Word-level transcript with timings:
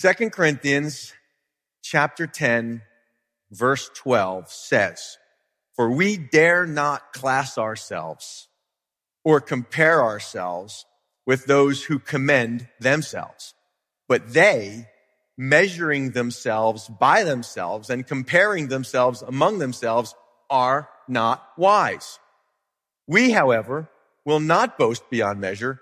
2 0.00 0.30
Corinthians 0.30 1.12
chapter 1.82 2.26
10, 2.26 2.80
verse 3.50 3.90
12 3.94 4.50
says, 4.50 5.18
For 5.76 5.90
we 5.90 6.16
dare 6.16 6.66
not 6.66 7.12
class 7.12 7.58
ourselves 7.58 8.48
or 9.22 9.38
compare 9.38 10.02
ourselves 10.02 10.86
with 11.26 11.44
those 11.44 11.84
who 11.84 11.98
commend 11.98 12.68
themselves, 12.80 13.52
but 14.08 14.32
they, 14.32 14.88
measuring 15.36 16.12
themselves 16.12 16.88
by 16.88 17.22
themselves 17.22 17.90
and 17.90 18.06
comparing 18.06 18.68
themselves 18.68 19.20
among 19.20 19.58
themselves, 19.58 20.14
are 20.48 20.88
not 21.06 21.46
wise. 21.58 22.18
We, 23.06 23.32
however, 23.32 23.90
will 24.24 24.40
not 24.40 24.78
boast 24.78 25.10
beyond 25.10 25.38
measure, 25.38 25.80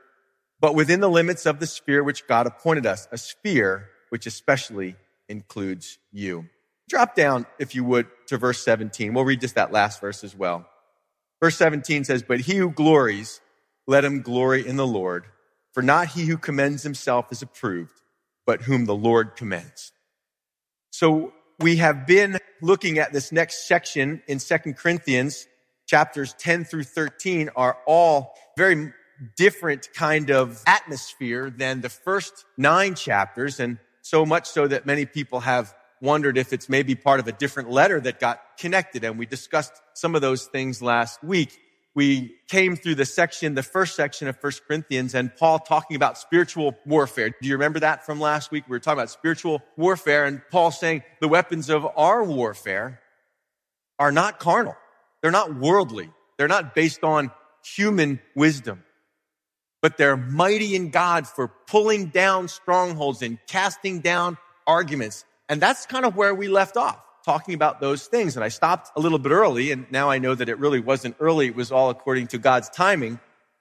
but 0.61 0.75
within 0.75 0.99
the 0.99 1.09
limits 1.09 1.47
of 1.47 1.61
the 1.61 1.67
sphere 1.67 2.03
which 2.03 2.27
God 2.27 2.49
appointed 2.49 2.87
us, 2.87 3.07
a 3.13 3.17
sphere 3.17 3.89
which 4.11 4.27
especially 4.27 4.97
includes 5.29 5.99
you. 6.13 6.49
Drop 6.89 7.15
down, 7.15 7.47
if 7.59 7.75
you 7.75 7.85
would, 7.85 8.07
to 8.27 8.37
verse 8.37 8.63
17. 8.65 9.15
We'll 9.15 9.25
read 9.25 9.41
just 9.41 9.55
that 9.55 9.73
last 9.73 10.01
verse 10.01 10.23
as 10.23 10.37
well. 10.37 10.67
Verse 11.41 11.57
17 11.57 12.05
says, 12.05 12.23
But 12.23 12.41
he 12.41 12.57
who 12.57 12.71
glories, 12.71 13.41
let 13.87 14.05
him 14.05 14.23
glory 14.23 14.67
in 14.67 14.77
the 14.77 14.87
Lord. 14.87 15.25
For 15.73 15.83
not 15.83 16.09
he 16.09 16.27
who 16.27 16.37
commends 16.37 16.83
himself 16.83 17.31
is 17.31 17.43
approved, 17.43 17.95
but 18.45 18.63
whom 18.63 18.85
the 18.85 18.95
Lord 18.95 19.37
commends. 19.37 19.93
So 20.91 21.33
we 21.61 21.77
have 21.77 22.07
been 22.07 22.39
looking 22.61 22.99
at 22.99 23.13
this 23.13 23.31
next 23.31 23.69
section 23.69 24.23
in 24.27 24.39
Second 24.41 24.77
Corinthians. 24.77 25.47
Chapters 25.87 26.35
10 26.39 26.65
through 26.65 26.85
13 26.85 27.51
are 27.55 27.79
all 27.87 28.35
very 28.57 28.93
different 29.37 29.89
kind 29.95 30.31
of 30.31 30.63
atmosphere 30.67 31.51
than 31.51 31.81
the 31.81 31.89
first 31.89 32.45
nine 32.57 32.95
chapters. 32.95 33.61
And 33.61 33.79
so 34.11 34.27
much 34.27 34.49
so 34.49 34.67
that 34.67 34.87
many 34.87 35.07
people 35.07 35.39
have 35.39 35.73
wondered 36.03 36.37
if 36.37 36.53
it's 36.53 36.69
maybe 36.69 36.97
part 36.97 37.21
of 37.21 37.29
a 37.29 37.33
different 37.33 37.71
letter 37.71 38.01
that 38.01 38.19
got 38.19 38.41
connected. 38.59 39.05
And 39.05 39.19
we 39.19 39.25
discussed 39.25 39.73
some 39.95 40.17
of 40.17 40.21
those 40.21 40.47
things 40.47 40.83
last 40.83 41.23
week. 41.23 41.57
We 41.95 42.35
came 42.49 42.75
through 42.75 42.97
the 42.97 43.05
section, 43.05 43.55
the 43.55 43.63
first 43.63 43.95
section 43.95 44.27
of 44.27 44.37
First 44.37 44.67
Corinthians 44.67 45.15
and 45.15 45.35
Paul 45.37 45.61
talking 45.61 45.97
about 45.97 46.19
spiritual 46.19 46.77
warfare. 46.85 47.31
Do 47.31 47.49
you 47.49 47.55
remember 47.55 47.81
that 47.81 48.05
from 48.05 48.21
last 48.21 48.51
week? 48.51 48.65
We 48.69 48.75
were 48.75 48.81
talking 48.81 48.99
about 48.99 49.11
spiritual 49.11 49.63
warfare 49.77 50.25
and 50.25 50.43
Paul 50.51 50.73
saying 50.73 51.03
the 51.21 51.29
weapons 51.29 51.71
of 51.71 51.87
our 51.97 52.25
warfare 52.25 53.01
are 53.99 54.13
not 54.13 54.41
carnal. 54.41 54.77
They're 55.23 55.31
not 55.31 55.55
worldly. 55.55 56.11
They're 56.37 56.49
not 56.49 56.75
based 56.75 57.05
on 57.05 57.31
human 57.63 58.21
wisdom 58.35 58.83
but 59.83 59.97
they're 59.97 60.17
mighty 60.17 60.77
in 60.77 60.91
God 60.91 61.27
for 61.27 61.49
pulling 61.49 62.07
down 62.07 62.49
strongholds 62.49 63.23
and 63.23 63.39
casting 63.47 64.01
down 64.01 64.37
arguments. 64.67 65.25
And 65.49 65.61
that's 65.61 65.87
kind 65.87 66.05
of 66.05 66.17
where 66.17 66.35
we 66.35 66.49
left 66.49 66.77
off, 66.77 66.99
talking 67.25 67.55
about 67.55 67.81
those 67.81 68.07
things. 68.07 68.37
And 68.37 68.45
I 68.45 68.49
stopped 68.49 68.91
a 68.97 69.01
little 69.01 69.19
bit 69.19 69.33
early, 69.33 69.73
and 69.73 69.91
now 69.91 70.11
I 70.11 70.19
know 70.19 70.35
that 70.35 70.49
it 70.49 70.59
really 70.59 70.81
wasn't 70.81 71.17
early. 71.19 71.47
It 71.47 71.57
was 71.57 71.73
all 71.73 71.91
according 71.91 72.29
to 72.29 72.39
God's 72.39 72.69
timing, 72.69 73.19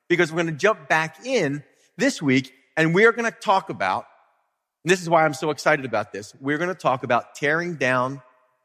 because 0.07 0.31
we're 0.31 0.43
going 0.43 0.53
to 0.53 0.59
jump 0.59 0.87
back 0.87 1.25
in 1.25 1.63
this 1.97 2.21
week, 2.21 2.53
and 2.77 2.93
we 2.93 3.05
are 3.05 3.11
going 3.11 3.29
to 3.29 3.37
talk 3.37 3.69
about, 3.69 4.05
this 4.85 5.01
is 5.01 5.09
why 5.09 5.25
I'm 5.25 5.33
so 5.33 5.49
excited 5.49 5.83
about 5.83 6.13
this, 6.13 6.33
we're 6.39 6.57
going 6.57 6.69
to 6.69 6.75
talk 6.75 7.03
about 7.03 7.35
tearing 7.35 7.75
down 7.75 8.21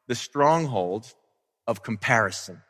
the 0.07 0.15
stronghold 0.15 1.13
of 1.67 1.83
comparison. 1.83 2.63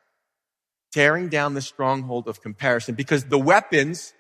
Tearing 0.93 1.29
down 1.29 1.55
the 1.55 1.61
stronghold 1.61 2.29
of 2.29 2.41
comparison, 2.41 2.95
because 2.95 3.25
the 3.25 3.39
weapons 3.39 4.14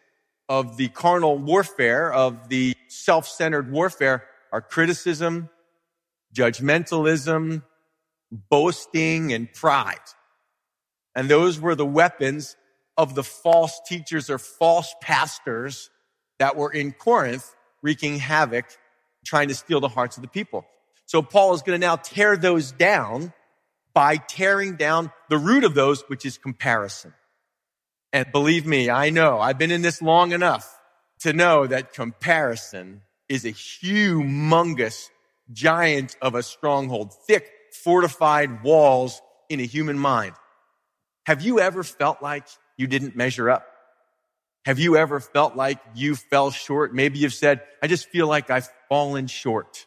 of 0.48 0.76
the 0.76 0.88
carnal 0.88 1.38
warfare, 1.38 2.12
of 2.12 2.48
the 2.48 2.74
self-centered 2.88 3.70
warfare 3.70 4.24
are 4.52 4.60
criticism, 4.60 5.48
judgmentalism, 6.34 7.62
boasting, 8.30 9.32
and 9.32 9.52
pride. 9.52 9.98
And 11.14 11.28
those 11.28 11.60
were 11.60 11.74
the 11.74 11.86
weapons 11.86 12.56
of 12.96 13.14
the 13.14 13.24
false 13.24 13.80
teachers 13.86 14.30
or 14.30 14.38
false 14.38 14.94
pastors 15.00 15.90
that 16.38 16.56
were 16.56 16.72
in 16.72 16.92
Corinth 16.92 17.54
wreaking 17.82 18.18
havoc, 18.18 18.66
trying 19.24 19.48
to 19.48 19.54
steal 19.54 19.80
the 19.80 19.88
hearts 19.88 20.16
of 20.16 20.22
the 20.22 20.28
people. 20.28 20.64
So 21.06 21.22
Paul 21.22 21.54
is 21.54 21.62
going 21.62 21.80
to 21.80 21.86
now 21.86 21.96
tear 21.96 22.36
those 22.36 22.72
down 22.72 23.32
by 23.92 24.16
tearing 24.16 24.76
down 24.76 25.12
the 25.28 25.38
root 25.38 25.64
of 25.64 25.74
those, 25.74 26.02
which 26.08 26.24
is 26.26 26.38
comparison. 26.38 27.14
And 28.14 28.30
believe 28.30 28.64
me, 28.64 28.90
I 28.90 29.10
know 29.10 29.40
I've 29.40 29.58
been 29.58 29.72
in 29.72 29.82
this 29.82 30.00
long 30.00 30.30
enough 30.30 30.72
to 31.22 31.32
know 31.32 31.66
that 31.66 31.94
comparison 31.94 33.02
is 33.28 33.44
a 33.44 33.50
humongous 33.50 35.08
giant 35.50 36.16
of 36.22 36.36
a 36.36 36.44
stronghold, 36.44 37.12
thick, 37.26 37.50
fortified 37.82 38.62
walls 38.62 39.20
in 39.48 39.58
a 39.58 39.64
human 39.64 39.98
mind. 39.98 40.36
Have 41.26 41.42
you 41.42 41.58
ever 41.58 41.82
felt 41.82 42.22
like 42.22 42.46
you 42.76 42.86
didn't 42.86 43.16
measure 43.16 43.50
up? 43.50 43.66
Have 44.64 44.78
you 44.78 44.96
ever 44.96 45.18
felt 45.18 45.56
like 45.56 45.80
you 45.96 46.14
fell 46.14 46.52
short? 46.52 46.94
Maybe 46.94 47.18
you've 47.18 47.34
said, 47.34 47.62
I 47.82 47.88
just 47.88 48.08
feel 48.10 48.28
like 48.28 48.48
I've 48.48 48.68
fallen 48.88 49.26
short 49.26 49.86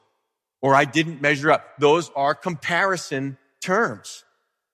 or 0.62 0.76
I 0.76 0.84
didn't 0.84 1.22
measure 1.22 1.50
up. 1.50 1.80
Those 1.80 2.12
are 2.14 2.36
comparison 2.36 3.38
terms. 3.62 4.26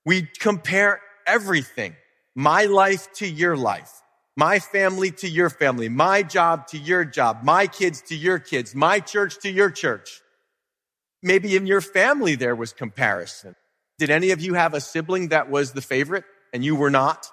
We 0.08 0.24
compare 0.40 1.02
everything 1.28 1.96
my 2.36 2.66
life 2.66 3.12
to 3.14 3.28
your 3.28 3.56
life, 3.56 4.02
my 4.36 4.60
family 4.60 5.12
to 5.12 5.30
your 5.30 5.50
family, 5.50 5.90
my 5.90 6.24
job 6.24 6.68
to 6.68 6.78
your 6.78 7.06
job, 7.06 7.44
my 7.44 7.68
kids 7.68 8.02
to 8.04 8.16
your 8.16 8.40
kids, 8.40 8.74
my 8.74 9.00
church 9.00 9.40
to 9.40 9.52
your 9.52 9.70
church. 9.70 10.22
Maybe 11.22 11.56
in 11.56 11.68
your 11.68 11.82
family 11.82 12.36
there 12.36 12.56
was 12.56 12.74
comparison. 12.74 13.56
Did 14.00 14.10
any 14.10 14.32
of 14.32 14.42
you 14.42 14.56
have 14.56 14.74
a 14.74 14.82
sibling 14.82 15.30
that 15.30 15.50
was 15.50 15.72
the 15.72 15.82
favorite 15.82 16.26
and 16.52 16.66
you 16.66 16.76
were 16.76 16.90
not? 16.90 17.28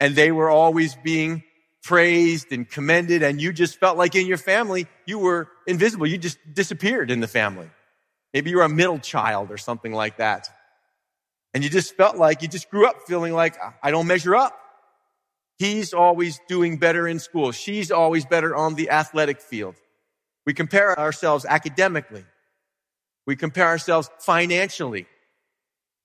And 0.00 0.14
they 0.14 0.32
were 0.32 0.50
always 0.50 0.94
being 0.96 1.44
praised 1.82 2.52
and 2.52 2.68
commended 2.68 3.22
and 3.22 3.40
you 3.40 3.52
just 3.52 3.78
felt 3.78 3.96
like 3.96 4.14
in 4.14 4.26
your 4.26 4.36
family 4.36 4.86
you 5.06 5.18
were 5.18 5.48
invisible. 5.66 6.06
You 6.06 6.18
just 6.18 6.38
disappeared 6.52 7.10
in 7.10 7.20
the 7.20 7.28
family. 7.28 7.70
Maybe 8.34 8.50
you 8.50 8.58
were 8.58 8.64
a 8.64 8.68
middle 8.68 8.98
child 8.98 9.50
or 9.50 9.56
something 9.56 9.92
like 9.92 10.18
that. 10.18 10.50
And 11.54 11.64
you 11.64 11.70
just 11.70 11.96
felt 11.96 12.16
like 12.16 12.42
you 12.42 12.48
just 12.48 12.70
grew 12.70 12.86
up 12.86 13.02
feeling 13.06 13.32
like 13.32 13.56
I 13.82 13.90
don't 13.90 14.06
measure 14.06 14.36
up. 14.36 14.58
He's 15.58 15.92
always 15.92 16.40
doing 16.48 16.76
better 16.76 17.08
in 17.08 17.18
school. 17.18 17.52
She's 17.52 17.90
always 17.90 18.24
better 18.24 18.54
on 18.54 18.74
the 18.74 18.90
athletic 18.90 19.40
field. 19.40 19.74
We 20.46 20.54
compare 20.54 20.98
ourselves 20.98 21.44
academically. 21.44 22.24
We 23.26 23.36
compare 23.36 23.66
ourselves 23.66 24.08
financially, 24.20 25.06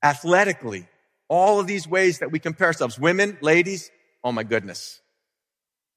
athletically, 0.04 0.88
all 1.30 1.60
of 1.60 1.68
these 1.68 1.88
ways 1.88 2.20
that 2.20 2.32
we 2.32 2.40
compare 2.40 2.68
ourselves. 2.68 3.00
Women, 3.00 3.38
ladies, 3.42 3.92
oh 4.24 4.32
my 4.32 4.44
goodness. 4.44 5.00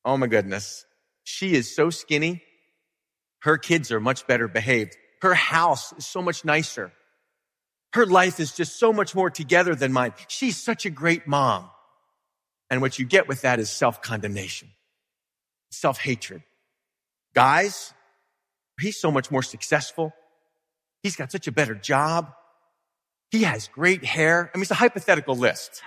Oh 0.04 0.16
my 0.16 0.28
goodness. 0.28 0.84
She 1.24 1.54
is 1.54 1.74
so 1.74 1.90
skinny. 1.90 2.42
Her 3.40 3.58
kids 3.58 3.90
are 3.90 4.00
much 4.00 4.26
better 4.26 4.46
behaved. 4.46 4.96
Her 5.22 5.34
house 5.34 5.92
is 5.94 6.06
so 6.06 6.22
much 6.22 6.44
nicer. 6.44 6.92
Her 7.96 8.04
life 8.04 8.40
is 8.40 8.52
just 8.52 8.78
so 8.78 8.92
much 8.92 9.14
more 9.14 9.30
together 9.30 9.74
than 9.74 9.90
mine. 9.90 10.12
She's 10.28 10.58
such 10.58 10.84
a 10.84 10.90
great 10.90 11.26
mom. 11.26 11.70
And 12.68 12.82
what 12.82 12.98
you 12.98 13.06
get 13.06 13.26
with 13.26 13.40
that 13.40 13.58
is 13.58 13.70
self-condemnation, 13.70 14.68
self-hatred. 15.70 16.42
Guys, 17.34 17.94
he's 18.78 19.00
so 19.00 19.10
much 19.10 19.30
more 19.30 19.42
successful. 19.42 20.12
He's 21.02 21.16
got 21.16 21.32
such 21.32 21.46
a 21.46 21.52
better 21.52 21.74
job. 21.74 22.34
He 23.30 23.44
has 23.44 23.68
great 23.68 24.04
hair. 24.04 24.50
I 24.52 24.58
mean, 24.58 24.62
it's 24.62 24.70
a 24.70 24.74
hypothetical 24.74 25.34
list. 25.34 25.80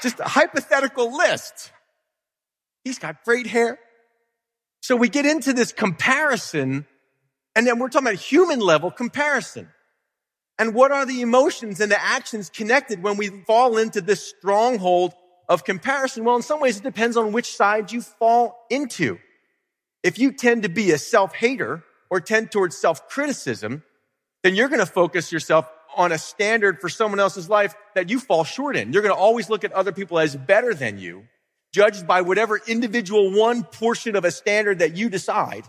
Just 0.00 0.18
a 0.18 0.24
hypothetical 0.24 1.14
list. 1.14 1.72
He's 2.84 2.98
got 2.98 3.22
great 3.22 3.46
hair. 3.46 3.78
So 4.80 4.96
we 4.96 5.10
get 5.10 5.26
into 5.26 5.52
this 5.52 5.72
comparison 5.72 6.86
and 7.54 7.66
then 7.66 7.78
we're 7.78 7.88
talking 7.88 8.08
about 8.08 8.18
human 8.18 8.60
level 8.60 8.90
comparison. 8.90 9.68
And 10.60 10.74
what 10.74 10.92
are 10.92 11.06
the 11.06 11.22
emotions 11.22 11.80
and 11.80 11.90
the 11.90 11.98
actions 11.98 12.50
connected 12.50 13.02
when 13.02 13.16
we 13.16 13.28
fall 13.46 13.78
into 13.78 14.02
this 14.02 14.22
stronghold 14.22 15.14
of 15.48 15.64
comparison? 15.64 16.22
Well, 16.22 16.36
in 16.36 16.42
some 16.42 16.60
ways, 16.60 16.76
it 16.76 16.82
depends 16.82 17.16
on 17.16 17.32
which 17.32 17.56
side 17.56 17.90
you 17.90 18.02
fall 18.02 18.66
into. 18.68 19.18
If 20.02 20.18
you 20.18 20.32
tend 20.32 20.64
to 20.64 20.68
be 20.68 20.90
a 20.90 20.98
self-hater 20.98 21.82
or 22.10 22.20
tend 22.20 22.52
towards 22.52 22.76
self-criticism, 22.76 23.82
then 24.42 24.54
you're 24.54 24.68
going 24.68 24.80
to 24.80 24.86
focus 24.86 25.32
yourself 25.32 25.66
on 25.96 26.12
a 26.12 26.18
standard 26.18 26.78
for 26.78 26.90
someone 26.90 27.20
else's 27.20 27.48
life 27.48 27.74
that 27.94 28.10
you 28.10 28.20
fall 28.20 28.44
short 28.44 28.76
in. 28.76 28.92
You're 28.92 29.02
going 29.02 29.14
to 29.14 29.18
always 29.18 29.48
look 29.48 29.64
at 29.64 29.72
other 29.72 29.92
people 29.92 30.18
as 30.18 30.36
better 30.36 30.74
than 30.74 30.98
you, 30.98 31.24
judged 31.72 32.06
by 32.06 32.20
whatever 32.20 32.60
individual 32.66 33.32
one 33.32 33.64
portion 33.64 34.14
of 34.14 34.26
a 34.26 34.30
standard 34.30 34.80
that 34.80 34.94
you 34.94 35.08
decide 35.08 35.64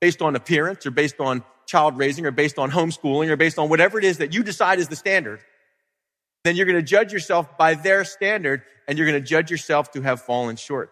based 0.00 0.22
on 0.22 0.36
appearance 0.36 0.86
or 0.86 0.90
based 0.90 1.20
on 1.20 1.44
child 1.66 1.96
raising 1.96 2.26
or 2.26 2.30
based 2.30 2.58
on 2.58 2.70
homeschooling 2.70 3.28
or 3.28 3.36
based 3.36 3.58
on 3.58 3.68
whatever 3.68 3.98
it 3.98 4.04
is 4.04 4.18
that 4.18 4.34
you 4.34 4.42
decide 4.42 4.78
is 4.78 4.88
the 4.88 4.96
standard, 4.96 5.40
then 6.44 6.56
you're 6.56 6.66
going 6.66 6.76
to 6.76 6.82
judge 6.82 7.12
yourself 7.12 7.56
by 7.56 7.74
their 7.74 8.04
standard 8.04 8.62
and 8.88 8.98
you're 8.98 9.06
going 9.06 9.20
to 9.20 9.26
judge 9.26 9.50
yourself 9.50 9.92
to 9.92 10.02
have 10.02 10.22
fallen 10.22 10.56
short. 10.56 10.90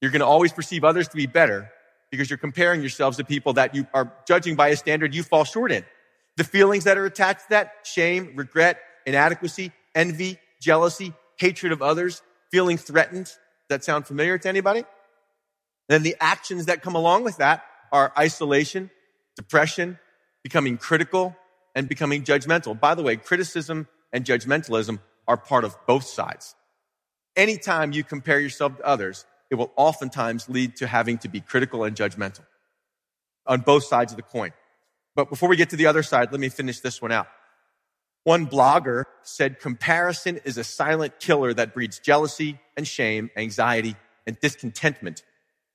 You're 0.00 0.10
going 0.10 0.20
to 0.20 0.26
always 0.26 0.52
perceive 0.52 0.84
others 0.84 1.08
to 1.08 1.16
be 1.16 1.26
better 1.26 1.70
because 2.10 2.28
you're 2.28 2.38
comparing 2.38 2.80
yourselves 2.80 3.16
to 3.16 3.24
people 3.24 3.54
that 3.54 3.74
you 3.74 3.86
are 3.94 4.12
judging 4.26 4.54
by 4.54 4.68
a 4.68 4.76
standard 4.76 5.14
you 5.14 5.22
fall 5.22 5.44
short 5.44 5.72
in. 5.72 5.84
The 6.36 6.44
feelings 6.44 6.84
that 6.84 6.98
are 6.98 7.06
attached 7.06 7.44
to 7.44 7.50
that, 7.50 7.72
shame, 7.84 8.34
regret, 8.36 8.78
inadequacy, 9.06 9.72
envy, 9.94 10.38
jealousy, 10.60 11.12
hatred 11.38 11.72
of 11.72 11.82
others, 11.82 12.22
feeling 12.50 12.76
threatened. 12.76 13.26
Does 13.26 13.36
that 13.68 13.84
sound 13.84 14.06
familiar 14.06 14.38
to 14.38 14.48
anybody? 14.48 14.84
Then 15.88 16.02
the 16.02 16.16
actions 16.20 16.66
that 16.66 16.82
come 16.82 16.94
along 16.94 17.24
with 17.24 17.38
that 17.38 17.64
are 17.92 18.12
isolation, 18.18 18.90
depression, 19.36 19.98
becoming 20.42 20.78
critical, 20.78 21.36
and 21.74 21.88
becoming 21.88 22.24
judgmental. 22.24 22.78
By 22.78 22.94
the 22.94 23.02
way, 23.02 23.16
criticism 23.16 23.86
and 24.12 24.24
judgmentalism 24.24 24.98
are 25.28 25.36
part 25.36 25.64
of 25.64 25.76
both 25.86 26.04
sides. 26.04 26.54
Anytime 27.36 27.92
you 27.92 28.02
compare 28.02 28.40
yourself 28.40 28.78
to 28.78 28.86
others, 28.86 29.24
it 29.50 29.54
will 29.54 29.72
oftentimes 29.76 30.48
lead 30.48 30.76
to 30.76 30.86
having 30.86 31.18
to 31.18 31.28
be 31.28 31.40
critical 31.40 31.84
and 31.84 31.94
judgmental 31.94 32.44
on 33.46 33.60
both 33.60 33.84
sides 33.84 34.12
of 34.12 34.16
the 34.16 34.22
coin. 34.22 34.52
But 35.14 35.28
before 35.28 35.48
we 35.48 35.56
get 35.56 35.70
to 35.70 35.76
the 35.76 35.86
other 35.86 36.02
side, 36.02 36.32
let 36.32 36.40
me 36.40 36.48
finish 36.48 36.80
this 36.80 37.02
one 37.02 37.12
out. 37.12 37.26
One 38.24 38.46
blogger 38.46 39.04
said 39.22 39.60
comparison 39.60 40.40
is 40.44 40.56
a 40.56 40.64
silent 40.64 41.18
killer 41.18 41.52
that 41.54 41.74
breeds 41.74 41.98
jealousy 41.98 42.60
and 42.76 42.86
shame, 42.86 43.30
anxiety 43.36 43.96
and 44.26 44.38
discontentment. 44.40 45.22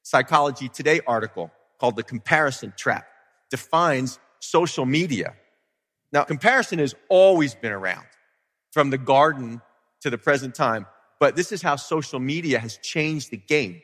Psychology 0.01 0.69
Today 0.69 1.01
article 1.05 1.51
called 1.79 1.95
the 1.95 2.03
comparison 2.03 2.73
trap 2.77 3.07
defines 3.49 4.19
social 4.39 4.85
media. 4.85 5.33
Now, 6.11 6.23
comparison 6.23 6.79
has 6.79 6.95
always 7.09 7.55
been 7.55 7.71
around 7.71 8.05
from 8.71 8.89
the 8.89 8.97
garden 8.97 9.61
to 10.01 10.09
the 10.09 10.17
present 10.17 10.55
time, 10.55 10.85
but 11.19 11.35
this 11.35 11.51
is 11.51 11.61
how 11.61 11.75
social 11.75 12.19
media 12.19 12.59
has 12.59 12.77
changed 12.77 13.31
the 13.31 13.37
game. 13.37 13.81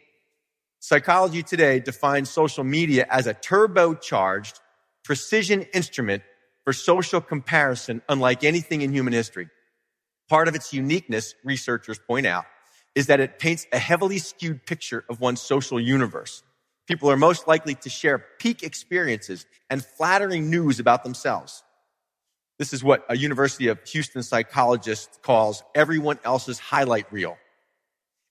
Psychology 0.79 1.43
Today 1.43 1.79
defines 1.79 2.29
social 2.29 2.63
media 2.63 3.05
as 3.09 3.27
a 3.27 3.33
turbocharged 3.33 4.59
precision 5.03 5.63
instrument 5.73 6.23
for 6.63 6.73
social 6.73 7.21
comparison 7.21 8.01
unlike 8.09 8.43
anything 8.43 8.81
in 8.81 8.93
human 8.93 9.13
history. 9.13 9.49
Part 10.29 10.47
of 10.47 10.55
its 10.55 10.73
uniqueness, 10.73 11.35
researchers 11.43 11.99
point 11.99 12.25
out, 12.25 12.45
is 12.95 13.07
that 13.07 13.19
it 13.19 13.39
paints 13.39 13.65
a 13.71 13.79
heavily 13.79 14.17
skewed 14.17 14.65
picture 14.65 15.03
of 15.09 15.19
one's 15.19 15.41
social 15.41 15.79
universe. 15.79 16.43
People 16.87 17.09
are 17.09 17.17
most 17.17 17.47
likely 17.47 17.75
to 17.75 17.89
share 17.89 18.25
peak 18.39 18.63
experiences 18.63 19.45
and 19.69 19.83
flattering 19.83 20.49
news 20.49 20.79
about 20.79 21.03
themselves. 21.03 21.63
This 22.59 22.73
is 22.73 22.83
what 22.83 23.05
a 23.09 23.17
University 23.17 23.67
of 23.67 23.79
Houston 23.89 24.21
psychologist 24.21 25.19
calls 25.21 25.63
everyone 25.73 26.19
else's 26.23 26.59
highlight 26.59 27.11
reel. 27.11 27.37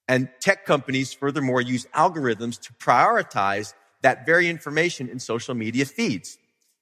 And 0.07 0.29
tech 0.41 0.67
companies 0.67 1.13
furthermore 1.13 1.61
use 1.61 1.87
algorithms 1.95 2.61
to 2.63 2.73
prioritize 2.75 3.73
that 4.03 4.27
very 4.27 4.49
information 4.49 5.09
in 5.09 5.19
social 5.19 5.55
media 5.55 5.85
feeds 5.85 6.39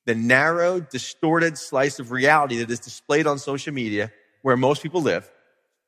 the 0.06 0.14
narrow, 0.14 0.80
distorted 0.80 1.58
slice 1.58 2.00
of 2.00 2.10
reality 2.10 2.56
that 2.58 2.70
is 2.70 2.80
displayed 2.80 3.26
on 3.26 3.38
social 3.38 3.72
media, 3.72 4.10
where 4.42 4.56
most 4.56 4.82
people 4.82 5.02
live, 5.02 5.30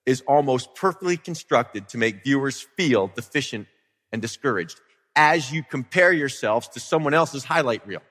is 0.04 0.20
almost 0.28 0.74
perfectly 0.74 1.16
constructed 1.16 1.88
to 1.88 1.98
make 1.98 2.22
viewers 2.22 2.60
feel 2.76 3.08
deficient 3.08 3.66
and 4.12 4.20
discouraged 4.20 4.78
as 5.14 5.52
you 5.52 5.62
compare 5.62 6.12
yourselves 6.12 6.68
to 6.68 6.80
someone 6.80 7.14
else's 7.14 7.44
highlight 7.44 7.86
reel. 7.86 8.02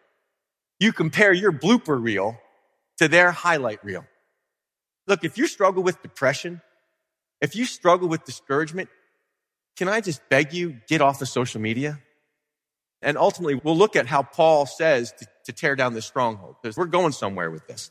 You 0.80 0.94
compare 0.94 1.33
your 1.33 1.51
blooper 1.51 2.01
reel 2.01 2.38
to 2.98 3.07
their 3.07 3.31
highlight 3.31 3.83
reel. 3.83 4.06
Look, 5.07 5.24
if 5.24 5.38
you 5.38 5.48
struggle 5.48 5.83
with 5.83 6.01
depression, 6.01 6.62
if 7.39 7.56
you 7.56 7.65
struggle 7.65 8.07
with 8.07 8.24
discouragement, 8.24 8.89
can 9.75 9.89
I 9.89 10.01
just 10.01 10.21
beg 10.30 10.53
you, 10.53 10.77
get 10.88 11.01
off 11.01 11.21
of 11.21 11.27
social 11.27 11.62
media? 11.62 12.00
And 13.01 13.18
ultimately, 13.18 13.56
we'll 13.56 13.77
look 13.77 13.95
at 13.95 14.06
how 14.06 14.21
Paul 14.21 14.68
says 14.68 15.12
to, 15.13 15.27
to 15.45 15.54
tear 15.54 15.75
down 15.75 15.95
this 15.95 16.06
stronghold, 16.06 16.57
because 16.62 16.77
we're 16.77 16.86
going 16.86 17.13
somewhere 17.13 17.50
with 17.50 17.65
this. 17.68 17.89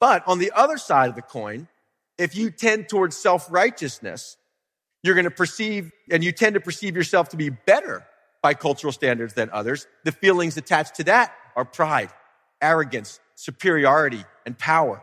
But 0.00 0.26
on 0.26 0.40
the 0.40 0.50
other 0.54 0.76
side 0.76 1.10
of 1.10 1.14
the 1.14 1.22
coin, 1.22 1.68
if 2.18 2.34
you 2.34 2.50
tend 2.50 2.88
towards 2.88 3.16
self-righteousness, 3.16 4.36
you're 5.04 5.14
going 5.14 5.24
to 5.24 5.30
perceive, 5.30 5.92
and 6.10 6.24
you 6.24 6.32
tend 6.32 6.54
to 6.54 6.60
perceive 6.60 6.96
yourself 6.96 7.28
to 7.28 7.36
be 7.36 7.48
better 7.48 8.04
by 8.42 8.54
cultural 8.54 8.92
standards 8.92 9.34
than 9.34 9.50
others. 9.52 9.86
The 10.04 10.12
feelings 10.12 10.56
attached 10.56 10.96
to 10.96 11.04
that 11.04 11.34
are 11.56 11.64
pride, 11.64 12.10
arrogance, 12.60 13.20
superiority, 13.34 14.24
and 14.46 14.58
power. 14.58 15.02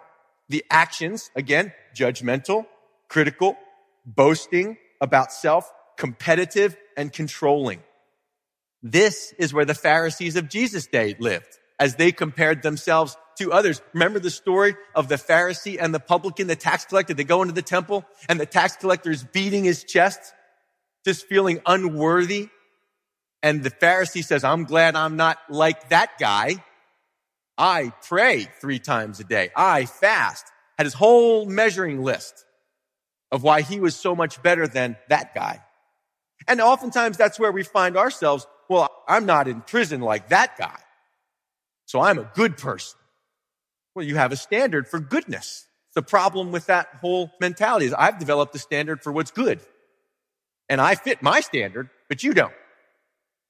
The 0.50 0.64
actions, 0.70 1.30
again, 1.36 1.74
judgmental, 1.96 2.66
critical, 3.10 3.58
boasting 4.06 4.78
about 5.02 5.32
self, 5.32 5.72
competitive, 5.98 6.76
and 6.96 7.12
controlling. 7.12 7.84
This 8.82 9.34
is 9.38 9.54
where 9.54 9.66
the 9.66 9.76
Pharisees 9.76 10.36
of 10.36 10.50
Jesus' 10.50 10.88
day 10.88 11.16
lived 11.20 11.60
as 11.80 11.96
they 11.96 12.12
compared 12.12 12.62
themselves 12.62 13.18
to 13.38 13.52
others. 13.52 13.82
Remember 13.94 14.20
the 14.20 14.30
story 14.30 14.76
of 14.96 15.08
the 15.08 15.16
Pharisee 15.16 15.78
and 15.80 15.94
the 15.94 16.00
publican, 16.00 16.48
the 16.48 16.56
tax 16.56 16.86
collector? 16.86 17.14
They 17.14 17.24
go 17.24 17.42
into 17.42 17.54
the 17.54 17.62
temple 17.62 18.06
and 18.30 18.40
the 18.40 18.46
tax 18.46 18.76
collector 18.78 19.12
is 19.12 19.24
beating 19.24 19.64
his 19.64 19.84
chest, 19.84 20.34
just 21.06 21.26
feeling 21.28 21.62
unworthy. 21.66 22.50
And 23.44 23.64
the 23.64 23.72
Pharisee 23.72 24.24
says, 24.24 24.44
I'm 24.44 24.64
glad 24.64 24.96
I'm 24.96 25.16
not 25.16 25.38
like 25.50 25.90
that 25.90 26.18
guy. 26.20 26.64
I 27.58 27.92
pray 28.08 28.48
three 28.60 28.80
times 28.80 29.20
a 29.20 29.24
day. 29.24 29.50
I 29.56 29.86
fast. 29.86 30.46
Had 30.78 30.86
his 30.86 30.94
whole 30.94 31.46
measuring 31.46 32.04
list 32.04 32.46
of 33.32 33.44
why 33.44 33.62
he 33.62 33.80
was 33.80 33.96
so 33.96 34.16
much 34.16 34.42
better 34.44 34.68
than 34.68 34.96
that 35.10 35.34
guy. 35.34 35.64
And 36.48 36.62
oftentimes 36.62 37.18
that's 37.18 37.40
where 37.40 37.52
we 37.52 37.64
find 37.64 37.98
ourselves 37.98 38.46
well, 38.70 38.90
I'm 39.08 39.26
not 39.26 39.48
in 39.48 39.62
prison 39.62 40.02
like 40.02 40.30
that 40.30 40.58
guy. 40.58 40.78
So 41.86 42.02
I'm 42.02 42.20
a 42.20 42.30
good 42.36 42.58
person. 42.58 43.00
Well, 43.96 44.06
you 44.06 44.18
have 44.18 44.32
a 44.32 44.36
standard 44.36 44.88
for 44.88 45.00
goodness. 45.00 45.66
The 45.96 46.02
problem 46.02 46.52
with 46.52 46.68
that 46.68 46.88
whole 47.02 47.32
mentality 47.40 47.86
is 47.86 47.94
I've 47.94 48.20
developed 48.20 48.54
a 48.56 48.60
standard 48.60 49.02
for 49.02 49.12
what's 49.12 49.32
good. 49.32 49.60
And 50.70 50.82
I 50.82 50.96
fit 50.96 51.22
my 51.22 51.40
standard, 51.40 51.90
but 52.10 52.24
you 52.24 52.34
don't. 52.34 52.54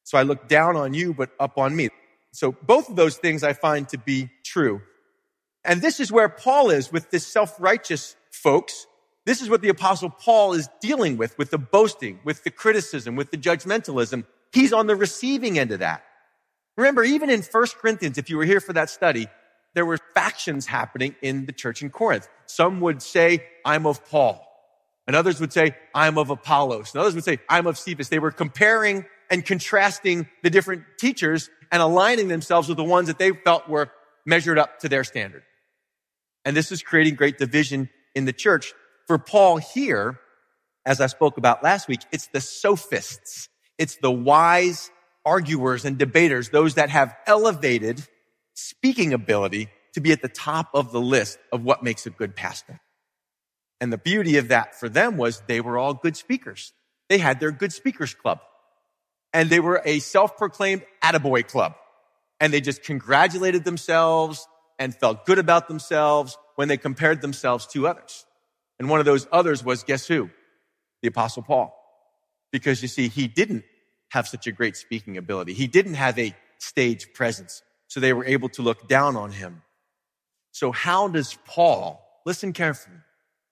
So 0.07 0.17
I 0.17 0.23
look 0.23 0.47
down 0.47 0.77
on 0.77 0.93
you, 0.93 1.13
but 1.13 1.31
up 1.37 1.57
on 1.57 1.75
me. 1.75 1.89
So 2.31 2.53
both 2.53 2.87
of 2.89 2.95
those 2.95 3.17
things 3.17 3.43
I 3.43 3.51
find 3.51 3.89
to 3.89 3.97
be 3.97 4.29
true. 4.45 4.81
And 5.65 5.81
this 5.81 5.99
is 5.99 6.13
where 6.13 6.29
Paul 6.29 6.69
is 6.69 6.93
with 6.93 7.11
this 7.11 7.27
self-righteous 7.27 8.15
folks. 8.31 8.87
This 9.25 9.41
is 9.41 9.49
what 9.49 9.59
the 9.59 9.67
apostle 9.67 10.09
Paul 10.09 10.53
is 10.53 10.69
dealing 10.79 11.17
with, 11.17 11.37
with 11.37 11.51
the 11.51 11.57
boasting, 11.57 12.21
with 12.23 12.45
the 12.45 12.51
criticism, 12.51 13.17
with 13.17 13.31
the 13.31 13.37
judgmentalism. 13.37 14.23
He's 14.53 14.71
on 14.71 14.87
the 14.87 14.95
receiving 14.95 15.59
end 15.59 15.73
of 15.73 15.79
that. 15.79 16.05
Remember, 16.77 17.03
even 17.03 17.29
in 17.29 17.41
1 17.41 17.65
Corinthians, 17.77 18.17
if 18.17 18.29
you 18.29 18.37
were 18.37 18.45
here 18.45 18.61
for 18.61 18.71
that 18.71 18.89
study, 18.89 19.27
there 19.73 19.85
were 19.85 19.99
factions 20.13 20.67
happening 20.67 21.17
in 21.21 21.47
the 21.47 21.51
church 21.51 21.81
in 21.81 21.89
Corinth. 21.89 22.29
Some 22.45 22.79
would 22.79 23.01
say, 23.01 23.43
I'm 23.65 23.85
of 23.85 24.09
Paul. 24.09 24.41
And 25.05 25.17
others 25.17 25.41
would 25.41 25.51
say, 25.51 25.75
I'm 25.93 26.17
of 26.17 26.29
Apollos. 26.29 26.93
And 26.93 27.01
others 27.01 27.15
would 27.15 27.25
say, 27.25 27.39
I'm 27.49 27.67
of 27.67 27.77
Cephas. 27.77 28.07
They 28.07 28.19
were 28.19 28.31
comparing 28.31 29.05
and 29.29 29.45
contrasting 29.45 30.27
the 30.43 30.49
different 30.49 30.83
teachers 30.99 31.49
and 31.71 31.81
aligning 31.81 32.27
themselves 32.27 32.67
with 32.67 32.77
the 32.77 32.83
ones 32.83 33.07
that 33.07 33.19
they 33.19 33.31
felt 33.31 33.67
were 33.67 33.89
measured 34.25 34.57
up 34.57 34.79
to 34.79 34.89
their 34.89 35.03
standard. 35.03 35.43
And 36.45 36.55
this 36.55 36.71
is 36.71 36.81
creating 36.81 37.15
great 37.15 37.37
division 37.37 37.89
in 38.15 38.25
the 38.25 38.33
church. 38.33 38.73
For 39.07 39.17
Paul 39.17 39.57
here, 39.57 40.19
as 40.85 41.01
I 41.01 41.07
spoke 41.07 41.37
about 41.37 41.63
last 41.63 41.87
week, 41.87 42.01
it's 42.11 42.27
the 42.27 42.41
sophists 42.41 43.49
it's 43.77 43.97
the 43.97 44.11
wise 44.11 44.89
arguers 45.25 45.85
and 45.85 45.97
debaters, 45.97 46.49
those 46.49 46.75
that 46.75 46.89
have 46.89 47.15
elevated 47.25 48.03
speaking 48.53 49.13
ability 49.13 49.69
to 49.93 50.01
be 50.01 50.11
at 50.11 50.21
the 50.21 50.29
top 50.29 50.69
of 50.73 50.91
the 50.91 51.01
list 51.01 51.37
of 51.51 51.63
what 51.63 51.83
makes 51.83 52.05
a 52.05 52.09
good 52.09 52.35
pastor. 52.35 52.79
And 53.79 53.93
the 53.93 53.97
beauty 53.97 54.37
of 54.37 54.47
that 54.47 54.75
for 54.79 54.89
them 54.89 55.17
was 55.17 55.43
they 55.47 55.61
were 55.61 55.77
all 55.77 55.93
good 55.93 56.17
speakers. 56.17 56.73
They 57.09 57.19
had 57.19 57.39
their 57.39 57.51
good 57.51 57.71
speakers 57.71 58.13
club 58.13 58.39
and 59.37 59.51
they 59.51 59.59
were 59.59 59.83
a 59.85 59.99
self-proclaimed 59.99 60.81
attaboy 61.03 61.47
club 61.47 61.75
and 62.39 62.51
they 62.51 62.59
just 62.59 62.81
congratulated 62.81 63.63
themselves 63.63 64.47
and 64.79 64.95
felt 64.95 65.27
good 65.27 65.37
about 65.37 65.67
themselves 65.67 66.35
when 66.55 66.67
they 66.67 66.77
compared 66.77 67.21
themselves 67.21 67.67
to 67.67 67.87
others. 67.87 68.25
And 68.79 68.89
one 68.89 68.99
of 68.99 69.05
those 69.05 69.27
others 69.31 69.63
was 69.63 69.83
guess 69.83 70.07
who? 70.07 70.31
The 71.03 71.09
apostle 71.09 71.43
Paul. 71.43 71.71
Because 72.51 72.81
you 72.81 72.87
see, 72.87 73.09
he 73.09 73.27
didn't 73.27 73.63
have 74.09 74.27
such 74.27 74.47
a 74.47 74.51
great 74.51 74.75
speaking 74.75 75.17
ability. 75.17 75.53
He 75.53 75.67
didn't 75.67 75.93
have 75.93 76.17
a 76.17 76.35
stage 76.57 77.13
presence. 77.13 77.61
So 77.89 77.99
they 77.99 78.13
were 78.13 78.25
able 78.25 78.49
to 78.49 78.63
look 78.63 78.87
down 78.87 79.15
on 79.15 79.29
him. 79.29 79.61
So 80.51 80.71
how 80.71 81.09
does 81.09 81.37
Paul, 81.45 82.03
listen 82.25 82.53
carefully, 82.53 82.97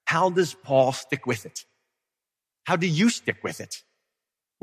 how 0.06 0.32
does 0.32 0.56
Paul 0.56 0.94
stick 0.94 1.28
with 1.28 1.46
it? 1.46 1.64
How 2.64 2.76
do 2.76 2.88
you 2.88 3.12
stick 3.12 3.44
with 3.44 3.62
it? 3.62 3.84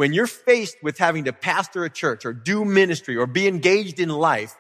When 0.02 0.12
you're 0.12 0.26
faced 0.26 0.82
with 0.82 0.99
having 0.99 1.26
to 1.26 1.32
pastor 1.32 1.85
a 1.85 1.88
church 1.88 2.26
or 2.26 2.32
do 2.32 2.64
ministry 2.64 3.16
or 3.16 3.28
be 3.28 3.47
engaged 3.47 4.00
in 4.00 4.09
life 4.09 4.56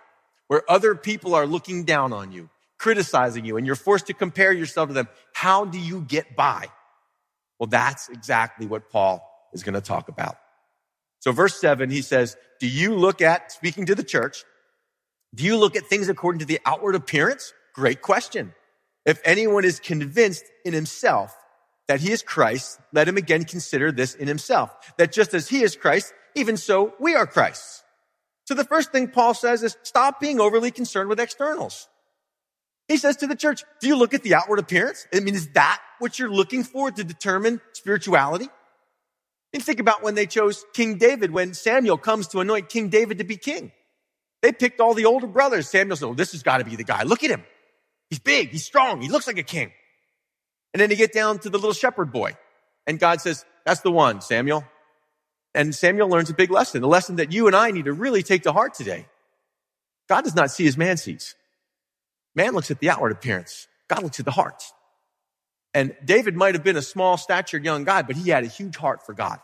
where 0.46 0.62
other 0.70 0.94
people 0.94 1.34
are 1.34 1.48
looking 1.48 1.82
down 1.82 2.12
on 2.12 2.30
you, 2.30 2.48
criticizing 2.78 3.44
you, 3.44 3.56
and 3.56 3.66
you're 3.66 3.74
forced 3.74 4.06
to 4.06 4.14
compare 4.14 4.52
yourself 4.52 4.86
to 4.86 4.94
them, 4.94 5.08
how 5.34 5.64
do 5.64 5.80
you 5.80 6.00
get 6.02 6.36
by? 6.36 6.68
Well, 7.58 7.66
that's 7.66 8.08
exactly 8.08 8.66
what 8.66 8.88
Paul 8.88 9.28
is 9.52 9.64
going 9.64 9.74
to 9.74 9.80
talk 9.80 10.08
about. 10.08 10.36
So 11.18 11.32
verse 11.32 11.60
seven, 11.60 11.90
he 11.90 12.02
says, 12.02 12.36
do 12.60 12.68
you 12.68 12.94
look 12.94 13.20
at, 13.20 13.50
speaking 13.50 13.86
to 13.86 13.96
the 13.96 14.04
church, 14.04 14.44
do 15.34 15.42
you 15.42 15.56
look 15.56 15.74
at 15.74 15.86
things 15.86 16.08
according 16.08 16.38
to 16.38 16.46
the 16.46 16.60
outward 16.64 16.94
appearance? 16.94 17.52
Great 17.74 18.00
question. 18.00 18.54
If 19.04 19.20
anyone 19.24 19.64
is 19.64 19.80
convinced 19.80 20.44
in 20.64 20.72
himself 20.72 21.36
that 21.92 22.00
he 22.00 22.10
is 22.10 22.22
Christ, 22.22 22.80
let 22.94 23.06
him 23.06 23.18
again 23.18 23.44
consider 23.44 23.92
this 23.92 24.14
in 24.14 24.26
himself, 24.26 24.74
that 24.96 25.12
just 25.12 25.34
as 25.34 25.46
he 25.46 25.60
is 25.60 25.76
Christ, 25.76 26.14
even 26.34 26.56
so 26.56 26.94
we 26.98 27.14
are 27.14 27.26
Christ. 27.26 27.84
So 28.46 28.54
the 28.54 28.64
first 28.64 28.92
thing 28.92 29.08
Paul 29.08 29.34
says 29.34 29.62
is 29.62 29.76
stop 29.82 30.18
being 30.18 30.40
overly 30.40 30.70
concerned 30.70 31.10
with 31.10 31.20
externals. 31.20 31.88
He 32.88 32.96
says 32.96 33.18
to 33.18 33.26
the 33.26 33.36
church, 33.36 33.62
do 33.82 33.88
you 33.88 33.96
look 33.96 34.14
at 34.14 34.22
the 34.22 34.34
outward 34.34 34.58
appearance? 34.58 35.06
I 35.12 35.20
mean, 35.20 35.34
is 35.34 35.48
that 35.48 35.82
what 35.98 36.18
you're 36.18 36.32
looking 36.32 36.64
for 36.64 36.90
to 36.90 37.04
determine 37.04 37.60
spirituality? 37.74 38.48
And 39.52 39.62
think 39.62 39.78
about 39.78 40.02
when 40.02 40.14
they 40.14 40.24
chose 40.24 40.64
King 40.72 40.96
David, 40.96 41.30
when 41.30 41.52
Samuel 41.52 41.98
comes 41.98 42.28
to 42.28 42.40
anoint 42.40 42.70
King 42.70 42.88
David 42.88 43.18
to 43.18 43.24
be 43.24 43.36
king. 43.36 43.70
They 44.40 44.52
picked 44.52 44.80
all 44.80 44.94
the 44.94 45.04
older 45.04 45.26
brothers. 45.26 45.68
Samuel 45.68 45.98
said, 45.98 46.06
oh, 46.06 46.14
this 46.14 46.32
has 46.32 46.42
got 46.42 46.56
to 46.56 46.64
be 46.64 46.74
the 46.74 46.84
guy. 46.84 47.02
Look 47.02 47.22
at 47.22 47.28
him. 47.28 47.44
He's 48.08 48.18
big. 48.18 48.48
He's 48.48 48.64
strong. 48.64 49.02
He 49.02 49.10
looks 49.10 49.26
like 49.26 49.36
a 49.36 49.42
king. 49.42 49.72
And 50.72 50.80
then 50.80 50.90
you 50.90 50.96
get 50.96 51.12
down 51.12 51.38
to 51.40 51.50
the 51.50 51.58
little 51.58 51.74
shepherd 51.74 52.12
boy. 52.12 52.36
And 52.86 52.98
God 52.98 53.20
says, 53.20 53.44
that's 53.64 53.80
the 53.80 53.90
one, 53.90 54.20
Samuel. 54.20 54.64
And 55.54 55.74
Samuel 55.74 56.08
learns 56.08 56.30
a 56.30 56.34
big 56.34 56.50
lesson, 56.50 56.82
a 56.82 56.86
lesson 56.86 57.16
that 57.16 57.32
you 57.32 57.46
and 57.46 57.54
I 57.54 57.70
need 57.70 57.84
to 57.84 57.92
really 57.92 58.22
take 58.22 58.44
to 58.44 58.52
heart 58.52 58.74
today. 58.74 59.06
God 60.08 60.24
does 60.24 60.34
not 60.34 60.50
see 60.50 60.66
as 60.66 60.76
man 60.76 60.96
sees. 60.96 61.34
Man 62.34 62.54
looks 62.54 62.70
at 62.70 62.80
the 62.80 62.90
outward 62.90 63.12
appearance. 63.12 63.68
God 63.88 64.02
looks 64.02 64.18
at 64.18 64.24
the 64.24 64.30
heart. 64.30 64.62
And 65.74 65.94
David 66.04 66.34
might 66.34 66.54
have 66.54 66.64
been 66.64 66.76
a 66.76 66.82
small 66.82 67.16
statured 67.16 67.64
young 67.64 67.84
guy, 67.84 68.02
but 68.02 68.16
he 68.16 68.30
had 68.30 68.44
a 68.44 68.48
huge 68.48 68.76
heart 68.76 69.04
for 69.04 69.14
God. 69.14 69.38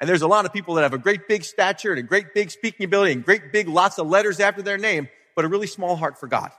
And 0.00 0.08
there's 0.08 0.22
a 0.22 0.28
lot 0.28 0.44
of 0.44 0.52
people 0.52 0.74
that 0.74 0.82
have 0.82 0.92
a 0.92 0.98
great 0.98 1.28
big 1.28 1.44
stature 1.44 1.90
and 1.90 1.98
a 1.98 2.02
great 2.02 2.34
big 2.34 2.50
speaking 2.50 2.84
ability 2.84 3.12
and 3.12 3.24
great 3.24 3.52
big 3.52 3.68
lots 3.68 3.98
of 3.98 4.08
letters 4.08 4.40
after 4.40 4.62
their 4.62 4.78
name, 4.78 5.08
but 5.36 5.44
a 5.44 5.48
really 5.48 5.66
small 5.66 5.96
heart 5.96 6.18
for 6.18 6.26
God 6.26 6.50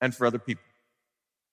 and 0.00 0.14
for 0.14 0.26
other 0.26 0.38
people. 0.38 0.62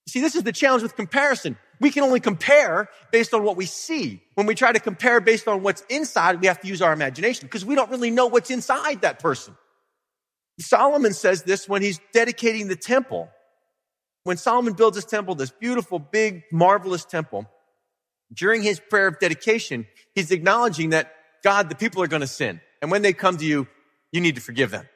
See, 0.08 0.22
this 0.22 0.36
is 0.36 0.44
the 0.44 0.52
challenge 0.52 0.84
with 0.84 0.96
comparison. 0.96 1.58
We 1.80 1.90
can 1.90 2.04
only 2.04 2.20
compare 2.20 2.90
based 3.12 3.34
on 3.34 3.44
what 3.44 3.58
we 3.58 3.66
see. 3.66 4.22
When 4.36 4.46
we 4.48 4.56
try 4.56 4.72
to 4.72 4.80
compare 4.80 5.22
based 5.22 5.48
on 5.48 5.64
what's 5.64 5.82
inside, 5.90 6.42
we 6.42 6.48
have 6.48 6.60
to 6.62 6.68
use 6.68 6.82
our 6.82 6.94
imagination 6.94 7.48
because 7.48 7.66
we 7.66 7.76
don't 7.76 7.90
really 7.90 8.12
know 8.12 8.28
what's 8.28 8.50
inside 8.52 9.02
that 9.02 9.20
person. 9.20 9.56
Solomon 10.60 11.14
says 11.14 11.44
this 11.44 11.68
when 11.68 11.82
he's 11.82 12.00
dedicating 12.14 12.68
the 12.68 12.76
temple. 12.76 13.30
When 14.24 14.38
Solomon 14.38 14.74
builds 14.74 14.96
his 14.96 15.06
temple, 15.06 15.36
this 15.36 15.52
beautiful, 15.52 16.00
big, 16.00 16.44
marvelous 16.52 17.04
temple, 17.04 17.50
during 18.34 18.62
his 18.62 18.80
prayer 18.80 19.08
of 19.08 19.20
dedication, 19.20 19.86
he's 20.16 20.32
acknowledging 20.32 20.92
that 20.92 21.14
God, 21.44 21.70
the 21.70 21.76
people 21.76 22.02
are 22.02 22.08
going 22.08 22.22
to 22.22 22.28
sin. 22.28 22.62
And 22.82 22.90
when 22.92 23.02
they 23.02 23.14
come 23.14 23.38
to 23.38 23.46
you, 23.46 23.68
you 24.12 24.22
need 24.22 24.36
to 24.36 24.42
forgive 24.42 24.72
them. 24.72 24.88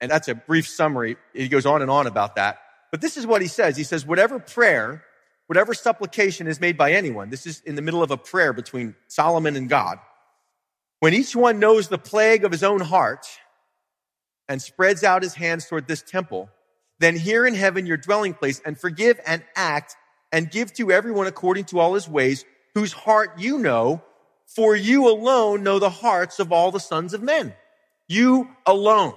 And 0.00 0.10
that's 0.10 0.28
a 0.28 0.34
brief 0.34 0.68
summary. 0.68 1.16
He 1.34 1.48
goes 1.48 1.66
on 1.66 1.82
and 1.82 1.90
on 1.90 2.06
about 2.06 2.36
that. 2.36 2.58
But 2.90 3.00
this 3.00 3.16
is 3.16 3.26
what 3.26 3.42
he 3.42 3.48
says. 3.48 3.76
He 3.76 3.84
says, 3.84 4.06
whatever 4.06 4.38
prayer, 4.38 5.04
whatever 5.46 5.74
supplication 5.74 6.46
is 6.46 6.60
made 6.60 6.76
by 6.76 6.92
anyone, 6.92 7.30
this 7.30 7.46
is 7.46 7.60
in 7.66 7.74
the 7.74 7.82
middle 7.82 8.02
of 8.02 8.10
a 8.10 8.16
prayer 8.16 8.52
between 8.52 8.94
Solomon 9.08 9.56
and 9.56 9.68
God. 9.68 9.98
When 11.00 11.14
each 11.14 11.36
one 11.36 11.58
knows 11.58 11.88
the 11.88 11.98
plague 11.98 12.44
of 12.44 12.52
his 12.52 12.64
own 12.64 12.80
heart 12.80 13.26
and 14.48 14.60
spreads 14.60 15.04
out 15.04 15.22
his 15.22 15.34
hands 15.34 15.66
toward 15.66 15.86
this 15.86 16.02
temple, 16.02 16.48
then 16.98 17.16
hear 17.16 17.46
in 17.46 17.54
heaven 17.54 17.86
your 17.86 17.96
dwelling 17.96 18.34
place 18.34 18.60
and 18.64 18.78
forgive 18.78 19.20
and 19.26 19.44
act 19.54 19.94
and 20.32 20.50
give 20.50 20.72
to 20.74 20.90
everyone 20.90 21.26
according 21.26 21.64
to 21.66 21.78
all 21.78 21.94
his 21.94 22.08
ways, 22.08 22.44
whose 22.74 22.92
heart 22.92 23.38
you 23.38 23.58
know, 23.58 24.02
for 24.46 24.74
you 24.74 25.08
alone 25.08 25.62
know 25.62 25.78
the 25.78 25.90
hearts 25.90 26.38
of 26.38 26.52
all 26.52 26.70
the 26.70 26.80
sons 26.80 27.14
of 27.14 27.22
men. 27.22 27.54
You 28.08 28.48
alone. 28.66 29.14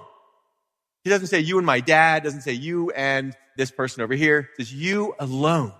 He 1.04 1.10
doesn't 1.10 1.28
say 1.28 1.40
you 1.40 1.58
and 1.58 1.66
my 1.66 1.80
dad, 1.80 2.22
doesn't 2.22 2.42
say 2.42 2.52
you 2.52 2.90
and 2.90 3.34
this 3.56 3.70
person 3.70 4.02
over 4.02 4.14
here. 4.14 4.48
Says 4.56 4.72
you 4.72 5.14
alone 5.18 5.72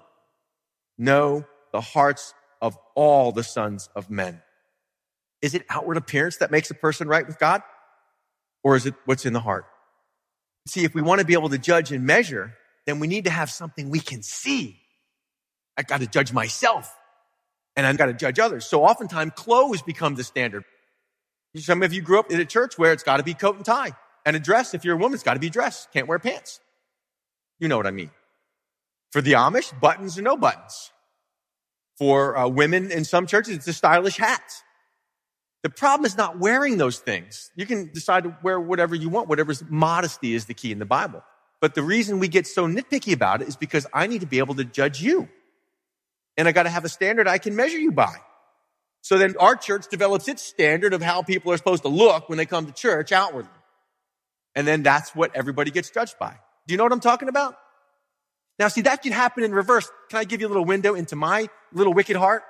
know 0.99 1.45
the 1.73 1.81
hearts 1.81 2.35
of 2.61 2.77
all 2.95 3.33
the 3.33 3.43
sons 3.43 3.89
of 3.95 4.11
men. 4.11 4.43
Is 5.41 5.55
it 5.55 5.65
outward 5.69 5.97
appearance 5.97 6.37
that 6.37 6.51
makes 6.51 6.71
a 6.71 6.75
person 6.75 7.09
right 7.09 7.27
with 7.27 7.39
God? 7.39 7.63
Or 8.63 8.77
is 8.77 8.87
it 8.87 8.95
what's 9.05 9.27
in 9.27 9.33
the 9.33 9.41
heart? 9.41 9.67
See, 10.69 10.85
if 10.85 10.95
we 10.95 11.03
want 11.03 11.21
to 11.21 11.27
be 11.27 11.33
able 11.33 11.49
to 11.49 11.59
judge 11.59 11.91
and 11.91 12.07
measure, 12.07 12.55
then 12.87 13.01
we 13.01 13.09
need 13.09 13.25
to 13.25 13.31
have 13.31 13.51
something 13.51 13.91
we 13.91 13.99
can 13.99 14.23
see. 14.23 14.79
I 15.77 15.83
got 15.83 16.01
to 16.01 16.07
judge 16.07 16.33
myself 16.33 16.95
and 17.75 17.87
I've 17.87 17.97
got 17.97 18.07
to 18.07 18.13
judge 18.13 18.39
others. 18.39 18.67
So 18.67 18.85
oftentimes 18.85 19.33
clothes 19.35 19.83
become 19.83 20.15
the 20.15 20.25
standard. 20.25 20.65
Some 21.57 21.83
of 21.83 21.93
you 21.93 22.01
grew 22.01 22.21
up 22.21 22.31
in 22.31 22.41
a 22.41 22.45
church 22.45 22.79
where 22.79 22.93
it's 22.93 23.03
got 23.03 23.17
to 23.17 23.23
be 23.23 23.35
coat 23.35 23.57
and 23.57 23.65
tie 23.65 23.93
and 24.25 24.37
a 24.37 24.41
dress. 24.41 24.75
If 24.75 24.85
you're 24.85 24.95
a 24.95 24.99
woman, 24.99 25.15
it's 25.15 25.23
got 25.23 25.35
to 25.35 25.41
be 25.41 25.51
dress. 25.51 25.89
Can't 25.93 26.07
wear 26.07 26.19
pants. 26.19 26.61
You 27.63 27.69
know 27.69 27.77
what 27.77 27.87
I 27.87 27.93
mean. 27.93 28.11
For 29.13 29.23
the 29.23 29.35
Amish, 29.35 29.79
buttons 29.79 30.19
or 30.19 30.23
no 30.23 30.37
buttons. 30.37 30.91
For 31.97 32.37
uh, 32.37 32.49
women 32.49 32.91
in 32.91 33.05
some 33.05 33.29
churches, 33.29 33.55
it's 33.55 33.69
a 33.69 33.73
stylish 33.73 34.17
hat. 34.17 34.43
The 35.63 35.71
problem 35.71 36.05
is 36.05 36.17
not 36.17 36.41
wearing 36.41 36.77
those 36.77 36.99
things. 36.99 37.53
You 37.55 37.65
can 37.65 37.93
decide 37.93 38.25
to 38.25 38.37
wear 38.43 38.59
whatever 38.59 38.97
you 38.97 39.09
want. 39.09 39.29
Whatever's 39.29 39.63
modesty 39.71 40.35
is 40.35 40.47
the 40.47 40.55
key 40.55 40.73
in 40.73 40.81
the 40.81 40.85
Bible. 40.85 41.23
But 41.61 41.77
the 41.77 41.85
reason 41.85 42.19
we 42.19 42.27
get 42.27 42.49
so 42.49 42.67
nitpicky 42.67 43.13
about 43.13 43.43
it 43.43 43.47
is 43.47 43.55
because 43.55 43.87
I 43.95 44.09
need 44.09 44.23
to 44.23 44.27
be 44.27 44.41
able 44.41 44.57
to 44.57 44.65
judge 44.65 45.01
you. 45.01 45.29
And 46.37 46.49
I 46.49 46.53
got 46.53 46.65
to 46.65 46.69
have 46.69 46.85
a 46.85 46.89
standard 46.89 47.29
I 47.29 47.39
can 47.39 47.55
measure 47.55 47.79
you 47.79 47.93
by. 47.93 48.17
So 49.03 49.19
then 49.19 49.37
our 49.39 49.55
church 49.55 49.87
develops 49.89 50.27
its 50.27 50.43
standard 50.43 50.95
of 50.95 51.01
how 51.01 51.23
people 51.23 51.53
are 51.53 51.57
supposed 51.59 51.85
to 51.85 51.89
look 51.91 52.29
when 52.29 52.39
they 52.39 52.47
come 52.47 52.67
to 52.67 52.73
church 52.73 53.13
outwardly. 53.13 53.53
And 54.57 54.67
then 54.67 54.83
that's 54.83 55.15
what 55.15 55.31
everybody 55.37 55.71
gets 55.71 55.91
judged 55.91 56.19
by. 56.19 56.39
Do 56.67 56.75
you 56.75 56.79
know 56.79 56.85
what 56.85 56.93
I'm 56.93 57.01
talking 57.01 57.29
about? 57.29 57.57
Now, 58.59 58.69
see, 58.69 58.83
that 58.83 59.03
can 59.03 59.13
happen 59.13 59.45
in 59.45 59.53
reverse. 59.53 59.91
Can 60.09 60.19
I 60.19 60.25
give 60.25 60.41
you 60.41 60.47
a 60.47 60.51
little 60.51 60.65
window 60.65 60.95
into 60.95 61.17
my 61.17 61.49
little 61.73 61.93
wicked 61.93 62.17
heart? 62.17 62.43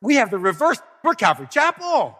We 0.00 0.16
have 0.16 0.30
the 0.30 0.38
reverse. 0.38 0.80
We're 1.04 1.14
Calvary 1.14 1.46
Chapel. 1.50 2.18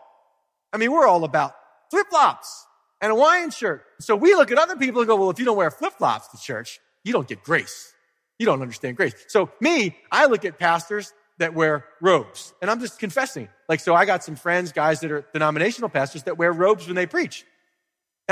I 0.72 0.76
mean, 0.76 0.92
we're 0.92 1.06
all 1.06 1.24
about 1.24 1.54
flip 1.90 2.06
flops 2.08 2.66
and 3.00 3.10
a 3.10 3.14
Hawaiian 3.14 3.50
shirt. 3.50 3.84
So 4.00 4.14
we 4.16 4.34
look 4.34 4.50
at 4.50 4.58
other 4.58 4.76
people 4.76 5.00
and 5.00 5.08
go, 5.08 5.16
well, 5.16 5.30
if 5.30 5.38
you 5.38 5.44
don't 5.44 5.56
wear 5.56 5.70
flip 5.70 5.94
flops 5.98 6.28
to 6.28 6.38
church, 6.38 6.80
you 7.04 7.12
don't 7.12 7.26
get 7.26 7.42
grace. 7.42 7.92
You 8.38 8.46
don't 8.46 8.62
understand 8.62 8.96
grace. 8.96 9.14
So 9.28 9.50
me, 9.60 9.96
I 10.10 10.26
look 10.26 10.44
at 10.44 10.58
pastors 10.58 11.12
that 11.38 11.54
wear 11.54 11.84
robes 12.00 12.54
and 12.62 12.70
I'm 12.70 12.80
just 12.80 12.98
confessing. 12.98 13.48
Like, 13.68 13.80
so 13.80 13.94
I 13.94 14.04
got 14.04 14.22
some 14.22 14.36
friends, 14.36 14.72
guys 14.72 15.00
that 15.00 15.10
are 15.10 15.26
denominational 15.32 15.90
pastors 15.90 16.22
that 16.24 16.38
wear 16.38 16.52
robes 16.52 16.86
when 16.86 16.96
they 16.96 17.06
preach. 17.06 17.44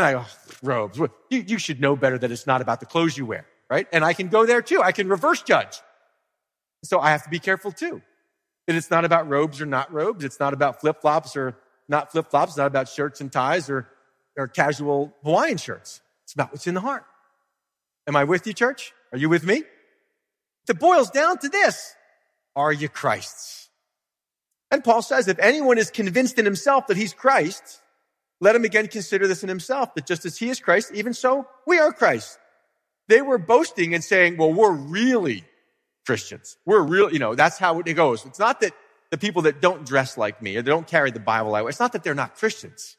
And 0.00 0.06
I 0.06 0.12
go, 0.12 0.24
robes. 0.62 0.98
You, 0.98 1.10
you 1.28 1.58
should 1.58 1.78
know 1.78 1.94
better 1.94 2.16
that 2.16 2.30
it's 2.30 2.46
not 2.46 2.62
about 2.62 2.80
the 2.80 2.86
clothes 2.86 3.18
you 3.18 3.26
wear, 3.26 3.44
right? 3.68 3.86
And 3.92 4.02
I 4.02 4.14
can 4.14 4.28
go 4.28 4.46
there 4.46 4.62
too. 4.62 4.80
I 4.82 4.92
can 4.92 5.10
reverse 5.10 5.42
judge. 5.42 5.76
So 6.84 7.00
I 7.00 7.10
have 7.10 7.22
to 7.24 7.28
be 7.28 7.38
careful 7.38 7.70
too. 7.70 8.00
That 8.66 8.76
it's 8.76 8.90
not 8.90 9.04
about 9.04 9.28
robes 9.28 9.60
or 9.60 9.66
not 9.66 9.92
robes. 9.92 10.24
It's 10.24 10.40
not 10.40 10.54
about 10.54 10.80
flip 10.80 11.02
flops 11.02 11.36
or 11.36 11.54
not 11.86 12.12
flip 12.12 12.30
flops. 12.30 12.52
It's 12.52 12.56
not 12.56 12.68
about 12.68 12.88
shirts 12.88 13.20
and 13.20 13.30
ties 13.30 13.68
or, 13.68 13.88
or 14.38 14.48
casual 14.48 15.14
Hawaiian 15.22 15.58
shirts. 15.58 16.00
It's 16.24 16.32
about 16.32 16.50
what's 16.50 16.66
in 16.66 16.72
the 16.72 16.80
heart. 16.80 17.04
Am 18.06 18.16
I 18.16 18.24
with 18.24 18.46
you, 18.46 18.54
church? 18.54 18.94
Are 19.12 19.18
you 19.18 19.28
with 19.28 19.44
me? 19.44 19.64
It 20.66 20.78
boils 20.78 21.10
down 21.10 21.36
to 21.40 21.50
this. 21.50 21.94
Are 22.56 22.72
you 22.72 22.88
Christ's? 22.88 23.68
And 24.70 24.82
Paul 24.82 25.02
says, 25.02 25.28
if 25.28 25.38
anyone 25.40 25.76
is 25.76 25.90
convinced 25.90 26.38
in 26.38 26.46
himself 26.46 26.86
that 26.86 26.96
he's 26.96 27.12
Christ, 27.12 27.82
let 28.40 28.56
him 28.56 28.64
again 28.64 28.88
consider 28.88 29.26
this 29.26 29.42
in 29.42 29.48
himself, 29.48 29.94
that 29.94 30.06
just 30.06 30.24
as 30.24 30.38
he 30.38 30.48
is 30.48 30.60
Christ, 30.60 30.92
even 30.94 31.12
so 31.12 31.46
we 31.66 31.78
are 31.78 31.92
Christ. 31.92 32.38
They 33.08 33.22
were 33.22 33.38
boasting 33.38 33.94
and 33.94 34.02
saying, 34.02 34.36
well, 34.36 34.52
we're 34.52 34.72
really 34.72 35.44
Christians. 36.06 36.56
We're 36.64 36.82
real, 36.82 37.12
you 37.12 37.18
know, 37.18 37.34
that's 37.34 37.58
how 37.58 37.80
it 37.80 37.92
goes. 37.94 38.24
It's 38.24 38.38
not 38.38 38.60
that 38.60 38.72
the 39.10 39.18
people 39.18 39.42
that 39.42 39.60
don't 39.60 39.84
dress 39.84 40.16
like 40.16 40.40
me 40.40 40.56
or 40.56 40.62
they 40.62 40.70
don't 40.70 40.86
carry 40.86 41.10
the 41.10 41.20
Bible 41.20 41.54
it's 41.66 41.80
not 41.80 41.92
that 41.92 42.04
they're 42.04 42.14
not 42.14 42.36
Christians. 42.36 42.96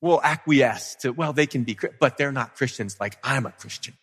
We'll 0.00 0.20
acquiesce 0.22 0.96
to, 0.96 1.10
well, 1.10 1.32
they 1.32 1.46
can 1.46 1.64
be, 1.64 1.78
but 1.98 2.18
they're 2.18 2.32
not 2.32 2.56
Christians 2.56 2.98
like 3.00 3.16
I'm 3.22 3.46
a 3.46 3.52
Christian. 3.52 3.94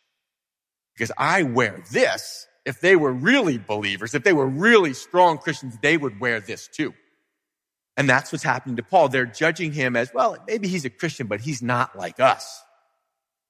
Because 0.95 1.12
I 1.17 1.43
wear 1.43 1.83
this. 1.91 2.48
If 2.65 2.79
they 2.79 2.95
were 2.95 3.12
really 3.12 3.57
believers, 3.57 4.13
if 4.15 4.24
they 4.24 4.33
were 4.33 4.48
really 4.48 4.93
strong 4.93 5.38
Christians, 5.38 5.77
they 5.81 5.98
would 5.98 6.19
wear 6.19 6.39
this 6.39 6.67
too. 6.67 6.93
And 8.01 8.10
that's 8.10 8.31
what's 8.31 8.43
happening 8.43 8.77
to 8.77 8.81
Paul. 8.81 9.10
They're 9.10 9.27
judging 9.27 9.74
him 9.74 9.96
as, 9.96 10.12
well, 10.12 10.36
maybe 10.48 10.67
he's 10.67 10.86
a 10.86 10.89
Christian, 10.89 11.27
but 11.27 11.39
he's 11.39 11.62
not 11.62 11.96
like 11.96 12.20
us. 12.20 12.63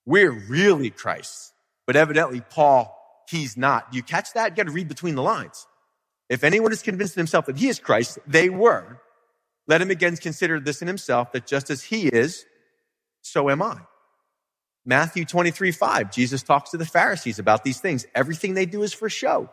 We're 0.06 0.34
really 0.34 0.90
Christ. 0.90 1.54
But 1.88 1.96
evidently, 1.96 2.42
Paul, 2.42 2.94
he's 3.30 3.56
not. 3.56 3.92
Do 3.92 3.96
you 3.96 4.04
catch 4.04 4.34
that? 4.34 4.50
You 4.50 4.58
got 4.58 4.66
to 4.66 4.74
read 4.74 4.90
between 4.90 5.16
the 5.16 5.22
lines. 5.22 5.66
If 6.28 6.44
anyone 6.44 6.74
is 6.74 6.82
convinced 6.82 7.16
in 7.16 7.22
himself 7.22 7.46
that 7.46 7.60
he 7.60 7.70
is 7.70 7.80
Christ, 7.80 8.20
they 8.28 8.50
were. 8.50 9.00
Let 9.68 9.82
him 9.82 9.90
again 9.90 10.18
consider 10.18 10.60
this 10.60 10.82
in 10.82 10.88
himself 10.90 11.32
that 11.32 11.48
just 11.48 11.70
as 11.70 11.84
he 11.84 12.10
is, 12.10 12.44
so 13.22 13.50
am 13.50 13.62
I. 13.62 13.78
Matthew 14.86 15.24
23, 15.24 15.72
5, 15.72 16.12
Jesus 16.12 16.44
talks 16.44 16.72
to 16.72 16.78
the 16.78 16.86
Pharisees 16.86 17.40
about 17.40 17.64
these 17.64 17.80
things. 17.80 18.06
Everything 18.14 18.54
they 18.54 18.66
do 18.66 18.84
is 18.84 18.92
for 18.92 19.08
show. 19.08 19.50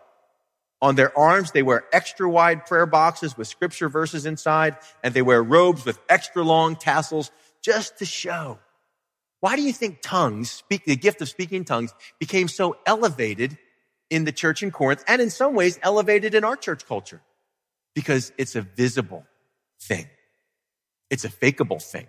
On 0.81 0.95
their 0.95 1.17
arms, 1.19 1.51
they 1.51 1.63
wear 1.63 1.85
extra 1.93 2.31
wide 2.31 2.67
prayer 2.67 2.87
boxes 2.87 3.37
with 3.37 3.49
scripture 3.49 3.89
verses 3.89 4.27
inside, 4.27 4.77
and 5.03 5.13
they 5.13 5.23
wear 5.23 5.43
robes 5.43 5.85
with 5.85 5.99
extra 6.09 6.43
long 6.43 6.77
tassels 6.77 7.31
just 7.63 7.99
to 7.99 8.05
show. 8.05 8.59
Why 9.41 9.57
do 9.57 9.63
you 9.63 9.73
think 9.73 10.01
tongues, 10.03 10.51
speak, 10.51 10.85
the 10.85 10.97
gift 10.97 11.21
of 11.21 11.29
speaking 11.29 11.65
tongues 11.65 11.93
became 12.19 12.49
so 12.49 12.77
elevated 12.87 13.59
in 14.11 14.25
the 14.25 14.33
church 14.33 14.63
in 14.63 14.71
Corinth 14.71 15.05
and 15.07 15.21
in 15.21 15.31
some 15.31 15.55
ways 15.55 15.79
elevated 15.83 16.35
in 16.35 16.45
our 16.45 16.57
church 16.57 16.87
culture? 16.87 17.21
Because 17.95 18.33
it's 18.39 18.55
a 18.55 18.63
visible 18.63 19.25
thing. 19.81 20.07
It's 21.11 21.25
a 21.25 21.29
fakeable 21.29 21.83
thing. 21.83 22.07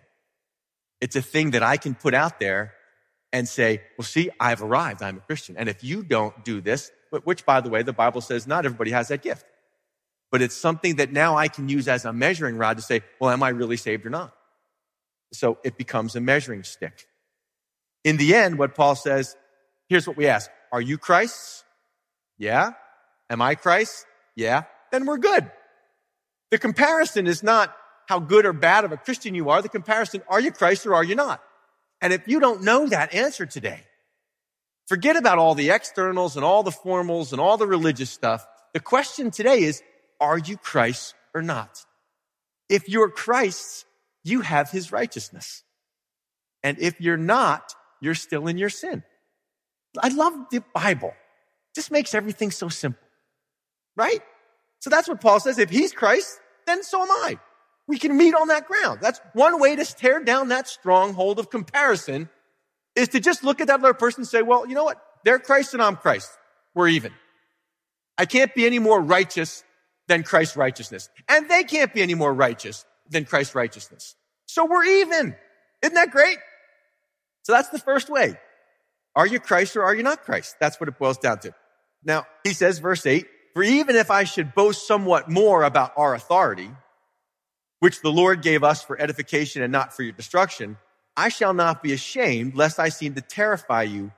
It's 1.01 1.15
a 1.15 1.21
thing 1.21 1.51
that 1.51 1.63
I 1.63 1.77
can 1.77 1.95
put 1.95 2.13
out 2.13 2.39
there 2.39 2.73
and 3.31 3.47
say, 3.47 3.81
well, 3.97 4.05
see, 4.05 4.29
I've 4.39 4.61
arrived. 4.61 5.01
I'm 5.01 5.17
a 5.17 5.21
Christian. 5.21 5.55
And 5.57 5.69
if 5.69 5.83
you 5.83 6.03
don't 6.03 6.43
do 6.43 6.61
this, 6.61 6.91
which 7.23 7.45
by 7.45 7.61
the 7.61 7.69
way, 7.69 7.83
the 7.83 7.93
Bible 7.93 8.21
says 8.21 8.47
not 8.47 8.65
everybody 8.65 8.91
has 8.91 9.07
that 9.09 9.21
gift, 9.21 9.45
but 10.31 10.41
it's 10.41 10.55
something 10.55 10.97
that 10.97 11.11
now 11.11 11.35
I 11.37 11.47
can 11.47 11.69
use 11.69 11.87
as 11.87 12.05
a 12.05 12.13
measuring 12.13 12.57
rod 12.57 12.77
to 12.77 12.83
say, 12.83 13.01
well, 13.19 13.31
am 13.31 13.43
I 13.43 13.49
really 13.49 13.77
saved 13.77 14.05
or 14.05 14.09
not? 14.09 14.33
So 15.33 15.57
it 15.63 15.77
becomes 15.77 16.15
a 16.15 16.21
measuring 16.21 16.63
stick. 16.63 17.07
In 18.03 18.17
the 18.17 18.35
end, 18.35 18.57
what 18.57 18.75
Paul 18.75 18.95
says, 18.95 19.35
here's 19.87 20.07
what 20.07 20.17
we 20.17 20.27
ask. 20.27 20.49
Are 20.71 20.81
you 20.81 20.97
Christ's? 20.97 21.63
Yeah. 22.37 22.71
Am 23.29 23.41
I 23.41 23.55
Christ? 23.55 24.05
Yeah. 24.35 24.63
Then 24.91 25.05
we're 25.05 25.17
good. 25.17 25.51
The 26.51 26.57
comparison 26.57 27.27
is 27.27 27.43
not 27.43 27.75
how 28.07 28.19
good 28.19 28.45
or 28.45 28.53
bad 28.53 28.85
of 28.85 28.91
a 28.91 28.97
Christian 28.97 29.35
you 29.35 29.49
are. 29.49 29.61
The 29.61 29.69
comparison, 29.69 30.23
are 30.27 30.39
you 30.39 30.51
Christ 30.51 30.85
or 30.85 30.95
are 30.95 31.03
you 31.03 31.15
not? 31.15 31.41
And 32.01 32.13
if 32.13 32.27
you 32.27 32.39
don't 32.39 32.63
know 32.63 32.87
that 32.87 33.13
answer 33.13 33.45
today, 33.45 33.83
forget 34.89 35.15
about 35.15 35.37
all 35.37 35.53
the 35.53 35.69
externals 35.69 36.35
and 36.35 36.43
all 36.43 36.63
the 36.63 36.71
formals 36.71 37.31
and 37.31 37.39
all 37.39 37.57
the 37.57 37.67
religious 37.67 38.09
stuff. 38.09 38.45
The 38.73 38.79
question 38.79 39.29
today 39.29 39.59
is, 39.59 39.83
are 40.19 40.37
you 40.37 40.57
Christ 40.57 41.13
or 41.33 41.43
not? 41.43 41.85
If 42.67 42.89
you're 42.89 43.09
Christ's, 43.09 43.85
you 44.23 44.41
have 44.41 44.71
his 44.71 44.91
righteousness. 44.91 45.63
And 46.63 46.79
if 46.79 46.99
you're 46.99 47.17
not, 47.17 47.73
you're 48.01 48.15
still 48.15 48.47
in 48.47 48.57
your 48.57 48.69
sin. 48.69 49.03
I 50.01 50.09
love 50.09 50.33
the 50.51 50.63
Bible. 50.73 51.13
This 51.75 51.91
makes 51.91 52.13
everything 52.15 52.51
so 52.51 52.67
simple, 52.67 53.07
right? 53.95 54.21
So 54.79 54.89
that's 54.89 55.07
what 55.07 55.21
Paul 55.21 55.39
says. 55.39 55.59
If 55.59 55.69
he's 55.69 55.93
Christ, 55.93 56.39
then 56.65 56.83
so 56.83 57.03
am 57.03 57.11
I. 57.11 57.39
We 57.87 57.97
can 57.97 58.17
meet 58.17 58.35
on 58.35 58.49
that 58.49 58.67
ground. 58.67 58.99
That's 59.01 59.21
one 59.33 59.59
way 59.59 59.75
to 59.75 59.85
tear 59.85 60.23
down 60.23 60.49
that 60.49 60.67
stronghold 60.67 61.39
of 61.39 61.49
comparison 61.49 62.29
is 62.99 63.09
to 63.09 63.19
just 63.19 63.43
look 63.43 63.61
at 63.61 63.67
that 63.67 63.79
other 63.79 63.93
person 63.93 64.21
and 64.21 64.27
say, 64.27 64.41
well, 64.41 64.67
you 64.67 64.75
know 64.75 64.83
what? 64.83 65.01
They're 65.23 65.39
Christ 65.39 65.73
and 65.73 65.81
I'm 65.81 65.95
Christ. 65.95 66.29
We're 66.75 66.89
even. 66.89 67.13
I 68.17 68.25
can't 68.25 68.53
be 68.53 68.65
any 68.65 68.79
more 68.79 69.01
righteous 69.01 69.63
than 70.07 70.23
Christ's 70.23 70.57
righteousness. 70.57 71.09
And 71.27 71.49
they 71.49 71.63
can't 71.63 71.93
be 71.93 72.01
any 72.01 72.15
more 72.15 72.33
righteous 72.33 72.85
than 73.09 73.25
Christ's 73.25 73.55
righteousness. 73.55 74.15
So 74.45 74.65
we're 74.65 74.85
even. 74.85 75.35
Isn't 75.81 75.95
that 75.95 76.11
great? 76.11 76.37
So 77.43 77.53
that's 77.53 77.69
the 77.69 77.79
first 77.79 78.09
way. 78.09 78.37
Are 79.15 79.25
you 79.25 79.39
Christ 79.39 79.75
or 79.75 79.83
are 79.83 79.95
you 79.95 80.03
not 80.03 80.23
Christ? 80.23 80.57
That's 80.59 80.79
what 80.79 80.89
it 80.89 80.99
boils 80.99 81.17
down 81.17 81.39
to. 81.39 81.53
Now, 82.03 82.25
he 82.43 82.53
says, 82.53 82.79
verse 82.79 83.05
8, 83.05 83.25
for 83.53 83.63
even 83.63 83.95
if 83.95 84.11
I 84.11 84.23
should 84.23 84.53
boast 84.53 84.87
somewhat 84.87 85.29
more 85.29 85.63
about 85.63 85.93
our 85.97 86.13
authority, 86.13 86.69
which 87.79 88.01
the 88.01 88.11
Lord 88.11 88.41
gave 88.41 88.63
us 88.63 88.83
for 88.83 88.99
edification 88.99 89.61
and 89.61 89.71
not 89.71 89.93
for 89.95 90.03
your 90.03 90.11
destruction, 90.11 90.77
I 91.19 91.27
shall 91.27 91.53
not 91.53 91.83
be 91.83 91.91
ashamed 91.91 92.55
lest 92.55 92.79
I 92.79 92.87
seem 92.87 93.15
to 93.15 93.21
terrify 93.21 93.83
you 93.83 94.13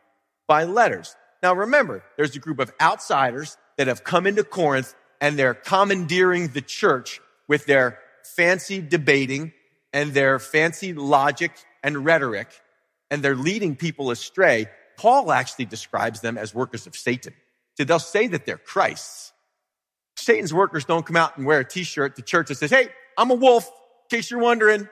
by 0.48 0.66
letters. 0.66 1.16
Now 1.42 1.56
remember, 1.56 2.04
there's 2.16 2.36
a 2.36 2.40
group 2.40 2.60
of 2.60 2.72
outsiders 2.80 3.58
that 3.80 3.88
have 3.88 4.04
come 4.04 4.28
into 4.28 4.44
Corinth 4.44 4.94
and 5.20 5.38
they're 5.38 5.56
commandeering 5.56 6.50
the 6.50 6.62
church 6.62 7.20
with 7.48 7.66
their 7.66 7.98
fancy 8.36 8.84
debating 8.84 9.52
and 9.92 10.14
their 10.14 10.38
fancy 10.38 10.94
logic 10.94 11.52
and 11.82 12.06
rhetoric, 12.06 12.50
and 13.10 13.24
they're 13.24 13.36
leading 13.36 13.76
people 13.76 14.12
astray. 14.12 14.68
Paul 14.96 15.32
actually 15.32 15.66
describes 15.66 16.22
them 16.22 16.38
as 16.38 16.54
workers 16.54 16.86
of 16.86 16.96
Satan. 16.96 17.34
So 17.78 17.84
they'll 17.84 17.98
say 17.98 18.28
that 18.28 18.46
they're 18.46 18.60
Christ's. 18.60 19.34
Satan's 20.18 20.54
workers 20.54 20.86
don't 20.86 21.04
come 21.04 21.16
out 21.16 21.36
and 21.36 21.48
wear 21.48 21.62
a 21.62 21.66
t-shirt 21.68 22.16
to 22.18 22.22
church 22.22 22.50
that 22.50 22.56
says, 22.60 22.70
Hey, 22.70 22.90
I'm 23.18 23.32
a 23.32 23.36
wolf, 23.36 23.66
in 23.66 24.18
case 24.18 24.30
you're 24.30 24.40
wondering. 24.40 24.88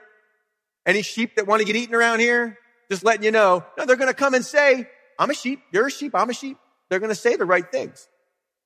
Any 0.86 1.02
sheep 1.02 1.36
that 1.36 1.46
want 1.46 1.60
to 1.60 1.66
get 1.66 1.76
eaten 1.76 1.94
around 1.94 2.20
here? 2.20 2.58
Just 2.90 3.04
letting 3.04 3.22
you 3.22 3.30
know. 3.30 3.64
No, 3.78 3.86
they're 3.86 3.96
going 3.96 4.08
to 4.08 4.14
come 4.14 4.34
and 4.34 4.44
say, 4.44 4.88
I'm 5.18 5.30
a 5.30 5.34
sheep. 5.34 5.60
You're 5.72 5.86
a 5.86 5.90
sheep. 5.90 6.12
I'm 6.14 6.30
a 6.30 6.34
sheep. 6.34 6.56
They're 6.88 6.98
going 6.98 7.10
to 7.10 7.14
say 7.14 7.36
the 7.36 7.44
right 7.44 7.70
things. 7.70 8.08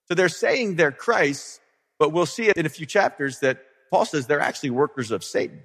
So 0.08 0.14
they're 0.14 0.28
saying 0.28 0.76
they're 0.76 0.92
Christ, 0.92 1.60
but 1.98 2.12
we'll 2.12 2.26
see 2.26 2.48
it 2.48 2.56
in 2.56 2.66
a 2.66 2.70
few 2.70 2.86
chapters 2.86 3.40
that 3.40 3.58
Paul 3.90 4.04
says 4.04 4.26
they're 4.26 4.40
actually 4.40 4.70
workers 4.70 5.10
of 5.10 5.24
Satan. 5.24 5.62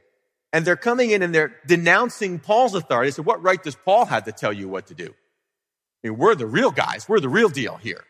And 0.51 0.65
they're 0.65 0.75
coming 0.75 1.12
in 1.12 1.21
and 1.21 1.33
they're 1.33 1.55
denouncing 1.67 2.39
Paul's 2.39 2.73
authority. 2.73 3.12
So 3.12 3.21
what 3.21 3.43
right 3.43 3.62
does 3.62 3.75
Paul 3.75 4.05
have 4.05 4.23
to 4.25 4.31
tell 4.31 4.51
you 4.51 4.67
what 4.67 4.88
to 4.88 4.95
do? 4.95 5.05
I 6.03 6.07
mean, 6.07 6.17
we're 6.17 6.35
the 6.35 6.47
real 6.47 6.71
guys. 6.71 7.07
We're 7.07 7.19
the 7.19 7.29
real 7.29 7.49
deal 7.49 7.75
here. 7.75 8.03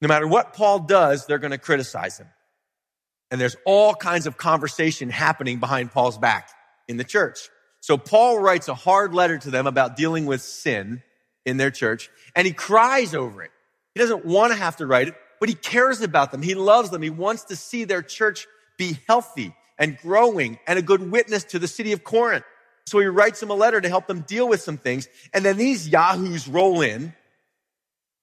No 0.00 0.08
matter 0.08 0.26
what 0.26 0.54
Paul 0.54 0.80
does, 0.80 1.26
they're 1.26 1.38
going 1.38 1.50
to 1.50 1.58
criticize 1.58 2.18
him. 2.18 2.28
And 3.30 3.40
there's 3.40 3.56
all 3.66 3.94
kinds 3.94 4.26
of 4.26 4.36
conversation 4.36 5.10
happening 5.10 5.58
behind 5.58 5.92
Paul's 5.92 6.18
back 6.18 6.50
in 6.88 6.96
the 6.96 7.04
church. 7.04 7.48
So 7.80 7.98
Paul 7.98 8.38
writes 8.38 8.68
a 8.68 8.74
hard 8.74 9.14
letter 9.14 9.38
to 9.38 9.50
them 9.50 9.66
about 9.66 9.96
dealing 9.96 10.26
with 10.26 10.40
sin 10.40 11.02
in 11.44 11.58
their 11.58 11.70
church 11.70 12.10
and 12.34 12.46
he 12.46 12.52
cries 12.52 13.14
over 13.14 13.42
it. 13.42 13.50
He 13.94 14.00
doesn't 14.00 14.24
want 14.24 14.52
to 14.52 14.58
have 14.58 14.76
to 14.76 14.86
write 14.86 15.08
it, 15.08 15.14
but 15.38 15.48
he 15.48 15.54
cares 15.54 16.00
about 16.00 16.32
them. 16.32 16.42
He 16.42 16.54
loves 16.54 16.90
them. 16.90 17.02
He 17.02 17.10
wants 17.10 17.44
to 17.44 17.56
see 17.56 17.84
their 17.84 18.02
church 18.02 18.46
be 18.78 18.98
healthy 19.06 19.54
and 19.78 19.98
growing 19.98 20.58
and 20.66 20.78
a 20.78 20.82
good 20.82 21.10
witness 21.10 21.44
to 21.44 21.58
the 21.58 21.68
city 21.68 21.92
of 21.92 22.04
Corinth. 22.04 22.44
So 22.86 22.98
he 22.98 23.06
writes 23.06 23.40
them 23.40 23.50
a 23.50 23.54
letter 23.54 23.80
to 23.80 23.88
help 23.88 24.06
them 24.06 24.20
deal 24.22 24.48
with 24.48 24.62
some 24.62 24.78
things. 24.78 25.08
And 25.32 25.44
then 25.44 25.56
these 25.56 25.88
yahoos 25.88 26.48
roll 26.48 26.80
in 26.80 27.14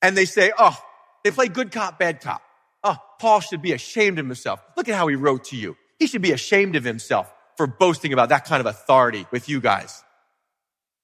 and 0.02 0.18
they 0.18 0.26
say, 0.26 0.52
Oh, 0.58 0.78
they 1.24 1.32
play 1.32 1.48
good 1.48 1.72
cop, 1.72 2.00
bad 2.00 2.22
cop. 2.22 2.42
Oh, 2.84 2.98
Paul 3.20 3.42
should 3.42 3.62
be 3.62 3.74
ashamed 3.74 4.18
of 4.18 4.26
himself. 4.26 4.60
Look 4.76 4.90
at 4.90 4.96
how 4.96 5.08
he 5.08 5.16
wrote 5.16 5.46
to 5.46 5.56
you. 5.56 5.78
He 6.00 6.08
should 6.08 6.22
be 6.22 6.32
ashamed 6.32 6.76
of 6.76 6.84
himself 6.84 7.32
for 7.62 7.68
boasting 7.68 8.12
about 8.12 8.30
that 8.30 8.44
kind 8.46 8.60
of 8.60 8.66
authority 8.66 9.28
with 9.30 9.48
you 9.48 9.62
guys. 9.62 10.04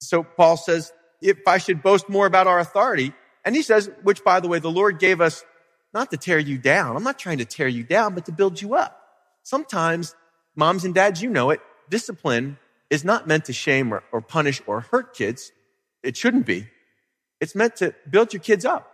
So 0.02 0.24
Paul 0.24 0.58
says, 0.58 0.92
if 1.22 1.38
I 1.48 1.60
should 1.60 1.84
boast 1.84 2.10
more 2.10 2.26
about 2.26 2.48
our 2.48 2.58
authority, 2.58 3.14
and 3.46 3.56
he 3.56 3.62
says, 3.62 3.92
which 4.02 4.24
by 4.24 4.40
the 4.40 4.48
way, 4.48 4.58
the 4.58 4.72
Lord 4.72 4.98
gave 4.98 5.22
us 5.22 5.46
not 5.94 6.10
to 6.10 6.18
tear 6.18 6.40
you 6.40 6.58
down. 6.58 6.96
I'm 6.96 7.04
not 7.04 7.20
trying 7.20 7.38
to 7.38 7.46
tear 7.46 7.68
you 7.68 7.84
down, 7.84 8.16
but 8.16 8.26
to 8.26 8.32
build 8.32 8.60
you 8.60 8.74
up. 8.74 9.00
Sometimes 9.44 10.16
moms 10.56 10.84
and 10.84 10.96
dads, 10.96 11.22
you 11.22 11.30
know 11.30 11.52
it, 11.52 11.62
discipline 11.92 12.58
is 12.90 13.06
not 13.06 13.28
meant 13.28 13.46
to 13.46 13.54
shame 13.54 13.94
or, 13.94 14.04
or 14.12 14.20
punish 14.20 14.60
or 14.66 14.82
hurt 14.82 15.14
kids. 15.14 15.52
It 16.02 16.18
shouldn't 16.18 16.48
be. 16.48 16.70
It's 17.40 17.54
meant 17.54 17.76
to 17.76 17.94
build 18.10 18.34
your 18.34 18.42
kids 18.42 18.66
up. 18.66 18.92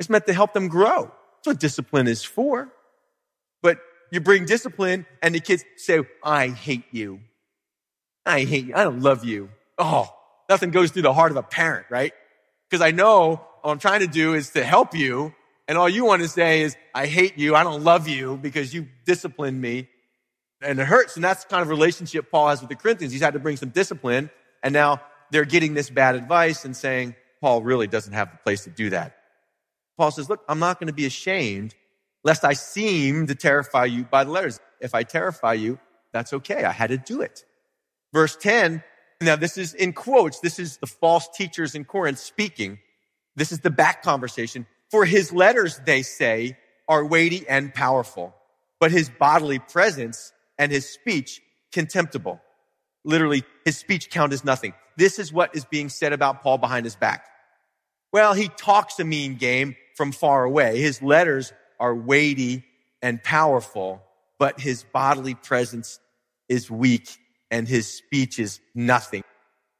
It's 0.00 0.10
meant 0.10 0.26
to 0.26 0.34
help 0.34 0.52
them 0.52 0.66
grow. 0.66 1.02
That's 1.04 1.46
what 1.46 1.60
discipline 1.60 2.08
is 2.08 2.24
for. 2.24 2.72
But 3.62 3.78
you 4.10 4.20
bring 4.20 4.44
discipline 4.44 5.06
and 5.22 5.34
the 5.34 5.40
kids 5.40 5.64
say, 5.76 6.00
I 6.22 6.48
hate 6.48 6.84
you. 6.90 7.20
I 8.24 8.44
hate 8.44 8.66
you. 8.66 8.74
I 8.74 8.84
don't 8.84 9.00
love 9.00 9.24
you. 9.24 9.50
Oh, 9.78 10.12
nothing 10.48 10.70
goes 10.70 10.90
through 10.90 11.02
the 11.02 11.12
heart 11.12 11.30
of 11.30 11.36
a 11.36 11.42
parent, 11.42 11.86
right? 11.90 12.12
Because 12.68 12.82
I 12.82 12.90
know 12.90 13.40
what 13.62 13.72
I'm 13.72 13.78
trying 13.78 14.00
to 14.00 14.06
do 14.06 14.34
is 14.34 14.50
to 14.50 14.64
help 14.64 14.94
you. 14.94 15.34
And 15.66 15.76
all 15.76 15.88
you 15.88 16.04
want 16.04 16.22
to 16.22 16.28
say 16.28 16.62
is, 16.62 16.76
I 16.94 17.06
hate 17.06 17.38
you. 17.38 17.54
I 17.54 17.62
don't 17.62 17.84
love 17.84 18.08
you 18.08 18.38
because 18.40 18.72
you 18.72 18.88
disciplined 19.04 19.60
me. 19.60 19.88
And 20.62 20.80
it 20.80 20.86
hurts. 20.86 21.16
And 21.16 21.24
that's 21.24 21.44
the 21.44 21.50
kind 21.50 21.62
of 21.62 21.68
relationship 21.68 22.30
Paul 22.30 22.48
has 22.48 22.60
with 22.60 22.70
the 22.70 22.76
Corinthians. 22.76 23.12
He's 23.12 23.22
had 23.22 23.34
to 23.34 23.38
bring 23.38 23.56
some 23.56 23.68
discipline. 23.68 24.30
And 24.62 24.72
now 24.72 25.02
they're 25.30 25.44
getting 25.44 25.74
this 25.74 25.90
bad 25.90 26.14
advice 26.14 26.64
and 26.64 26.76
saying, 26.76 27.14
Paul 27.40 27.62
really 27.62 27.86
doesn't 27.86 28.12
have 28.12 28.32
the 28.32 28.38
place 28.38 28.64
to 28.64 28.70
do 28.70 28.90
that. 28.90 29.16
Paul 29.96 30.10
says, 30.10 30.28
look, 30.28 30.42
I'm 30.48 30.58
not 30.58 30.80
going 30.80 30.88
to 30.88 30.94
be 30.94 31.06
ashamed 31.06 31.74
lest 32.28 32.44
I 32.44 32.52
seem 32.52 33.26
to 33.28 33.34
terrify 33.34 33.86
you 33.86 34.04
by 34.04 34.22
the 34.24 34.30
letters. 34.30 34.60
If 34.82 34.94
I 34.94 35.02
terrify 35.02 35.54
you, 35.54 35.78
that's 36.12 36.34
okay. 36.34 36.62
I 36.62 36.72
had 36.72 36.90
to 36.90 36.98
do 36.98 37.22
it. 37.22 37.46
Verse 38.12 38.36
10. 38.36 38.84
Now 39.22 39.36
this 39.36 39.56
is 39.56 39.72
in 39.72 39.94
quotes. 39.94 40.40
This 40.40 40.58
is 40.58 40.76
the 40.76 40.86
false 40.86 41.26
teachers 41.34 41.74
in 41.74 41.86
Corinth 41.86 42.18
speaking. 42.18 42.80
This 43.34 43.50
is 43.50 43.60
the 43.60 43.70
back 43.70 44.02
conversation. 44.02 44.66
For 44.90 45.06
his 45.06 45.32
letters, 45.32 45.80
they 45.86 46.02
say, 46.02 46.58
are 46.86 47.02
weighty 47.02 47.48
and 47.48 47.72
powerful, 47.72 48.34
but 48.78 48.90
his 48.90 49.08
bodily 49.08 49.58
presence 49.58 50.34
and 50.58 50.70
his 50.70 50.86
speech 50.86 51.40
contemptible. 51.72 52.42
Literally, 53.06 53.42
his 53.64 53.78
speech 53.78 54.10
count 54.10 54.34
as 54.34 54.44
nothing. 54.44 54.74
This 54.98 55.18
is 55.18 55.32
what 55.32 55.56
is 55.56 55.64
being 55.64 55.88
said 55.88 56.12
about 56.12 56.42
Paul 56.42 56.58
behind 56.58 56.84
his 56.84 56.96
back. 56.96 57.24
Well, 58.12 58.34
he 58.34 58.48
talks 58.48 59.00
a 59.00 59.04
mean 59.04 59.36
game 59.36 59.76
from 59.96 60.12
far 60.12 60.44
away. 60.44 60.78
His 60.78 61.00
letters 61.00 61.54
are 61.80 61.94
weighty 61.94 62.64
and 63.02 63.22
powerful, 63.22 64.02
but 64.38 64.60
his 64.60 64.84
bodily 64.84 65.34
presence 65.34 66.00
is 66.48 66.70
weak 66.70 67.16
and 67.50 67.68
his 67.68 67.92
speech 67.92 68.38
is 68.38 68.60
nothing. 68.74 69.22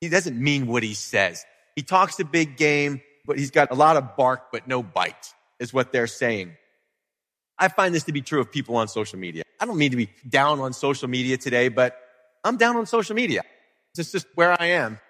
He 0.01 0.09
doesn't 0.09 0.41
mean 0.41 0.67
what 0.67 0.83
he 0.83 0.95
says. 0.95 1.45
He 1.77 1.83
talks 1.83 2.19
a 2.21 2.25
big 2.25 2.57
game, 2.57 3.01
but 3.27 3.39
he's 3.39 3.51
got 3.51 3.71
a 3.71 3.75
lot 3.75 3.97
of 3.97 4.17
bark, 4.17 4.53
but 4.53 4.67
no 4.67 4.83
bite 4.83 5.35
is 5.59 5.73
what 5.73 5.93
they're 5.93 6.07
saying. 6.07 6.57
I 7.59 7.69
find 7.69 7.95
this 7.95 8.05
to 8.05 8.13
be 8.13 8.23
true 8.23 8.41
of 8.41 8.53
people 8.53 8.77
on 8.77 8.89
social 8.89 9.19
media. 9.19 9.43
I 9.61 9.67
don't 9.67 9.79
mean 9.79 9.91
to 9.91 9.97
be 9.97 10.11
down 10.29 10.61
on 10.61 10.73
social 10.73 11.09
media 11.09 11.37
today, 11.37 11.69
but 11.69 11.97
I'm 12.45 12.57
down 12.57 12.77
on 12.77 12.87
social 12.87 13.17
media. 13.17 13.43
It's 13.97 14.13
just 14.13 14.27
where 14.37 14.61
I 14.61 14.67
am. 14.67 15.01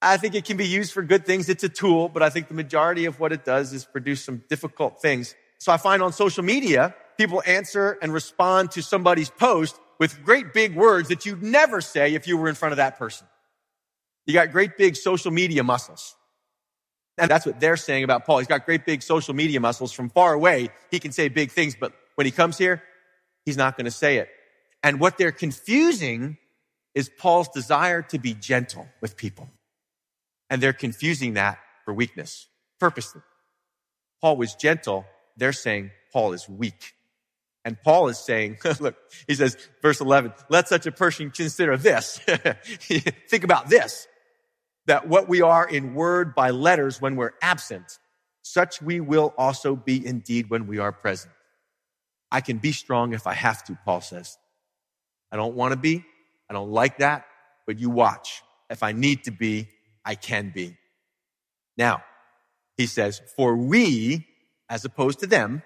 I 0.00 0.16
think 0.18 0.34
it 0.34 0.44
can 0.44 0.56
be 0.56 0.66
used 0.66 0.92
for 0.92 1.02
good 1.02 1.26
things. 1.26 1.48
It's 1.48 1.64
a 1.64 1.68
tool, 1.68 2.08
but 2.08 2.22
I 2.22 2.30
think 2.30 2.48
the 2.48 2.54
majority 2.54 3.06
of 3.06 3.18
what 3.18 3.32
it 3.32 3.44
does 3.44 3.72
is 3.72 3.84
produce 3.84 4.24
some 4.24 4.42
difficult 4.48 5.00
things. 5.00 5.34
So 5.58 5.72
I 5.72 5.76
find 5.76 6.02
on 6.02 6.12
social 6.12 6.44
media, 6.44 6.94
people 7.16 7.42
answer 7.46 7.98
and 8.02 8.12
respond 8.12 8.72
to 8.72 8.82
somebody's 8.82 9.30
post 9.30 9.78
with 9.98 10.22
great 10.24 10.52
big 10.52 10.74
words 10.74 11.08
that 11.08 11.24
you'd 11.24 11.42
never 11.42 11.80
say 11.80 12.14
if 12.14 12.26
you 12.26 12.36
were 12.36 12.48
in 12.48 12.54
front 12.54 12.72
of 12.72 12.76
that 12.76 12.98
person. 12.98 13.26
You 14.26 14.34
got 14.34 14.52
great 14.52 14.76
big 14.76 14.96
social 14.96 15.30
media 15.30 15.62
muscles. 15.62 16.14
And 17.18 17.30
that's 17.30 17.46
what 17.46 17.60
they're 17.60 17.78
saying 17.78 18.04
about 18.04 18.26
Paul. 18.26 18.38
He's 18.38 18.46
got 18.46 18.66
great 18.66 18.84
big 18.84 19.02
social 19.02 19.32
media 19.34 19.58
muscles 19.60 19.92
from 19.92 20.10
far 20.10 20.34
away. 20.34 20.68
He 20.90 20.98
can 20.98 21.12
say 21.12 21.28
big 21.28 21.50
things, 21.50 21.74
but 21.78 21.92
when 22.16 22.26
he 22.26 22.30
comes 22.30 22.58
here, 22.58 22.82
he's 23.46 23.56
not 23.56 23.76
going 23.76 23.86
to 23.86 23.90
say 23.90 24.18
it. 24.18 24.28
And 24.82 25.00
what 25.00 25.16
they're 25.16 25.32
confusing 25.32 26.36
is 26.94 27.08
Paul's 27.08 27.48
desire 27.48 28.02
to 28.02 28.18
be 28.18 28.34
gentle 28.34 28.86
with 29.00 29.16
people. 29.16 29.48
And 30.50 30.62
they're 30.62 30.72
confusing 30.72 31.34
that 31.34 31.58
for 31.84 31.94
weakness, 31.94 32.48
purposely. 32.78 33.22
Paul 34.20 34.36
was 34.36 34.54
gentle. 34.54 35.06
They're 35.36 35.52
saying 35.52 35.90
Paul 36.12 36.32
is 36.32 36.48
weak. 36.48 36.94
And 37.64 37.76
Paul 37.82 38.08
is 38.08 38.18
saying, 38.18 38.58
look, 38.80 38.96
he 39.26 39.34
says, 39.34 39.56
verse 39.82 40.00
11, 40.00 40.32
let 40.48 40.68
such 40.68 40.86
a 40.86 40.92
person 40.92 41.30
consider 41.30 41.76
this. 41.76 42.18
Think 43.28 43.44
about 43.44 43.68
this 43.68 44.06
that 44.86 45.08
what 45.08 45.28
we 45.28 45.42
are 45.42 45.68
in 45.68 45.94
word 45.94 46.34
by 46.34 46.50
letters 46.50 47.00
when 47.00 47.16
we're 47.16 47.32
absent, 47.42 47.98
such 48.42 48.80
we 48.80 49.00
will 49.00 49.34
also 49.36 49.74
be 49.74 50.04
indeed 50.06 50.48
when 50.48 50.66
we 50.66 50.78
are 50.78 50.92
present. 50.92 51.32
I 52.30 52.40
can 52.40 52.58
be 52.58 52.72
strong 52.72 53.12
if 53.12 53.26
I 53.26 53.34
have 53.34 53.64
to, 53.64 53.78
Paul 53.84 54.00
says. 54.00 54.38
I 55.30 55.36
don't 55.36 55.54
want 55.56 55.72
to 55.72 55.78
be. 55.78 56.04
I 56.48 56.54
don't 56.54 56.70
like 56.70 56.98
that, 56.98 57.26
but 57.66 57.78
you 57.78 57.90
watch. 57.90 58.42
If 58.70 58.82
I 58.82 58.92
need 58.92 59.24
to 59.24 59.30
be, 59.30 59.68
I 60.04 60.14
can 60.14 60.52
be. 60.54 60.76
Now, 61.76 62.02
he 62.76 62.86
says, 62.86 63.20
for 63.36 63.56
we, 63.56 64.26
as 64.68 64.84
opposed 64.84 65.20
to 65.20 65.26
them, 65.26 65.62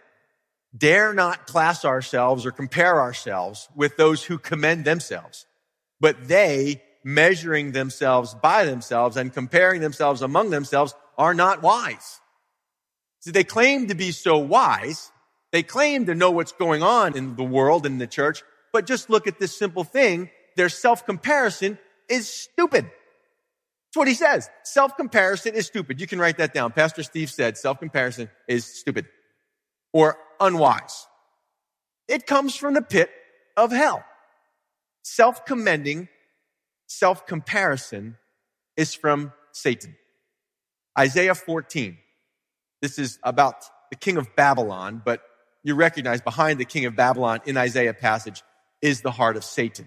dare 0.76 1.12
not 1.12 1.46
class 1.46 1.84
ourselves 1.84 2.46
or 2.46 2.50
compare 2.50 3.00
ourselves 3.00 3.68
with 3.74 3.96
those 3.96 4.24
who 4.24 4.38
commend 4.38 4.84
themselves, 4.84 5.46
but 6.00 6.28
they 6.28 6.82
measuring 7.02 7.72
themselves 7.72 8.34
by 8.34 8.64
themselves 8.64 9.16
and 9.16 9.32
comparing 9.32 9.80
themselves 9.80 10.22
among 10.22 10.50
themselves 10.50 10.94
are 11.16 11.34
not 11.34 11.62
wise. 11.62 12.20
See, 13.20 13.30
they 13.30 13.44
claim 13.44 13.88
to 13.88 13.94
be 13.94 14.12
so 14.12 14.38
wise. 14.38 15.10
They 15.52 15.62
claim 15.62 16.06
to 16.06 16.14
know 16.14 16.30
what's 16.30 16.52
going 16.52 16.82
on 16.82 17.16
in 17.16 17.36
the 17.36 17.42
world 17.42 17.84
and 17.84 18.00
the 18.00 18.06
church, 18.06 18.42
but 18.72 18.86
just 18.86 19.10
look 19.10 19.26
at 19.26 19.38
this 19.38 19.56
simple 19.56 19.84
thing. 19.84 20.30
Their 20.56 20.68
self-comparison 20.68 21.78
is 22.08 22.28
stupid. 22.28 22.90
That's 23.90 23.98
what 23.98 24.08
he 24.08 24.14
says. 24.14 24.48
Self-comparison 24.62 25.56
is 25.56 25.66
stupid. 25.66 26.00
You 26.00 26.06
can 26.06 26.20
write 26.20 26.38
that 26.38 26.54
down. 26.54 26.70
Pastor 26.70 27.02
Steve 27.02 27.28
said 27.28 27.58
self-comparison 27.58 28.30
is 28.46 28.64
stupid 28.64 29.06
or 29.92 30.16
unwise. 30.38 31.08
It 32.06 32.24
comes 32.24 32.54
from 32.54 32.74
the 32.74 32.82
pit 32.82 33.10
of 33.56 33.72
hell. 33.72 34.04
Self-commending 35.02 36.08
self 36.86 37.26
comparison 37.26 38.16
is 38.76 38.94
from 38.94 39.32
Satan. 39.50 39.96
Isaiah 40.96 41.34
14. 41.34 41.98
This 42.82 42.98
is 42.98 43.18
about 43.24 43.64
the 43.90 43.96
king 43.96 44.16
of 44.16 44.36
Babylon, 44.36 45.02
but 45.04 45.20
you 45.64 45.74
recognize 45.74 46.20
behind 46.20 46.60
the 46.60 46.64
king 46.64 46.84
of 46.84 46.94
Babylon 46.94 47.40
in 47.44 47.56
Isaiah 47.56 47.94
passage 47.94 48.42
is 48.80 49.00
the 49.02 49.10
heart 49.10 49.36
of 49.36 49.44
Satan. 49.44 49.86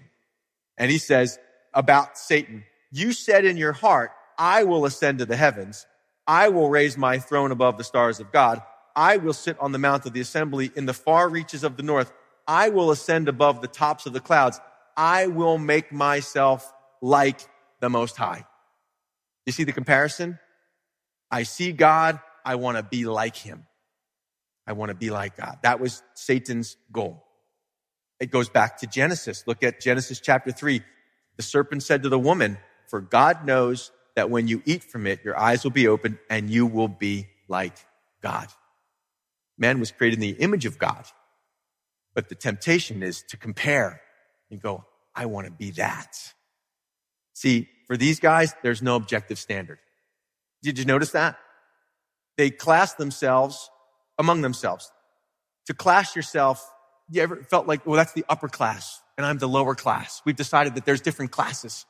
And 0.76 0.90
he 0.90 0.98
says 0.98 1.38
about 1.72 2.18
Satan, 2.18 2.64
you 2.94 3.12
said 3.12 3.44
in 3.44 3.56
your 3.56 3.72
heart, 3.72 4.12
I 4.38 4.62
will 4.62 4.84
ascend 4.84 5.18
to 5.18 5.26
the 5.26 5.36
heavens. 5.36 5.84
I 6.28 6.48
will 6.48 6.70
raise 6.70 6.96
my 6.96 7.18
throne 7.18 7.50
above 7.50 7.76
the 7.76 7.84
stars 7.84 8.20
of 8.20 8.30
God. 8.30 8.62
I 8.94 9.16
will 9.16 9.32
sit 9.32 9.58
on 9.58 9.72
the 9.72 9.78
mount 9.78 10.06
of 10.06 10.12
the 10.12 10.20
assembly 10.20 10.70
in 10.76 10.86
the 10.86 10.94
far 10.94 11.28
reaches 11.28 11.64
of 11.64 11.76
the 11.76 11.82
north. 11.82 12.12
I 12.46 12.68
will 12.68 12.92
ascend 12.92 13.28
above 13.28 13.60
the 13.60 13.66
tops 13.66 14.06
of 14.06 14.12
the 14.12 14.20
clouds. 14.20 14.60
I 14.96 15.26
will 15.26 15.58
make 15.58 15.90
myself 15.90 16.72
like 17.02 17.40
the 17.80 17.90
Most 17.90 18.16
High. 18.16 18.46
You 19.44 19.52
see 19.52 19.64
the 19.64 19.72
comparison? 19.72 20.38
I 21.32 21.42
see 21.42 21.72
God. 21.72 22.20
I 22.44 22.54
want 22.54 22.76
to 22.76 22.84
be 22.84 23.06
like 23.06 23.36
him. 23.36 23.66
I 24.68 24.72
want 24.72 24.90
to 24.90 24.94
be 24.94 25.10
like 25.10 25.36
God. 25.36 25.58
That 25.62 25.80
was 25.80 26.02
Satan's 26.14 26.76
goal. 26.92 27.24
It 28.20 28.30
goes 28.30 28.48
back 28.48 28.78
to 28.78 28.86
Genesis. 28.86 29.44
Look 29.48 29.64
at 29.64 29.80
Genesis 29.80 30.20
chapter 30.20 30.52
three. 30.52 30.82
The 31.36 31.42
serpent 31.42 31.82
said 31.82 32.04
to 32.04 32.08
the 32.08 32.18
woman, 32.18 32.58
for 32.88 33.00
God 33.00 33.44
knows 33.44 33.90
that 34.16 34.30
when 34.30 34.48
you 34.48 34.62
eat 34.64 34.84
from 34.84 35.06
it, 35.06 35.24
your 35.24 35.38
eyes 35.38 35.64
will 35.64 35.70
be 35.70 35.88
opened 35.88 36.18
and 36.30 36.48
you 36.50 36.66
will 36.66 36.88
be 36.88 37.26
like 37.48 37.76
God. 38.22 38.48
Man 39.58 39.80
was 39.80 39.90
created 39.92 40.16
in 40.16 40.20
the 40.20 40.42
image 40.42 40.66
of 40.66 40.78
God. 40.78 41.04
But 42.14 42.28
the 42.28 42.34
temptation 42.34 43.02
is 43.02 43.22
to 43.28 43.36
compare 43.36 44.00
and 44.50 44.60
go, 44.60 44.84
I 45.14 45.26
want 45.26 45.46
to 45.46 45.52
be 45.52 45.72
that. 45.72 46.16
See, 47.34 47.68
for 47.86 47.96
these 47.96 48.20
guys, 48.20 48.54
there's 48.62 48.82
no 48.82 48.96
objective 48.96 49.38
standard. 49.38 49.78
Did 50.62 50.78
you 50.78 50.84
notice 50.84 51.10
that? 51.10 51.36
They 52.36 52.50
class 52.50 52.94
themselves 52.94 53.68
among 54.18 54.42
themselves. 54.42 54.90
To 55.66 55.74
class 55.74 56.14
yourself, 56.14 56.64
you 57.10 57.22
ever 57.22 57.36
felt 57.36 57.66
like, 57.66 57.84
well, 57.86 57.96
that's 57.96 58.12
the 58.12 58.24
upper 58.28 58.48
class 58.48 59.00
and 59.16 59.26
I'm 59.26 59.38
the 59.38 59.48
lower 59.48 59.74
class. 59.74 60.22
We've 60.24 60.36
decided 60.36 60.76
that 60.76 60.84
there's 60.84 61.00
different 61.00 61.30
classes 61.30 61.84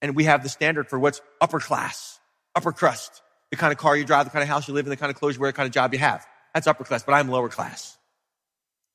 and 0.00 0.14
we 0.14 0.24
have 0.24 0.42
the 0.42 0.48
standard 0.48 0.88
for 0.88 0.98
what's 0.98 1.20
upper 1.40 1.60
class, 1.60 2.20
upper 2.54 2.72
crust, 2.72 3.22
the 3.50 3.56
kind 3.56 3.72
of 3.72 3.78
car 3.78 3.96
you 3.96 4.04
drive, 4.04 4.26
the 4.26 4.30
kind 4.30 4.42
of 4.42 4.48
house 4.48 4.68
you 4.68 4.74
live 4.74 4.86
in, 4.86 4.90
the 4.90 4.96
kind 4.96 5.10
of 5.10 5.16
clothes 5.16 5.36
you 5.36 5.40
wear, 5.40 5.50
the 5.50 5.56
kind 5.56 5.66
of 5.66 5.72
job 5.72 5.92
you 5.92 5.98
have. 5.98 6.26
That's 6.54 6.66
upper 6.66 6.84
class, 6.84 7.02
but 7.02 7.12
I'm 7.12 7.28
lower 7.28 7.48
class. 7.48 7.96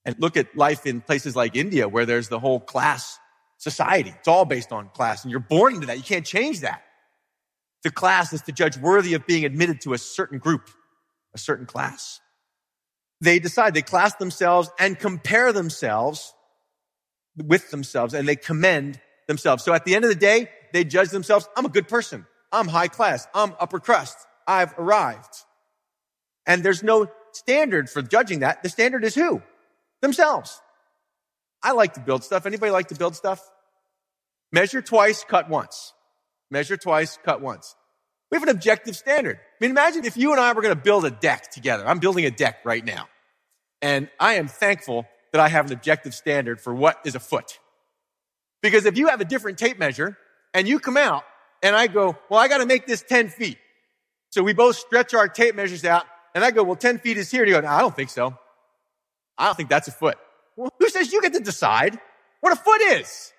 And 0.05 0.15
look 0.19 0.37
at 0.37 0.55
life 0.55 0.85
in 0.85 1.01
places 1.01 1.35
like 1.35 1.55
India 1.55 1.87
where 1.87 2.05
there's 2.05 2.29
the 2.29 2.39
whole 2.39 2.59
class 2.59 3.19
society. 3.57 4.13
It's 4.17 4.27
all 4.27 4.45
based 4.45 4.71
on 4.71 4.89
class 4.89 5.23
and 5.23 5.31
you're 5.31 5.39
born 5.39 5.75
into 5.75 5.87
that. 5.87 5.97
You 5.97 6.03
can't 6.03 6.25
change 6.25 6.61
that. 6.61 6.83
The 7.83 7.91
class 7.91 8.33
is 8.33 8.41
to 8.43 8.51
judge 8.51 8.77
worthy 8.77 9.13
of 9.13 9.25
being 9.25 9.45
admitted 9.45 9.81
to 9.81 9.93
a 9.93 9.97
certain 9.97 10.39
group, 10.39 10.69
a 11.33 11.37
certain 11.37 11.65
class. 11.65 12.19
They 13.21 13.39
decide, 13.39 13.73
they 13.73 13.81
class 13.81 14.15
themselves 14.15 14.69
and 14.79 14.99
compare 14.99 15.53
themselves 15.53 16.33
with 17.37 17.71
themselves 17.71 18.13
and 18.13 18.27
they 18.27 18.35
commend 18.35 18.99
themselves. 19.27 19.63
So 19.63 19.73
at 19.73 19.85
the 19.85 19.95
end 19.95 20.03
of 20.03 20.09
the 20.09 20.15
day, 20.15 20.49
they 20.73 20.83
judge 20.83 21.09
themselves. 21.09 21.47
I'm 21.55 21.65
a 21.65 21.69
good 21.69 21.87
person. 21.87 22.25
I'm 22.51 22.67
high 22.67 22.89
class. 22.89 23.27
I'm 23.33 23.53
upper 23.59 23.79
crust. 23.79 24.17
I've 24.45 24.77
arrived. 24.77 25.33
And 26.45 26.63
there's 26.63 26.83
no 26.83 27.07
standard 27.31 27.89
for 27.89 28.01
judging 28.01 28.39
that. 28.39 28.63
The 28.63 28.69
standard 28.69 29.05
is 29.05 29.15
who? 29.15 29.41
Themselves. 30.01 30.59
I 31.61 31.71
like 31.71 31.93
to 31.93 32.01
build 32.01 32.23
stuff. 32.23 32.45
Anybody 32.45 32.71
like 32.71 32.89
to 32.89 32.95
build 32.95 33.15
stuff? 33.15 33.41
Measure 34.51 34.81
twice, 34.81 35.23
cut 35.23 35.49
once. 35.49 35.93
Measure 36.51 36.75
twice, 36.75 37.17
cut 37.23 37.41
once. 37.41 37.75
We 38.29 38.35
have 38.35 38.43
an 38.43 38.49
objective 38.49 38.97
standard. 38.97 39.37
I 39.37 39.55
mean, 39.61 39.71
imagine 39.71 40.05
if 40.05 40.17
you 40.17 40.31
and 40.31 40.41
I 40.41 40.51
were 40.53 40.61
going 40.61 40.75
to 40.75 40.81
build 40.81 41.05
a 41.05 41.11
deck 41.11 41.51
together. 41.51 41.87
I'm 41.87 41.99
building 41.99 42.25
a 42.25 42.31
deck 42.31 42.57
right 42.65 42.83
now. 42.83 43.07
And 43.81 44.09
I 44.19 44.33
am 44.33 44.47
thankful 44.47 45.05
that 45.31 45.39
I 45.39 45.49
have 45.49 45.67
an 45.67 45.73
objective 45.73 46.13
standard 46.13 46.59
for 46.59 46.73
what 46.73 46.99
is 47.05 47.15
a 47.15 47.19
foot. 47.19 47.59
Because 48.61 48.85
if 48.85 48.97
you 48.97 49.07
have 49.07 49.21
a 49.21 49.25
different 49.25 49.57
tape 49.57 49.77
measure 49.77 50.17
and 50.53 50.67
you 50.67 50.79
come 50.79 50.97
out 50.97 51.23
and 51.61 51.75
I 51.75 51.87
go, 51.87 52.17
well, 52.29 52.39
I 52.39 52.47
got 52.47 52.59
to 52.59 52.65
make 52.65 52.85
this 52.85 53.01
10 53.01 53.29
feet. 53.29 53.57
So 54.29 54.43
we 54.43 54.53
both 54.53 54.75
stretch 54.75 55.13
our 55.13 55.27
tape 55.27 55.55
measures 55.55 55.85
out 55.85 56.05
and 56.35 56.43
I 56.43 56.51
go, 56.51 56.63
well, 56.63 56.75
10 56.75 56.99
feet 56.99 57.17
is 57.17 57.29
here. 57.29 57.43
And 57.43 57.49
you 57.49 57.55
go, 57.55 57.61
no, 57.61 57.67
I 57.67 57.81
don't 57.81 57.95
think 57.95 58.09
so. 58.09 58.37
I 59.37 59.45
don't 59.45 59.55
think 59.55 59.69
that's 59.69 59.87
a 59.87 59.91
foot. 59.91 60.17
Well, 60.55 60.71
who 60.79 60.89
says 60.89 61.11
you 61.11 61.21
get 61.21 61.33
to 61.33 61.39
decide 61.39 61.99
what 62.41 62.53
a 62.53 62.55
foot 62.55 62.81
is? 62.81 63.31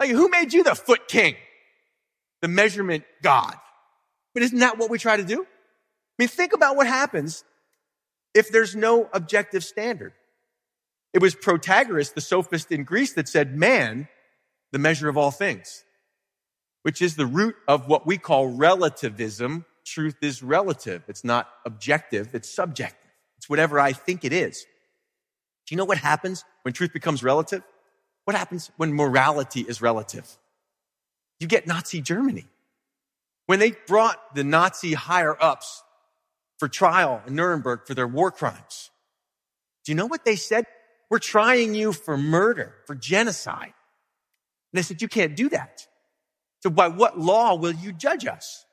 Like, 0.00 0.10
who 0.10 0.28
made 0.28 0.52
you 0.52 0.62
the 0.62 0.74
foot 0.74 1.08
king? 1.08 1.36
The 2.40 2.48
measurement 2.48 3.04
God. 3.22 3.54
But 4.32 4.42
isn't 4.44 4.58
that 4.60 4.78
what 4.78 4.90
we 4.90 4.98
try 4.98 5.16
to 5.16 5.24
do? 5.24 5.42
I 5.42 5.46
mean, 6.18 6.28
think 6.28 6.52
about 6.52 6.76
what 6.76 6.86
happens 6.86 7.44
if 8.34 8.50
there's 8.50 8.76
no 8.76 9.08
objective 9.12 9.64
standard. 9.64 10.12
It 11.12 11.22
was 11.22 11.34
Protagoras, 11.34 12.14
the 12.14 12.20
sophist 12.20 12.70
in 12.70 12.84
Greece, 12.84 13.14
that 13.14 13.28
said, 13.28 13.56
man, 13.56 14.08
the 14.72 14.78
measure 14.78 15.08
of 15.08 15.16
all 15.16 15.30
things, 15.30 15.84
which 16.88 17.02
is 17.02 17.16
the 17.16 17.26
root 17.26 17.54
of 17.68 17.86
what 17.86 18.06
we 18.06 18.16
call 18.16 18.48
relativism. 18.48 19.66
Truth 19.84 20.16
is 20.22 20.42
relative. 20.42 21.02
It's 21.06 21.22
not 21.22 21.46
objective. 21.66 22.34
It's 22.34 22.48
subjective. 22.48 23.10
It's 23.36 23.46
whatever 23.46 23.78
I 23.78 23.92
think 23.92 24.24
it 24.24 24.32
is. 24.32 24.64
Do 25.66 25.74
you 25.74 25.76
know 25.76 25.84
what 25.84 25.98
happens 25.98 26.44
when 26.62 26.72
truth 26.72 26.94
becomes 26.94 27.22
relative? 27.22 27.62
What 28.24 28.38
happens 28.38 28.70
when 28.78 28.94
morality 28.94 29.66
is 29.68 29.82
relative? 29.82 30.38
You 31.40 31.46
get 31.46 31.66
Nazi 31.66 32.00
Germany. 32.00 32.46
When 33.44 33.58
they 33.58 33.72
brought 33.86 34.34
the 34.34 34.42
Nazi 34.42 34.94
higher 34.94 35.36
ups 35.38 35.82
for 36.56 36.68
trial 36.68 37.20
in 37.26 37.34
Nuremberg 37.34 37.80
for 37.86 37.92
their 37.92 38.08
war 38.08 38.30
crimes, 38.30 38.90
Do 39.84 39.92
you 39.92 39.96
know 39.96 40.06
what 40.06 40.24
they 40.24 40.36
said? 40.36 40.64
We're 41.10 41.18
trying 41.18 41.74
you 41.74 41.92
for 41.92 42.16
murder, 42.16 42.76
for 42.86 42.94
genocide. 42.94 43.74
And 44.72 44.78
they 44.78 44.82
said, 44.82 45.02
you 45.02 45.08
can't 45.08 45.36
do 45.36 45.50
that. 45.50 45.87
So 46.62 46.70
by 46.70 46.88
what 46.88 47.18
law 47.18 47.54
will 47.54 47.72
you 47.72 47.92
judge 47.92 48.26
us? 48.26 48.66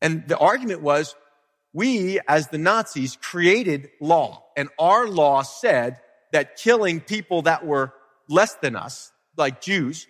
And 0.00 0.26
the 0.28 0.38
argument 0.38 0.82
was, 0.82 1.14
we 1.72 2.20
as 2.28 2.48
the 2.48 2.58
Nazis 2.58 3.18
created 3.20 3.90
law 4.00 4.44
and 4.56 4.68
our 4.78 5.08
law 5.08 5.42
said 5.42 6.00
that 6.32 6.56
killing 6.56 7.00
people 7.00 7.42
that 7.42 7.66
were 7.66 7.92
less 8.28 8.54
than 8.56 8.76
us, 8.76 9.12
like 9.36 9.60
Jews, 9.60 10.06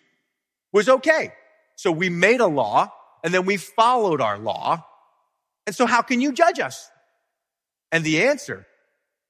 was 0.72 0.88
okay. 0.88 1.32
So 1.76 1.90
we 1.90 2.10
made 2.10 2.40
a 2.40 2.46
law 2.46 2.92
and 3.22 3.32
then 3.32 3.46
we 3.46 3.56
followed 3.56 4.20
our 4.20 4.38
law. 4.38 4.84
And 5.66 5.74
so 5.74 5.86
how 5.86 6.02
can 6.02 6.20
you 6.20 6.32
judge 6.32 6.60
us? 6.60 6.90
And 7.90 8.04
the 8.04 8.24
answer, 8.24 8.66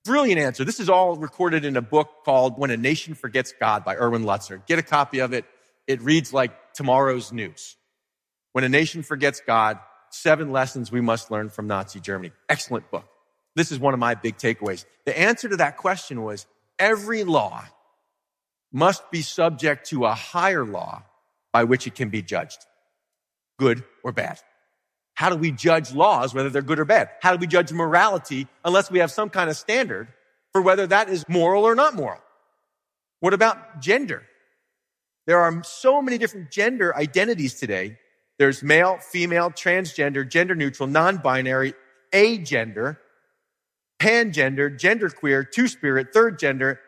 brilliant 0.04 0.40
answer. 0.40 0.64
This 0.64 0.80
is 0.80 0.88
all 0.88 1.16
recorded 1.16 1.64
in 1.64 1.76
a 1.76 1.82
book 1.82 2.24
called 2.24 2.58
When 2.58 2.70
a 2.70 2.76
Nation 2.76 3.14
Forgets 3.14 3.52
God 3.60 3.84
by 3.84 3.94
Erwin 3.94 4.24
Lutzer. 4.24 4.64
Get 4.66 4.78
a 4.78 4.82
copy 4.82 5.20
of 5.20 5.32
it. 5.32 5.44
It 5.86 6.00
reads 6.02 6.32
like 6.32 6.74
tomorrow's 6.74 7.32
news. 7.32 7.76
When 8.52 8.64
a 8.64 8.68
nation 8.68 9.02
forgets 9.02 9.40
God, 9.46 9.78
seven 10.10 10.52
lessons 10.52 10.92
we 10.92 11.00
must 11.00 11.30
learn 11.30 11.50
from 11.50 11.66
Nazi 11.66 12.00
Germany. 12.00 12.32
Excellent 12.48 12.90
book. 12.90 13.04
This 13.56 13.70
is 13.72 13.78
one 13.78 13.94
of 13.94 14.00
my 14.00 14.14
big 14.14 14.36
takeaways. 14.36 14.84
The 15.04 15.18
answer 15.18 15.48
to 15.48 15.56
that 15.56 15.76
question 15.76 16.22
was 16.22 16.46
every 16.78 17.24
law 17.24 17.64
must 18.72 19.10
be 19.10 19.22
subject 19.22 19.88
to 19.90 20.04
a 20.04 20.14
higher 20.14 20.64
law 20.64 21.02
by 21.52 21.64
which 21.64 21.86
it 21.86 21.94
can 21.94 22.08
be 22.08 22.22
judged, 22.22 22.58
good 23.58 23.84
or 24.02 24.12
bad. 24.12 24.40
How 25.14 25.30
do 25.30 25.36
we 25.36 25.52
judge 25.52 25.92
laws, 25.92 26.34
whether 26.34 26.50
they're 26.50 26.62
good 26.62 26.80
or 26.80 26.84
bad? 26.84 27.10
How 27.22 27.32
do 27.32 27.38
we 27.38 27.46
judge 27.46 27.72
morality 27.72 28.48
unless 28.64 28.90
we 28.90 28.98
have 28.98 29.12
some 29.12 29.30
kind 29.30 29.48
of 29.48 29.56
standard 29.56 30.08
for 30.52 30.60
whether 30.60 30.88
that 30.88 31.08
is 31.08 31.24
moral 31.28 31.64
or 31.64 31.76
not 31.76 31.94
moral? 31.94 32.20
What 33.20 33.32
about 33.32 33.80
gender? 33.80 34.24
There 35.26 35.40
are 35.40 35.62
so 35.64 36.02
many 36.02 36.18
different 36.18 36.50
gender 36.50 36.94
identities 36.94 37.54
today. 37.54 37.98
There's 38.38 38.62
male, 38.62 38.98
female, 38.98 39.50
transgender, 39.50 40.28
gender 40.28 40.54
neutral, 40.54 40.88
non-binary, 40.88 41.74
agender, 42.12 42.98
pangender, 44.00 44.78
genderqueer, 44.78 45.50
two-spirit, 45.50 46.08
third 46.12 46.38
gender, 46.38 46.80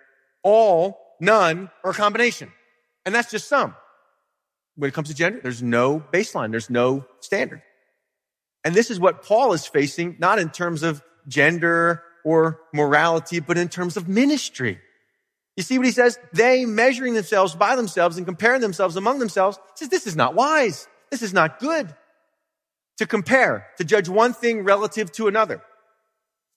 all, 0.42 0.98
none, 1.20 1.70
or 1.82 1.92
combination. 1.92 2.52
And 3.04 3.14
that's 3.14 3.30
just 3.30 3.48
some. 3.48 3.74
When 4.74 4.88
it 4.88 4.94
comes 4.94 5.08
to 5.08 5.14
gender, 5.14 5.40
there's 5.42 5.62
no 5.62 6.00
baseline. 6.12 6.50
There's 6.50 6.68
no 6.68 7.06
standard. 7.20 7.62
And 8.64 8.74
this 8.74 8.90
is 8.90 9.00
what 9.00 9.24
Paul 9.24 9.52
is 9.52 9.66
facing, 9.66 10.16
not 10.18 10.38
in 10.38 10.50
terms 10.50 10.82
of 10.82 11.02
gender 11.28 12.02
or 12.24 12.60
morality, 12.74 13.40
but 13.40 13.56
in 13.56 13.68
terms 13.68 13.96
of 13.96 14.08
ministry. 14.08 14.80
You 15.56 15.62
see 15.62 15.78
what 15.78 15.86
he 15.86 15.92
says? 15.92 16.18
They 16.32 16.66
measuring 16.66 17.14
themselves 17.14 17.54
by 17.54 17.76
themselves 17.76 18.18
and 18.18 18.26
comparing 18.26 18.60
themselves 18.60 18.96
among 18.96 19.18
themselves 19.18 19.58
says 19.74 19.88
this 19.88 20.06
is 20.06 20.14
not 20.14 20.34
wise. 20.34 20.86
This 21.10 21.22
is 21.22 21.32
not 21.32 21.58
good. 21.58 21.94
To 22.98 23.06
compare, 23.06 23.66
to 23.78 23.84
judge 23.84 24.08
one 24.08 24.32
thing 24.32 24.64
relative 24.64 25.12
to 25.12 25.28
another, 25.28 25.62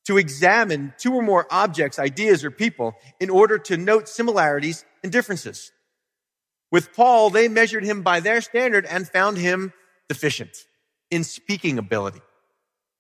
to 0.07 0.17
examine 0.17 0.93
two 0.97 1.13
or 1.13 1.21
more 1.21 1.45
objects, 1.51 1.99
ideas, 1.99 2.45
or 2.45 2.51
people 2.51 2.95
in 3.19 3.29
order 3.29 3.57
to 3.57 3.77
note 3.77 4.07
similarities 4.07 4.85
and 5.03 5.11
differences. 5.11 5.71
With 6.71 6.93
Paul, 6.93 7.29
they 7.29 7.47
measured 7.47 7.83
him 7.83 8.03
by 8.03 8.19
their 8.19 8.41
standard 8.41 8.85
and 8.85 9.07
found 9.07 9.37
him 9.37 9.73
deficient 10.07 10.55
in 11.11 11.23
speaking 11.23 11.77
ability 11.77 12.21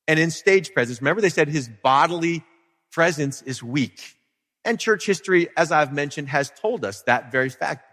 and 0.07 0.19
in 0.19 0.31
stage 0.31 0.73
presence. 0.73 1.01
Remember 1.01 1.21
they 1.21 1.29
said 1.29 1.47
his 1.47 1.69
bodily 1.83 2.43
presence 2.91 3.41
is 3.43 3.61
weak. 3.61 4.15
And 4.69 4.79
church 4.79 5.03
history, 5.03 5.47
as 5.57 5.71
I've 5.71 5.91
mentioned, 5.91 6.29
has 6.29 6.51
told 6.61 6.85
us 6.85 7.01
that 7.07 7.31
very 7.31 7.49
fact. 7.49 7.91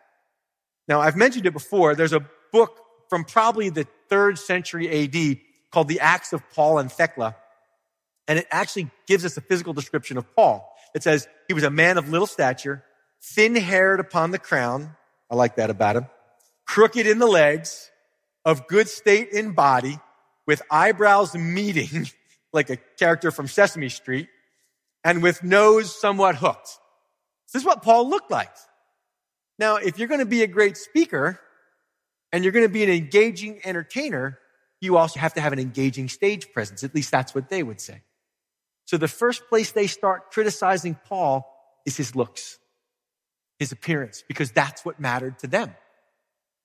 Now, 0.87 1.01
I've 1.01 1.17
mentioned 1.17 1.47
it 1.47 1.53
before. 1.53 1.95
There's 1.95 2.12
a 2.12 2.29
book 2.53 2.83
from 3.09 3.25
probably 3.25 3.71
the 3.71 3.87
third 4.11 4.39
century 4.39 4.87
AD 5.05 5.39
called 5.71 5.89
The 5.89 6.01
Acts 6.01 6.35
of 6.35 6.43
Paul 6.51 6.79
and 6.79 6.93
Thecla. 6.93 7.35
And 8.29 8.39
it 8.39 8.47
actually 8.51 8.91
gives 9.07 9.25
us 9.25 9.39
a 9.39 9.41
physical 9.41 9.73
description 9.73 10.19
of 10.19 10.37
Paul. 10.37 10.71
It 10.95 11.03
says 11.03 11.27
he 11.49 11.55
was 11.55 11.65
a 11.65 11.71
man 11.71 11.97
of 11.97 12.11
little 12.11 12.27
stature, 12.27 12.85
thin 13.23 13.57
haired 13.57 13.99
upon 13.99 14.31
the 14.31 14.39
crown. 14.39 14.95
I 15.31 15.35
like 15.35 15.57
that 15.57 15.71
about 15.71 15.97
him. 15.97 16.07
Crooked 16.67 17.07
in 17.07 17.19
the 17.19 17.27
legs, 17.27 17.91
of 18.45 18.67
good 18.67 18.91
state 18.91 19.31
in 19.31 19.53
body, 19.53 19.99
with 20.47 20.61
eyebrows 20.71 21.35
meeting 21.35 22.11
like 22.53 22.69
a 22.69 22.77
character 22.99 23.31
from 23.31 23.47
Sesame 23.47 23.89
Street, 23.89 24.29
and 25.07 25.23
with 25.23 25.45
nose 25.45 25.95
somewhat 25.95 26.35
hooked. 26.35 26.69
This 27.53 27.62
is 27.62 27.64
what 27.64 27.85
Paul 27.85 28.11
looked 28.11 28.29
like. 28.29 28.51
Now, 29.57 29.77
if 29.77 30.01
you're 30.01 30.09
going 30.09 30.21
to 30.21 30.27
be 30.27 30.42
a 30.42 30.49
great 30.49 30.77
speaker 30.77 31.38
and 32.33 32.42
you're 32.42 32.53
going 32.53 32.66
to 32.66 32.73
be 32.73 32.83
an 32.83 32.90
engaging 32.90 33.61
entertainer, 33.64 34.40
you 34.81 34.97
also 34.97 35.21
have 35.21 35.35
to 35.35 35.40
have 35.40 35.53
an 35.53 35.61
engaging 35.61 36.09
stage 36.09 36.53
presence. 36.53 36.83
At 36.83 36.92
least 36.92 37.12
that's 37.12 37.37
what 37.37 37.49
they 37.49 37.62
would 37.62 37.81
say. 37.81 38.03
So 38.87 38.97
the 38.97 39.07
first 39.07 39.49
place 39.49 39.71
they 39.71 39.87
start 39.87 40.33
criticizing 40.33 40.99
Paul 41.07 41.47
is 41.87 41.97
his 41.97 42.16
looks, 42.16 42.59
his 43.61 43.71
appearance, 43.71 44.25
because 44.27 44.51
that's 44.51 44.85
what 44.85 44.99
mattered 44.99 45.38
to 45.38 45.47
them. 45.47 45.73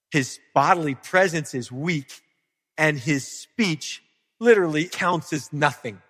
His 0.09 0.39
bodily 0.55 0.95
presence 0.95 1.53
is 1.53 1.71
weak 1.71 2.11
and 2.75 2.97
his 2.97 3.39
speech 3.39 4.01
literally 4.39 4.85
counts 4.85 5.31
as 5.31 5.53
nothing. 5.53 6.01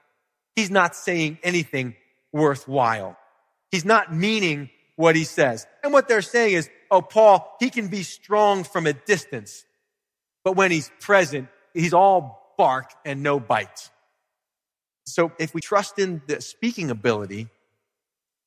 He's 0.56 0.72
not 0.72 0.96
saying 0.96 1.38
anything 1.44 1.96
worthwhile. 2.34 3.18
He's 3.72 3.86
not 3.86 4.14
meaning 4.14 4.70
what 4.96 5.16
he 5.16 5.24
says. 5.24 5.66
And 5.84 5.94
what 5.94 6.08
they're 6.08 6.22
saying 6.22 6.54
is, 6.54 6.70
oh, 6.90 7.02
Paul, 7.02 7.56
he 7.60 7.70
can 7.70 7.88
be 7.88 8.04
strong 8.04 8.64
from 8.64 8.86
a 8.86 8.94
distance, 8.94 9.66
but 10.44 10.56
when 10.56 10.72
he's 10.72 10.92
present, 11.00 11.48
he's 11.74 11.94
all 11.94 12.54
bark 12.58 12.92
and 13.06 13.24
no 13.24 13.40
bite. 13.40 13.90
So 15.06 15.32
if 15.40 15.54
we 15.54 15.62
trust 15.62 16.00
in 16.00 16.22
the 16.28 16.42
speaking 16.42 16.90
ability, 16.92 17.48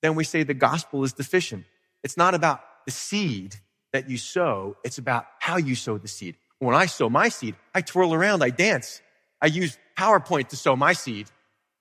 then 0.02 0.14
we 0.14 0.24
say 0.24 0.42
the 0.42 0.54
gospel 0.54 1.04
is 1.04 1.12
deficient. 1.12 1.64
It's 2.02 2.16
not 2.16 2.34
about 2.34 2.60
the 2.86 2.92
seed 2.92 3.56
that 3.92 4.10
you 4.10 4.18
sow. 4.18 4.76
It's 4.84 4.98
about 4.98 5.26
how 5.40 5.56
you 5.56 5.74
sow 5.74 5.98
the 5.98 6.08
seed. 6.08 6.36
When 6.58 6.74
I 6.74 6.86
sow 6.86 7.08
my 7.08 7.28
seed, 7.28 7.56
I 7.74 7.80
twirl 7.80 8.14
around, 8.14 8.42
I 8.42 8.50
dance. 8.50 9.00
I 9.40 9.46
use 9.46 9.78
PowerPoint 9.98 10.48
to 10.48 10.56
sow 10.56 10.76
my 10.76 10.92
seed. 10.92 11.28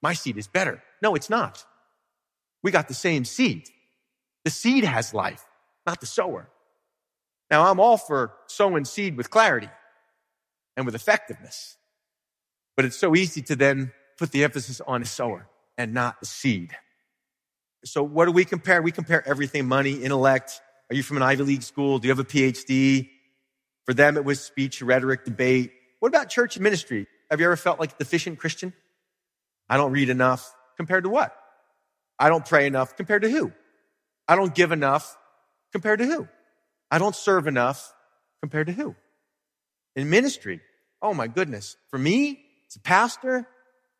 My 0.01 0.13
seed 0.13 0.37
is 0.37 0.47
better. 0.47 0.81
No, 1.01 1.15
it's 1.15 1.29
not. 1.29 1.65
We 2.63 2.71
got 2.71 2.87
the 2.87 2.93
same 2.93 3.25
seed. 3.25 3.69
The 4.45 4.51
seed 4.51 4.83
has 4.83 5.13
life, 5.13 5.45
not 5.85 5.99
the 5.99 6.05
sower. 6.05 6.49
Now 7.51 7.69
I'm 7.69 7.79
all 7.79 7.97
for 7.97 8.33
sowing 8.47 8.85
seed 8.85 9.17
with 9.17 9.29
clarity 9.29 9.69
and 10.75 10.85
with 10.85 10.95
effectiveness, 10.95 11.77
but 12.75 12.85
it's 12.85 12.97
so 12.97 13.15
easy 13.15 13.41
to 13.43 13.55
then 13.55 13.91
put 14.17 14.31
the 14.31 14.43
emphasis 14.43 14.81
on 14.87 15.01
the 15.01 15.07
sower 15.07 15.47
and 15.77 15.93
not 15.93 16.19
the 16.19 16.25
seed. 16.25 16.75
So 17.85 18.01
what 18.01 18.25
do 18.25 18.31
we 18.31 18.45
compare? 18.45 18.81
We 18.81 18.91
compare 18.91 19.27
everything, 19.27 19.67
money, 19.67 19.93
intellect. 19.93 20.61
Are 20.89 20.95
you 20.95 21.03
from 21.03 21.17
an 21.17 21.23
Ivy 21.23 21.43
League 21.43 21.63
school? 21.63 21.99
Do 21.99 22.07
you 22.07 22.11
have 22.11 22.19
a 22.19 22.23
PhD? 22.23 23.09
For 23.85 23.93
them, 23.93 24.15
it 24.15 24.23
was 24.23 24.39
speech, 24.39 24.81
rhetoric, 24.81 25.25
debate. 25.25 25.73
What 25.99 26.07
about 26.07 26.29
church 26.29 26.57
ministry? 26.57 27.07
Have 27.29 27.39
you 27.39 27.45
ever 27.45 27.57
felt 27.57 27.79
like 27.79 27.91
a 27.91 27.95
deficient 27.97 28.39
Christian? 28.39 28.73
I 29.69 29.77
don't 29.77 29.91
read 29.91 30.09
enough. 30.09 30.53
Compared 30.77 31.03
to 31.03 31.09
what? 31.09 31.35
I 32.23 32.29
don't 32.29 32.45
pray 32.45 32.67
enough 32.67 32.95
compared 32.95 33.23
to 33.23 33.29
who? 33.29 33.51
I 34.29 34.37
don't 34.37 34.55
give 34.55 34.71
enough 34.71 35.17
compared 35.73 35.99
to 35.99 36.05
who? 36.05 36.29
I 36.89 36.97
don't 36.97 37.17
serve 37.17 37.47
enough 37.47 37.93
compared 38.41 38.67
to 38.67 38.73
who? 38.73 38.95
In 39.97 40.09
ministry, 40.09 40.61
oh 41.01 41.13
my 41.13 41.27
goodness. 41.27 41.75
For 41.89 41.99
me, 41.99 42.39
as 42.69 42.77
a 42.77 42.79
pastor, 42.79 43.45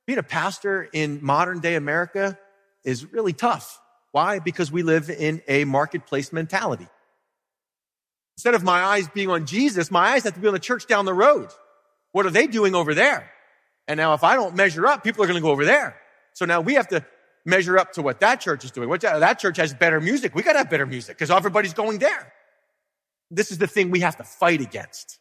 being 0.07 0.19
a 0.19 0.23
pastor 0.23 0.87
in 0.93 1.19
modern 1.21 1.59
day 1.59 1.75
America 1.75 2.39
is 2.85 3.11
really 3.11 3.33
tough. 3.33 3.81
Why? 4.13 4.39
Because 4.39 4.71
we 4.71 4.83
live 4.83 5.09
in 5.09 5.41
a 5.49 5.65
marketplace 5.65 6.31
mentality. 6.31 6.87
Instead 8.37 8.53
of 8.53 8.63
my 8.63 8.83
eyes 8.83 9.09
being 9.09 9.29
on 9.29 9.45
Jesus, 9.45 9.91
my 9.91 10.11
eyes 10.11 10.23
have 10.23 10.35
to 10.35 10.39
be 10.39 10.47
on 10.47 10.53
the 10.53 10.59
church 10.61 10.87
down 10.87 11.03
the 11.03 11.13
road. 11.13 11.49
What 12.13 12.25
are 12.25 12.31
they 12.31 12.47
doing 12.47 12.73
over 12.73 12.93
there? 12.93 13.29
And 13.85 13.97
now 13.97 14.13
if 14.13 14.23
I 14.23 14.35
don't 14.35 14.55
measure 14.55 14.87
up, 14.87 15.03
people 15.03 15.25
are 15.25 15.27
going 15.27 15.35
to 15.35 15.43
go 15.43 15.51
over 15.51 15.65
there. 15.65 15.97
So 16.31 16.45
now 16.45 16.61
we 16.61 16.75
have 16.75 16.87
to 16.87 17.05
measure 17.45 17.77
up 17.77 17.93
to 17.93 18.01
what 18.01 18.19
that 18.21 18.39
church 18.39 18.63
is 18.63 18.71
doing. 18.71 18.89
What 18.89 19.01
that 19.01 19.39
church 19.39 19.57
has 19.57 19.73
better 19.73 19.99
music. 19.99 20.35
We 20.35 20.43
got 20.43 20.53
to 20.53 20.59
have 20.59 20.69
better 20.69 20.85
music 20.85 21.17
because 21.17 21.31
everybody's 21.31 21.73
going 21.73 21.99
there. 21.99 22.33
This 23.29 23.51
is 23.51 23.57
the 23.57 23.67
thing 23.67 23.91
we 23.91 24.01
have 24.01 24.17
to 24.17 24.23
fight 24.23 24.61
against. 24.61 25.19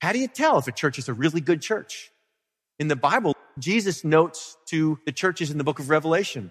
How 0.00 0.12
do 0.12 0.18
you 0.18 0.28
tell 0.28 0.58
if 0.58 0.68
a 0.68 0.72
church 0.72 0.98
is 0.98 1.08
a 1.08 1.14
really 1.14 1.40
good 1.40 1.62
church? 1.62 2.10
In 2.78 2.88
the 2.88 2.96
Bible, 2.96 3.34
Jesus 3.58 4.04
notes 4.04 4.56
to 4.66 4.98
the 5.06 5.12
churches 5.12 5.50
in 5.50 5.58
the 5.58 5.64
book 5.64 5.78
of 5.78 5.88
Revelation. 5.88 6.50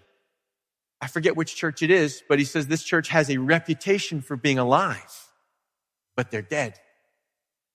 I 1.01 1.07
forget 1.07 1.35
which 1.35 1.55
church 1.55 1.81
it 1.81 1.91
is, 1.91 2.23
but 2.29 2.39
he 2.39 2.45
says 2.45 2.67
this 2.67 2.83
church 2.83 3.09
has 3.09 3.29
a 3.29 3.37
reputation 3.37 4.21
for 4.21 4.37
being 4.37 4.57
alive, 4.57 5.31
but 6.15 6.31
they're 6.31 6.41
dead. 6.41 6.79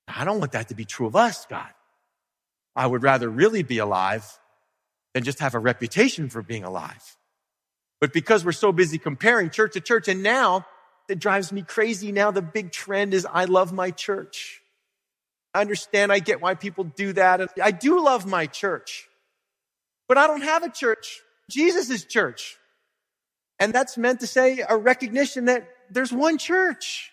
I 0.09 0.25
don't 0.25 0.39
want 0.39 0.53
that 0.53 0.69
to 0.69 0.75
be 0.75 0.87
true 0.87 1.07
of 1.07 1.15
us, 1.15 1.45
God. 1.45 1.69
I 2.75 2.87
would 2.87 3.03
rather 3.03 3.29
really 3.29 3.63
be 3.63 3.79
alive 3.79 4.27
than 5.19 5.25
just 5.25 5.41
have 5.41 5.57
a 5.57 5.59
reputation 5.59 6.29
for 6.29 6.43
being 6.43 6.63
alive. 6.63 7.17
But 8.01 8.13
because 8.13 8.45
we're 8.45 8.53
so 8.53 8.71
busy 8.71 8.99
comparing 8.99 9.51
church 9.51 9.73
to 9.73 9.81
church, 9.81 10.07
and 10.07 10.23
now 10.23 10.65
it 11.09 11.19
drives 11.19 11.51
me 11.51 11.63
crazy 11.63 12.13
now, 12.13 12.31
the 12.31 12.41
big 12.41 12.71
trend 12.71 13.15
is 13.15 13.27
I 13.27 13.47
love 13.47 13.73
my 13.73 13.91
church. 13.91 14.63
I 15.53 15.61
understand, 15.61 16.13
I 16.13 16.21
get 16.21 16.41
why 16.41 16.55
people 16.55 16.85
do 16.85 17.13
that. 17.15 17.41
And 17.41 17.51
I 17.61 17.73
do 17.73 18.01
love 18.01 18.27
my 18.27 18.47
church. 18.47 19.09
But 20.07 20.19
I 20.19 20.29
don't 20.29 20.43
have 20.43 20.63
a 20.63 20.71
church. 20.71 21.21
Jesus 21.51 21.91
is 21.91 22.05
church. 22.05 22.57
And 23.59 23.73
that's 23.73 23.99
meant 23.99 24.21
to 24.21 24.29
say 24.29 24.65
a 24.69 24.77
recognition 24.77 25.47
that 25.47 25.69
there's 25.91 26.13
one 26.13 26.39
church 26.39 27.11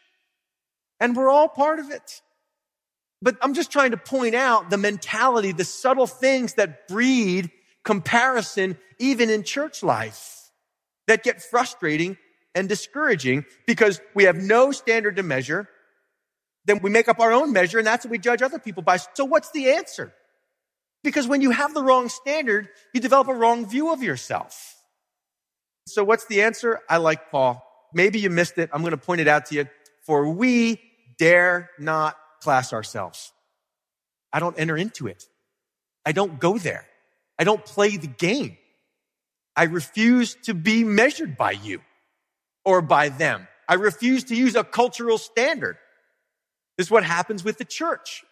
and 0.99 1.15
we're 1.15 1.29
all 1.29 1.49
part 1.49 1.79
of 1.79 1.89
it. 1.89 2.21
But 3.23 3.37
I'm 3.41 3.55
just 3.55 3.71
trying 3.71 3.91
to 3.91 3.97
point 3.97 4.35
out 4.35 4.69
the 4.69 4.77
mentality, 4.77 5.53
the 5.53 5.65
subtle 5.65 6.05
things 6.05 6.53
that 6.55 6.87
breed 6.87 7.49
comparison, 7.85 8.77
even 8.99 9.29
in 9.29 9.43
church 9.43 9.83
life, 9.83 10.51
that 11.07 11.23
get 11.23 11.41
frustrating 11.41 12.17
and 12.53 12.67
discouraging 12.67 13.45
because 13.65 14.01
we 14.13 14.25
have 14.25 14.35
no 14.35 14.71
standard 14.71 15.15
to 15.17 15.23
measure. 15.23 15.69
Then 16.65 16.79
we 16.81 16.89
make 16.89 17.07
up 17.07 17.19
our 17.19 17.31
own 17.31 17.53
measure 17.53 17.77
and 17.77 17.87
that's 17.87 18.03
what 18.03 18.11
we 18.11 18.17
judge 18.17 18.41
other 18.41 18.59
people 18.59 18.83
by. 18.83 18.97
So 19.13 19.23
what's 19.23 19.51
the 19.51 19.69
answer? 19.71 20.13
Because 21.03 21.27
when 21.27 21.41
you 21.41 21.51
have 21.51 21.73
the 21.75 21.83
wrong 21.83 22.09
standard, 22.09 22.67
you 22.91 22.99
develop 22.99 23.27
a 23.27 23.33
wrong 23.33 23.67
view 23.67 23.93
of 23.93 24.01
yourself. 24.01 24.75
So 25.87 26.03
what's 26.03 26.25
the 26.25 26.41
answer? 26.41 26.79
I 26.89 26.97
like 26.97 27.29
Paul. 27.29 27.63
Maybe 27.93 28.19
you 28.19 28.31
missed 28.31 28.57
it. 28.57 28.71
I'm 28.73 28.81
going 28.81 28.91
to 28.91 28.97
point 28.97 29.21
it 29.21 29.27
out 29.27 29.45
to 29.47 29.55
you. 29.55 29.67
For 30.07 30.27
we 30.27 30.81
dare 31.19 31.69
not 31.77 32.17
class 32.41 32.73
ourselves. 32.73 33.31
I 34.33 34.39
don't 34.39 34.59
enter 34.59 34.75
into 34.75 35.05
it. 35.05 35.23
I 36.05 36.11
don't 36.11 36.39
go 36.39 36.57
there. 36.57 36.87
I 37.37 37.43
don't 37.43 37.63
play 37.63 37.97
the 37.97 38.07
game. 38.07 38.57
I 39.55 39.63
refuse 39.63 40.35
to 40.43 40.53
be 40.53 40.83
measured 40.83 41.37
by 41.37 41.51
you 41.51 41.81
or 42.63 42.81
by 42.81 43.09
them. 43.09 43.47
I 43.67 43.75
refuse 43.75 44.25
to 44.25 44.35
use 44.35 44.55
a 44.55 44.63
cultural 44.63 45.17
standard. 45.17 45.77
This 46.77 46.87
is 46.87 46.91
what 46.91 47.03
happens 47.03 47.43
with 47.43 47.57
the 47.57 47.65
church. 47.65 48.23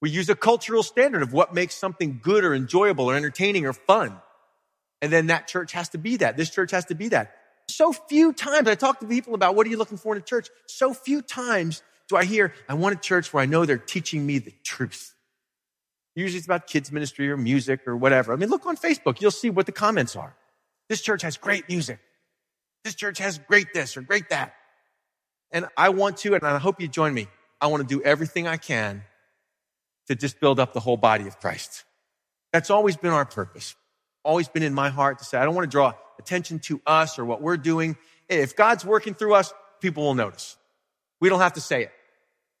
We 0.00 0.10
use 0.10 0.28
a 0.28 0.34
cultural 0.34 0.82
standard 0.82 1.22
of 1.22 1.32
what 1.32 1.54
makes 1.54 1.76
something 1.76 2.18
good 2.20 2.44
or 2.44 2.54
enjoyable 2.54 3.08
or 3.08 3.14
entertaining 3.14 3.66
or 3.66 3.72
fun. 3.72 4.20
And 5.00 5.12
then 5.12 5.28
that 5.28 5.46
church 5.46 5.72
has 5.72 5.90
to 5.90 5.98
be 5.98 6.16
that. 6.16 6.36
This 6.36 6.50
church 6.50 6.72
has 6.72 6.86
to 6.86 6.94
be 6.94 7.08
that. 7.08 7.36
So 7.68 7.92
few 7.92 8.32
times 8.32 8.68
I 8.68 8.74
talk 8.74 9.00
to 9.00 9.06
people 9.06 9.34
about 9.34 9.54
what 9.54 9.66
are 9.66 9.70
you 9.70 9.76
looking 9.76 9.98
for 9.98 10.14
in 10.14 10.20
a 10.20 10.24
church? 10.24 10.48
So 10.66 10.92
few 10.92 11.22
times 11.22 11.82
do 12.08 12.16
I 12.16 12.24
hear, 12.24 12.52
I 12.68 12.74
want 12.74 12.96
a 12.96 12.98
church 12.98 13.32
where 13.32 13.42
I 13.42 13.46
know 13.46 13.64
they're 13.64 13.78
teaching 13.78 14.26
me 14.26 14.38
the 14.38 14.52
truth. 14.64 15.14
Usually 16.14 16.38
it's 16.38 16.46
about 16.46 16.66
kids 16.66 16.92
ministry 16.92 17.30
or 17.30 17.36
music 17.36 17.86
or 17.86 17.96
whatever. 17.96 18.32
I 18.32 18.36
mean, 18.36 18.50
look 18.50 18.66
on 18.66 18.76
Facebook. 18.76 19.20
You'll 19.20 19.30
see 19.30 19.50
what 19.50 19.66
the 19.66 19.72
comments 19.72 20.14
are. 20.16 20.36
This 20.88 21.00
church 21.00 21.22
has 21.22 21.36
great 21.36 21.68
music. 21.68 21.98
This 22.84 22.94
church 22.94 23.18
has 23.18 23.38
great 23.38 23.72
this 23.72 23.96
or 23.96 24.02
great 24.02 24.28
that. 24.30 24.54
And 25.52 25.66
I 25.76 25.90
want 25.90 26.18
to, 26.18 26.34
and 26.34 26.44
I 26.44 26.58
hope 26.58 26.80
you 26.80 26.88
join 26.88 27.14
me. 27.14 27.28
I 27.60 27.68
want 27.68 27.86
to 27.86 27.94
do 27.94 28.02
everything 28.02 28.46
I 28.46 28.56
can 28.56 29.04
to 30.08 30.14
just 30.14 30.40
build 30.40 30.58
up 30.58 30.72
the 30.72 30.80
whole 30.80 30.96
body 30.96 31.26
of 31.26 31.38
Christ. 31.38 31.84
That's 32.52 32.70
always 32.70 32.96
been 32.96 33.12
our 33.12 33.24
purpose. 33.24 33.74
Always 34.24 34.48
been 34.48 34.62
in 34.62 34.74
my 34.74 34.90
heart 34.90 35.18
to 35.20 35.24
say, 35.24 35.38
I 35.38 35.44
don't 35.44 35.54
want 35.54 35.64
to 35.64 35.70
draw 35.70 35.94
attention 36.18 36.58
to 36.60 36.80
us 36.86 37.18
or 37.18 37.24
what 37.24 37.40
we're 37.40 37.56
doing. 37.56 37.96
If 38.28 38.56
God's 38.56 38.84
working 38.84 39.14
through 39.14 39.34
us, 39.34 39.52
people 39.80 40.04
will 40.04 40.14
notice. 40.14 40.56
We 41.20 41.28
don't 41.28 41.40
have 41.40 41.54
to 41.54 41.60
say 41.60 41.82
it. 41.82 41.92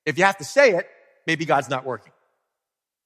If 0.06 0.18
you 0.18 0.24
have 0.24 0.38
to 0.38 0.44
say 0.44 0.70
it, 0.76 0.86
maybe 1.26 1.44
God's 1.44 1.68
not 1.68 1.84
working. 1.84 2.12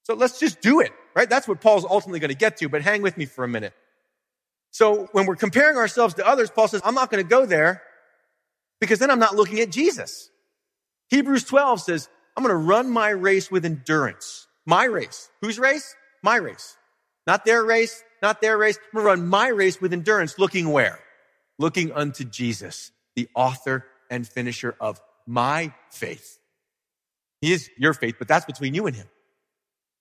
So 0.07 0.13
let's 0.13 0.39
just 0.39 0.61
do 0.61 0.79
it, 0.79 0.93
right? 1.17 1.29
That's 1.29 1.49
what 1.49 1.59
Paul's 1.59 1.83
ultimately 1.83 2.21
going 2.21 2.29
to 2.29 2.37
get 2.37 2.55
to, 2.57 2.69
but 2.69 2.81
hang 2.81 3.01
with 3.01 3.17
me 3.17 3.25
for 3.25 3.43
a 3.43 3.47
minute. 3.47 3.73
So 4.71 5.09
when 5.11 5.25
we're 5.25 5.35
comparing 5.35 5.75
ourselves 5.75 6.13
to 6.13 6.25
others, 6.25 6.49
Paul 6.49 6.69
says, 6.69 6.79
I'm 6.85 6.95
not 6.95 7.11
going 7.11 7.21
to 7.21 7.29
go 7.29 7.45
there 7.45 7.83
because 8.79 8.99
then 8.99 9.11
I'm 9.11 9.19
not 9.19 9.35
looking 9.35 9.59
at 9.59 9.69
Jesus. 9.69 10.29
Hebrews 11.09 11.43
12 11.43 11.81
says, 11.81 12.07
I'm 12.37 12.43
going 12.45 12.53
to 12.53 12.55
run 12.55 12.89
my 12.89 13.09
race 13.09 13.51
with 13.51 13.65
endurance. 13.65 14.47
My 14.65 14.85
race. 14.85 15.29
Whose 15.41 15.59
race? 15.59 15.93
My 16.23 16.37
race. 16.37 16.77
Not 17.25 17.43
their 17.43 17.61
race, 17.65 18.01
not 18.21 18.39
their 18.39 18.57
race. 18.57 18.77
I'm 18.77 19.03
going 19.03 19.03
to 19.03 19.21
run 19.21 19.27
my 19.27 19.49
race 19.49 19.81
with 19.81 19.91
endurance, 19.91 20.39
looking 20.39 20.71
where? 20.71 20.99
Looking 21.59 21.91
unto 21.91 22.23
Jesus, 22.23 22.93
the 23.17 23.27
author 23.35 23.83
and 24.09 24.25
finisher 24.25 24.73
of 24.79 25.01
my 25.25 25.73
faith. 25.91 26.39
He 27.41 27.51
is 27.51 27.69
your 27.77 27.93
faith, 27.93 28.15
but 28.17 28.29
that's 28.29 28.45
between 28.45 28.73
you 28.73 28.87
and 28.87 28.95
him. 28.95 29.07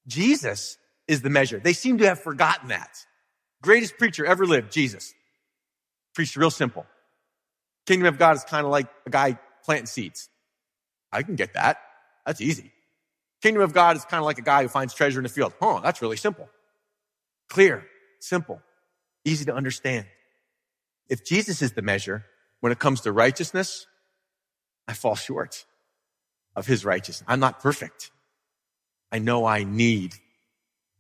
Jesus 0.07 0.79
is 1.09 1.23
the 1.23 1.31
measure. 1.31 1.59
They 1.59 1.73
seem 1.73 1.99
to 1.99 2.07
have 2.07 2.21
forgotten 2.21 2.69
that. 2.69 3.05
Greatest 3.63 3.99
preacher 3.99 4.25
ever 4.25 4.47
lived, 4.47 4.73
Jesus. 4.73 5.15
Preached 6.15 6.37
real 6.37 6.51
simple. 6.51 6.87
Kingdom 7.87 8.09
of 8.09 8.19
God 8.19 8.37
is 8.37 8.45
kind 8.45 8.65
of 8.65 8.73
like 8.73 8.89
a 9.07 9.11
guy 9.11 9.39
planting 9.65 9.87
seeds. 9.87 10.29
I 11.13 11.23
can 11.23 11.37
get 11.37 11.55
that. 11.55 11.79
That's 12.25 12.41
easy. 12.41 12.73
Kingdom 13.43 13.63
of 13.63 13.73
God 13.73 13.97
is 13.97 14.05
kind 14.05 14.21
of 14.21 14.25
like 14.25 14.39
a 14.39 14.43
guy 14.43 14.63
who 14.63 14.69
finds 14.69 14.95
treasure 14.95 15.19
in 15.19 15.23
the 15.23 15.29
field. 15.29 15.55
Oh, 15.61 15.81
that's 15.81 16.03
really 16.03 16.17
simple. 16.17 16.49
Clear, 17.49 17.87
simple, 18.19 18.61
easy 19.25 19.45
to 19.45 19.55
understand. 19.55 20.07
If 21.09 21.25
Jesus 21.25 21.63
is 21.63 21.73
the 21.73 21.83
measure 21.83 22.25
when 22.61 22.73
it 22.73 22.79
comes 22.79 23.03
to 23.03 23.13
righteousness, 23.13 23.87
I 24.89 24.95
fall 24.95 25.15
short 25.15 25.65
of 26.57 26.67
his 26.67 26.85
righteousness. 26.85 27.25
I'm 27.29 27.41
not 27.41 27.61
perfect. 27.61 28.11
I 29.13 29.19
know 29.19 29.47
I 29.47 29.65
need 29.65 30.15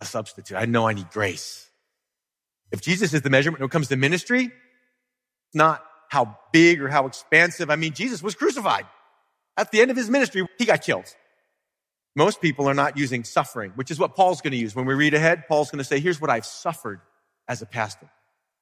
a 0.01 0.05
substitute. 0.05 0.57
I 0.57 0.67
know 0.67 0.87
I 0.87 0.93
need 0.93 1.11
grace. 1.11 1.69
If 2.73 2.81
Jesus 2.81 3.15
is 3.15 3.23
the 3.23 3.31
measurement 3.31 3.61
when 3.61 3.67
it 3.67 3.73
comes 3.73 3.89
to 3.89 3.97
ministry, 3.97 4.45
it's 4.45 5.55
not 5.55 5.85
how 6.09 6.39
big 6.53 6.83
or 6.83 6.89
how 6.89 7.07
expansive. 7.07 7.71
I 7.71 7.77
mean, 7.77 7.93
Jesus 7.93 8.23
was 8.23 8.35
crucified. 8.35 8.87
At 9.57 9.71
the 9.71 9.81
end 9.81 9.91
of 9.91 9.97
his 9.97 10.11
ministry, 10.11 10.47
he 10.59 10.65
got 10.65 10.83
killed. 10.83 11.07
Most 12.15 12.41
people 12.41 12.69
are 12.69 12.75
not 12.75 12.97
using 12.97 13.25
suffering, 13.25 13.73
which 13.75 13.91
is 13.91 13.99
what 13.99 14.15
Paul's 14.15 14.41
going 14.41 14.53
to 14.53 14.57
use. 14.59 14.75
When 14.75 14.87
we 14.87 14.95
read 14.95 15.15
ahead, 15.15 15.47
Paul's 15.49 15.71
going 15.71 15.79
to 15.79 15.85
say, 15.85 16.01
here's 16.01 16.21
what 16.21 16.31
I've 16.31 16.47
suffered 16.47 17.01
as 17.49 17.63
a 17.63 17.67
pastor. 17.67 18.09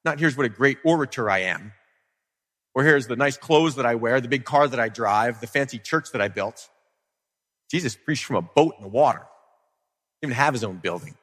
Not 0.03 0.19
here's 0.19 0.37
what 0.37 0.45
a 0.45 0.49
great 0.49 0.77
orator 0.83 1.29
I 1.29 1.39
am. 1.39 1.73
Or 2.73 2.83
here's 2.83 3.07
the 3.07 3.15
nice 3.15 3.37
clothes 3.37 3.75
that 3.75 3.85
I 3.85 3.95
wear, 3.95 4.19
the 4.19 4.27
big 4.27 4.43
car 4.43 4.67
that 4.67 4.79
I 4.79 4.89
drive, 4.89 5.39
the 5.39 5.47
fancy 5.47 5.79
church 5.79 6.11
that 6.11 6.21
I 6.21 6.27
built. 6.27 6.69
Jesus 7.71 7.95
preached 7.95 8.25
from 8.25 8.35
a 8.35 8.41
boat 8.41 8.75
in 8.77 8.83
the 8.83 8.89
water. 8.89 9.25
Even 10.25 10.33
have 10.35 10.55
his 10.55 10.63
own 10.63 10.77
building. 10.77 11.13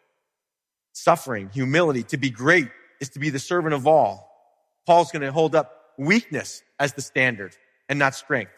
Suffering, 0.93 1.51
humility, 1.53 2.05
to 2.05 2.17
be 2.17 2.31
great 2.31 2.69
is 3.01 3.09
to 3.11 3.19
be 3.19 3.31
the 3.31 3.41
servant 3.41 3.75
of 3.75 3.88
all. 3.88 4.31
Paul's 4.87 5.11
going 5.11 5.23
to 5.23 5.33
hold 5.33 5.57
up 5.57 5.77
weakness 5.99 6.62
as 6.79 6.93
the 6.93 7.03
standard 7.03 7.57
and 7.88 7.99
not 7.99 8.15
strength. 8.15 8.53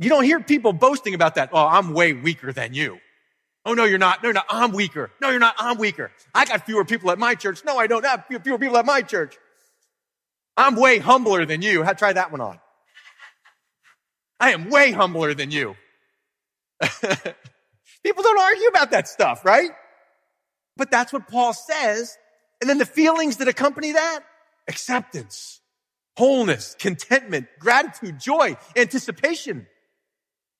You 0.00 0.08
don't 0.08 0.24
hear 0.24 0.40
people 0.40 0.72
boasting 0.72 1.14
about 1.14 1.36
that. 1.36 1.50
Oh, 1.52 1.64
I'm 1.64 1.92
way 1.94 2.12
weaker 2.12 2.52
than 2.52 2.74
you. 2.74 2.98
Oh, 3.64 3.74
no, 3.74 3.84
you're 3.84 3.98
not. 3.98 4.20
No, 4.20 4.30
you're 4.30 4.34
not. 4.34 4.46
I'm 4.50 4.72
weaker. 4.72 5.12
No, 5.22 5.30
you're 5.30 5.38
not. 5.38 5.54
I'm 5.58 5.78
weaker. 5.78 6.10
I 6.34 6.44
got 6.44 6.66
fewer 6.66 6.84
people 6.84 7.12
at 7.12 7.18
my 7.18 7.36
church. 7.36 7.64
No, 7.64 7.78
I 7.78 7.86
don't 7.86 8.04
have 8.04 8.24
fewer 8.42 8.58
people 8.58 8.76
at 8.78 8.84
my 8.84 9.02
church. 9.02 9.36
I'm 10.56 10.74
way 10.74 10.98
humbler 10.98 11.46
than 11.46 11.62
you. 11.62 11.84
Try 11.94 12.14
that 12.14 12.32
one 12.32 12.40
on. 12.40 12.58
I 14.40 14.50
am 14.50 14.70
way 14.70 14.90
humbler 14.90 15.34
than 15.34 15.52
you. 15.52 15.76
people 18.06 18.22
don't 18.22 18.38
argue 18.38 18.68
about 18.68 18.92
that 18.92 19.08
stuff, 19.08 19.44
right? 19.44 19.70
But 20.76 20.92
that's 20.92 21.12
what 21.12 21.26
Paul 21.26 21.52
says. 21.52 22.16
And 22.60 22.70
then 22.70 22.78
the 22.78 22.86
feelings 22.86 23.38
that 23.38 23.48
accompany 23.48 23.92
that 23.92 24.20
acceptance, 24.68 25.60
wholeness, 26.16 26.76
contentment, 26.78 27.48
gratitude, 27.58 28.20
joy, 28.20 28.56
anticipation. 28.76 29.66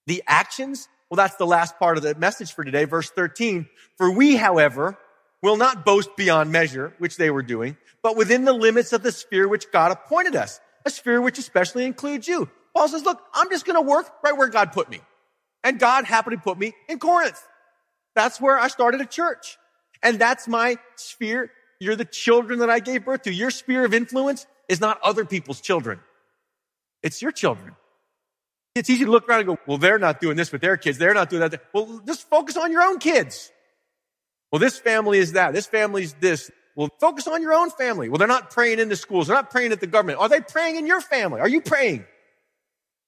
The 0.08 0.24
actions, 0.26 0.88
well, 1.08 1.16
that's 1.16 1.36
the 1.36 1.46
last 1.46 1.78
part 1.78 1.96
of 1.96 2.02
the 2.02 2.16
message 2.16 2.52
for 2.52 2.64
today, 2.64 2.84
verse 2.84 3.10
13. 3.10 3.68
For 3.96 4.10
we, 4.10 4.34
however, 4.34 4.98
will 5.40 5.56
not 5.56 5.84
boast 5.84 6.16
beyond 6.16 6.50
measure, 6.50 6.94
which 6.98 7.16
they 7.16 7.30
were 7.30 7.42
doing, 7.42 7.76
but 8.02 8.16
within 8.16 8.44
the 8.44 8.52
limits 8.52 8.92
of 8.92 9.04
the 9.04 9.12
sphere 9.12 9.46
which 9.46 9.70
God 9.70 9.92
appointed 9.92 10.34
us, 10.34 10.60
a 10.84 10.90
sphere 10.90 11.20
which 11.20 11.38
especially 11.38 11.84
includes 11.84 12.26
you. 12.26 12.50
Paul 12.74 12.88
says, 12.88 13.04
look, 13.04 13.22
I'm 13.34 13.50
just 13.50 13.64
going 13.64 13.76
to 13.76 13.88
work 13.88 14.10
right 14.24 14.36
where 14.36 14.48
God 14.48 14.72
put 14.72 14.90
me. 14.90 15.00
And 15.64 15.78
God 15.78 16.04
happened 16.04 16.36
to 16.36 16.42
put 16.42 16.58
me 16.58 16.74
in 16.88 16.98
Corinth. 16.98 17.40
That's 18.14 18.40
where 18.40 18.58
I 18.58 18.68
started 18.68 19.00
a 19.00 19.06
church. 19.06 19.58
And 20.02 20.18
that's 20.18 20.46
my 20.46 20.78
sphere. 20.96 21.50
You're 21.80 21.96
the 21.96 22.04
children 22.04 22.60
that 22.60 22.70
I 22.70 22.80
gave 22.80 23.04
birth 23.04 23.22
to. 23.22 23.32
Your 23.32 23.50
sphere 23.50 23.84
of 23.84 23.92
influence 23.92 24.46
is 24.68 24.80
not 24.80 25.00
other 25.02 25.24
people's 25.24 25.60
children. 25.60 26.00
It's 27.02 27.20
your 27.20 27.32
children. 27.32 27.76
It's 28.74 28.90
easy 28.90 29.04
to 29.04 29.10
look 29.10 29.28
around 29.28 29.40
and 29.40 29.48
go, 29.48 29.58
well, 29.66 29.78
they're 29.78 29.98
not 29.98 30.20
doing 30.20 30.36
this 30.36 30.52
with 30.52 30.60
their 30.60 30.76
kids. 30.76 30.98
They're 30.98 31.14
not 31.14 31.30
doing 31.30 31.48
that. 31.48 31.62
Well, 31.72 32.02
just 32.06 32.28
focus 32.28 32.56
on 32.56 32.72
your 32.72 32.82
own 32.82 32.98
kids. 32.98 33.50
Well, 34.52 34.60
this 34.60 34.78
family 34.78 35.18
is 35.18 35.32
that. 35.32 35.52
This 35.52 35.66
family's 35.66 36.14
this. 36.14 36.50
Well, 36.74 36.90
focus 37.00 37.26
on 37.26 37.42
your 37.42 37.54
own 37.54 37.70
family. 37.70 38.08
Well, 38.08 38.18
they're 38.18 38.28
not 38.28 38.50
praying 38.50 38.78
in 38.78 38.88
the 38.88 38.96
schools. 38.96 39.26
They're 39.28 39.36
not 39.36 39.50
praying 39.50 39.72
at 39.72 39.80
the 39.80 39.86
government. 39.86 40.18
Are 40.20 40.28
they 40.28 40.40
praying 40.40 40.76
in 40.76 40.86
your 40.86 41.00
family? 41.00 41.40
Are 41.40 41.48
you 41.48 41.60
praying? 41.60 42.04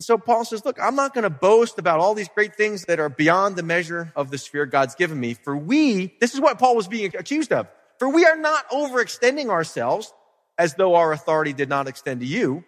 So 0.01 0.16
Paul 0.16 0.44
says, 0.44 0.64
look, 0.64 0.78
I'm 0.80 0.94
not 0.94 1.12
going 1.12 1.24
to 1.24 1.30
boast 1.30 1.78
about 1.78 1.99
all 1.99 2.14
these 2.14 2.28
great 2.28 2.55
things 2.55 2.84
that 2.84 3.01
are 3.01 3.09
beyond 3.09 3.57
the 3.57 3.64
measure 3.64 4.12
of 4.14 4.30
the 4.30 4.38
sphere 4.38 4.64
God's 4.64 4.94
given 4.94 5.18
me. 5.18 5.34
For 5.34 5.57
we, 5.57 6.14
this 6.20 6.34
is 6.34 6.40
what 6.40 6.59
Paul 6.59 6.76
was 6.76 6.86
being 6.86 7.16
accused 7.16 7.53
of. 7.53 7.66
For 7.99 8.09
we 8.09 8.24
are 8.24 8.36
not 8.36 8.70
overextending 8.70 9.49
ourselves 9.49 10.12
as 10.57 10.74
though 10.74 10.94
our 10.94 11.12
authority 11.12 11.53
did 11.53 11.68
not 11.68 11.88
extend 11.88 12.20
to 12.20 12.26
you. 12.26 12.64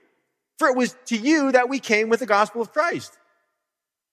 For 0.59 0.68
it 0.68 0.76
was 0.76 0.97
to 1.07 1.16
you 1.16 1.53
that 1.53 1.68
we 1.68 1.78
came 1.78 2.09
with 2.09 2.20
the 2.20 2.26
gospel 2.26 2.61
of 2.61 2.72
Christ, 2.72 3.16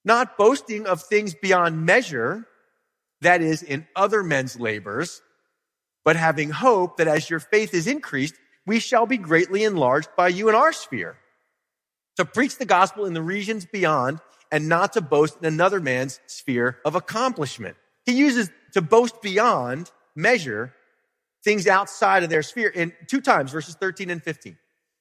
not 0.06 0.38
boasting 0.38 0.86
of 0.86 1.02
things 1.02 1.34
beyond 1.34 1.86
measure, 1.86 2.48
that 3.22 3.42
is, 3.42 3.64
in 3.64 3.88
other 3.96 4.24
men's 4.24 4.60
labors, 4.60 5.22
but 6.06 6.16
having 6.16 6.52
hope 6.52 6.98
that 6.98 7.08
as 7.08 7.30
your 7.30 7.40
faith 7.40 7.74
is 7.74 7.88
increased, 7.88 8.36
we 8.66 8.80
shall 8.80 9.08
be 9.08 9.18
greatly 9.18 9.64
enlarged 9.64 10.10
by 10.16 10.28
you 10.28 10.50
in 10.50 10.56
our 10.56 10.72
sphere. 10.72 11.18
To 12.18 12.26
preach 12.26 12.58
the 12.58 12.66
gospel 12.66 13.06
in 13.06 13.14
the 13.14 13.22
regions 13.22 13.66
beyond 13.66 14.20
and 14.52 14.68
not 14.68 14.94
to 14.94 15.02
boast 15.02 15.38
in 15.40 15.46
another 15.46 15.80
man's 15.80 16.20
sphere 16.26 16.80
of 16.86 16.96
accomplishment. 16.96 17.78
He 18.06 18.14
uses 18.14 18.50
to 18.74 18.82
boast 18.82 19.22
beyond 19.22 19.92
measure 20.16 20.74
things 21.44 21.68
outside 21.68 22.24
of 22.24 22.30
their 22.30 22.44
sphere 22.44 22.70
in 22.70 22.94
two 23.08 23.22
times, 23.22 23.52
verses 23.52 23.76
13 23.76 24.10
and 24.10 24.24
15. 24.24 24.58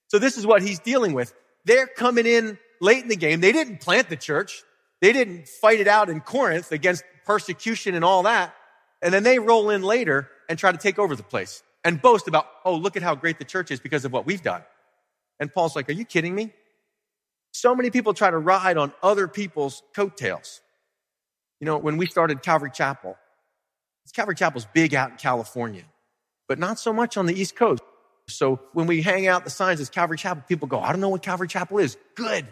So 0.09 0.19
this 0.19 0.37
is 0.37 0.47
what 0.47 0.63
he's 0.63 0.79
dealing 0.79 1.13
with. 1.13 1.35
They're 1.65 1.87
coming 1.87 2.27
in 2.27 2.59
late 2.81 3.03
in 3.03 3.09
the 3.09 3.17
game. 3.17 3.41
They 3.41 3.53
didn't 3.53 3.81
plant 3.81 4.09
the 4.09 4.17
church. 4.17 4.63
They 5.01 5.13
didn't 5.13 5.49
fight 5.49 5.81
it 5.81 5.89
out 5.89 6.09
in 6.09 6.21
Corinth 6.21 6.73
against 6.73 7.05
persecution 7.25 7.95
and 7.95 8.05
all 8.05 8.23
that. 8.25 8.55
And 9.03 9.13
then 9.13 9.23
they 9.23 9.39
roll 9.39 9.71
in 9.71 9.83
later 9.83 10.29
and 10.49 10.59
try 10.59 10.73
to 10.73 10.79
take 10.79 10.99
over 10.99 11.17
the 11.17 11.23
place 11.23 11.63
and 11.85 12.01
boast 12.01 12.29
about, 12.29 12.47
oh, 12.65 12.75
look 12.77 12.97
at 12.97 13.03
how 13.03 13.15
great 13.15 13.39
the 13.39 13.45
church 13.45 13.71
is 13.71 13.81
because 13.81 14.05
of 14.05 14.13
what 14.13 14.27
we've 14.27 14.43
done. 14.43 14.63
And 15.39 15.53
Paul's 15.53 15.77
like, 15.77 15.89
are 15.89 15.93
you 15.93 16.05
kidding 16.05 16.35
me? 16.35 16.53
So 17.57 17.75
many 17.75 17.89
people 17.89 18.13
try 18.13 18.31
to 18.31 18.37
ride 18.37 18.77
on 18.77 18.93
other 19.03 19.27
people's 19.29 19.83
coattails. 19.95 20.61
You 21.59 21.65
know, 21.65 21.79
when 21.79 21.97
we 21.97 22.05
started 22.05 22.43
Calvary 22.43 22.71
Chapel, 22.71 23.17
Calvary 24.15 24.35
Chapel's 24.35 24.67
big 24.75 24.95
out 24.95 25.13
in 25.13 25.17
California, 25.17 25.85
but 26.49 26.59
not 26.59 26.79
so 26.79 26.93
much 26.93 27.17
on 27.17 27.25
the 27.25 27.33
East 27.33 27.57
Coast. 27.57 27.83
So 28.29 28.61
when 28.75 28.87
we 28.87 29.01
hang 29.01 29.27
out 29.27 29.45
the 29.45 29.51
signs 29.51 29.81
as 29.81 29.89
Calvary 29.89 30.19
Chapel, 30.19 30.45
people 30.47 30.69
go, 30.69 30.79
I 30.81 30.93
don't 30.93 31.01
know 31.01 31.09
what 31.09 31.23
Calvary 31.23 31.49
Chapel 31.49 31.79
is. 31.79 31.97
Good. 32.15 32.47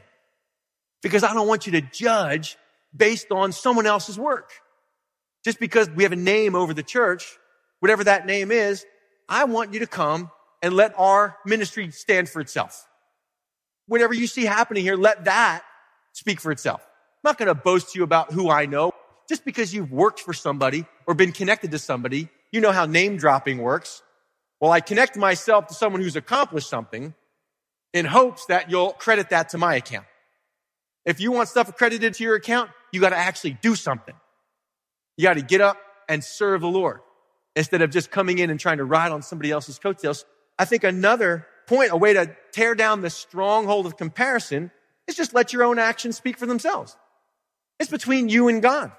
Because 1.02 1.22
I 1.22 1.34
don't 1.34 1.46
want 1.46 1.66
you 1.66 1.72
to 1.72 1.82
judge 1.82 2.56
based 2.96 3.30
on 3.30 3.52
someone 3.52 3.84
else's 3.84 4.18
work. 4.18 4.52
Just 5.44 5.60
because 5.60 5.90
we 5.90 6.04
have 6.04 6.12
a 6.12 6.16
name 6.16 6.54
over 6.54 6.72
the 6.72 6.82
church, 6.82 7.36
whatever 7.80 8.04
that 8.04 8.24
name 8.24 8.50
is, 8.50 8.86
I 9.28 9.44
want 9.44 9.74
you 9.74 9.80
to 9.80 9.86
come 9.86 10.30
and 10.62 10.72
let 10.72 10.98
our 10.98 11.36
ministry 11.44 11.90
stand 11.90 12.30
for 12.30 12.40
itself 12.40 12.86
whatever 13.86 14.14
you 14.14 14.26
see 14.26 14.44
happening 14.44 14.82
here, 14.82 14.96
let 14.96 15.24
that 15.24 15.62
speak 16.12 16.40
for 16.40 16.52
itself. 16.52 16.80
I'm 16.82 17.30
not 17.30 17.38
going 17.38 17.48
to 17.48 17.54
boast 17.54 17.92
to 17.92 17.98
you 17.98 18.04
about 18.04 18.32
who 18.32 18.50
I 18.50 18.66
know. 18.66 18.92
Just 19.28 19.44
because 19.44 19.72
you've 19.72 19.90
worked 19.90 20.20
for 20.20 20.34
somebody 20.34 20.84
or 21.06 21.14
been 21.14 21.32
connected 21.32 21.70
to 21.70 21.78
somebody, 21.78 22.28
you 22.52 22.60
know 22.60 22.72
how 22.72 22.84
name 22.84 23.16
dropping 23.16 23.58
works. 23.58 24.02
Well, 24.60 24.70
I 24.70 24.80
connect 24.80 25.16
myself 25.16 25.66
to 25.68 25.74
someone 25.74 26.02
who's 26.02 26.16
accomplished 26.16 26.68
something 26.68 27.14
in 27.94 28.04
hopes 28.04 28.46
that 28.46 28.70
you'll 28.70 28.92
credit 28.92 29.30
that 29.30 29.50
to 29.50 29.58
my 29.58 29.76
account. 29.76 30.06
If 31.06 31.20
you 31.20 31.32
want 31.32 31.48
stuff 31.48 31.68
accredited 31.68 32.14
to 32.14 32.24
your 32.24 32.34
account, 32.34 32.70
you 32.92 33.00
got 33.00 33.10
to 33.10 33.16
actually 33.16 33.58
do 33.62 33.74
something. 33.74 34.14
You 35.16 35.22
got 35.24 35.34
to 35.34 35.42
get 35.42 35.60
up 35.60 35.78
and 36.08 36.22
serve 36.22 36.60
the 36.60 36.68
Lord 36.68 37.00
instead 37.56 37.82
of 37.82 37.90
just 37.90 38.10
coming 38.10 38.38
in 38.38 38.50
and 38.50 38.58
trying 38.58 38.78
to 38.78 38.84
ride 38.84 39.12
on 39.12 39.22
somebody 39.22 39.50
else's 39.50 39.78
coattails. 39.78 40.24
I 40.58 40.64
think 40.64 40.84
another 40.84 41.46
point, 41.66 41.90
a 41.92 41.96
way 41.96 42.12
to 42.14 42.34
tear 42.52 42.74
down 42.74 43.00
the 43.00 43.10
stronghold 43.10 43.86
of 43.86 43.96
comparison 43.96 44.70
is 45.06 45.16
just 45.16 45.34
let 45.34 45.52
your 45.52 45.64
own 45.64 45.78
actions 45.78 46.16
speak 46.16 46.38
for 46.38 46.46
themselves. 46.46 46.96
It's 47.78 47.90
between 47.90 48.28
you 48.28 48.48
and 48.48 48.62
God. 48.62 48.92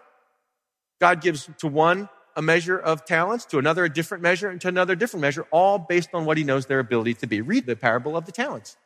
God 0.99 1.22
gives 1.22 1.49
to 1.59 1.68
one 1.68 2.09
a 2.36 2.41
measure 2.41 2.78
of 2.78 3.05
talents, 3.05 3.45
to 3.45 3.59
another 3.59 3.86
a 3.86 3.89
different 3.89 4.22
measure, 4.22 4.49
and 4.49 4.59
to 4.61 4.68
another 4.68 4.93
a 4.93 4.95
different 4.97 5.22
measure, 5.22 5.47
all 5.51 5.80
based 5.80 6.09
on 6.13 6.26
what 6.26 6.38
he 6.38 6.43
knows 6.43 6.66
their 6.66 6.80
ability 6.80 7.13
to 7.16 7.28
be. 7.28 7.41
Read 7.41 7.66
the 7.66 7.76
parable 7.76 8.18
of 8.18 8.26
the 8.26 8.32
talents. 8.32 8.78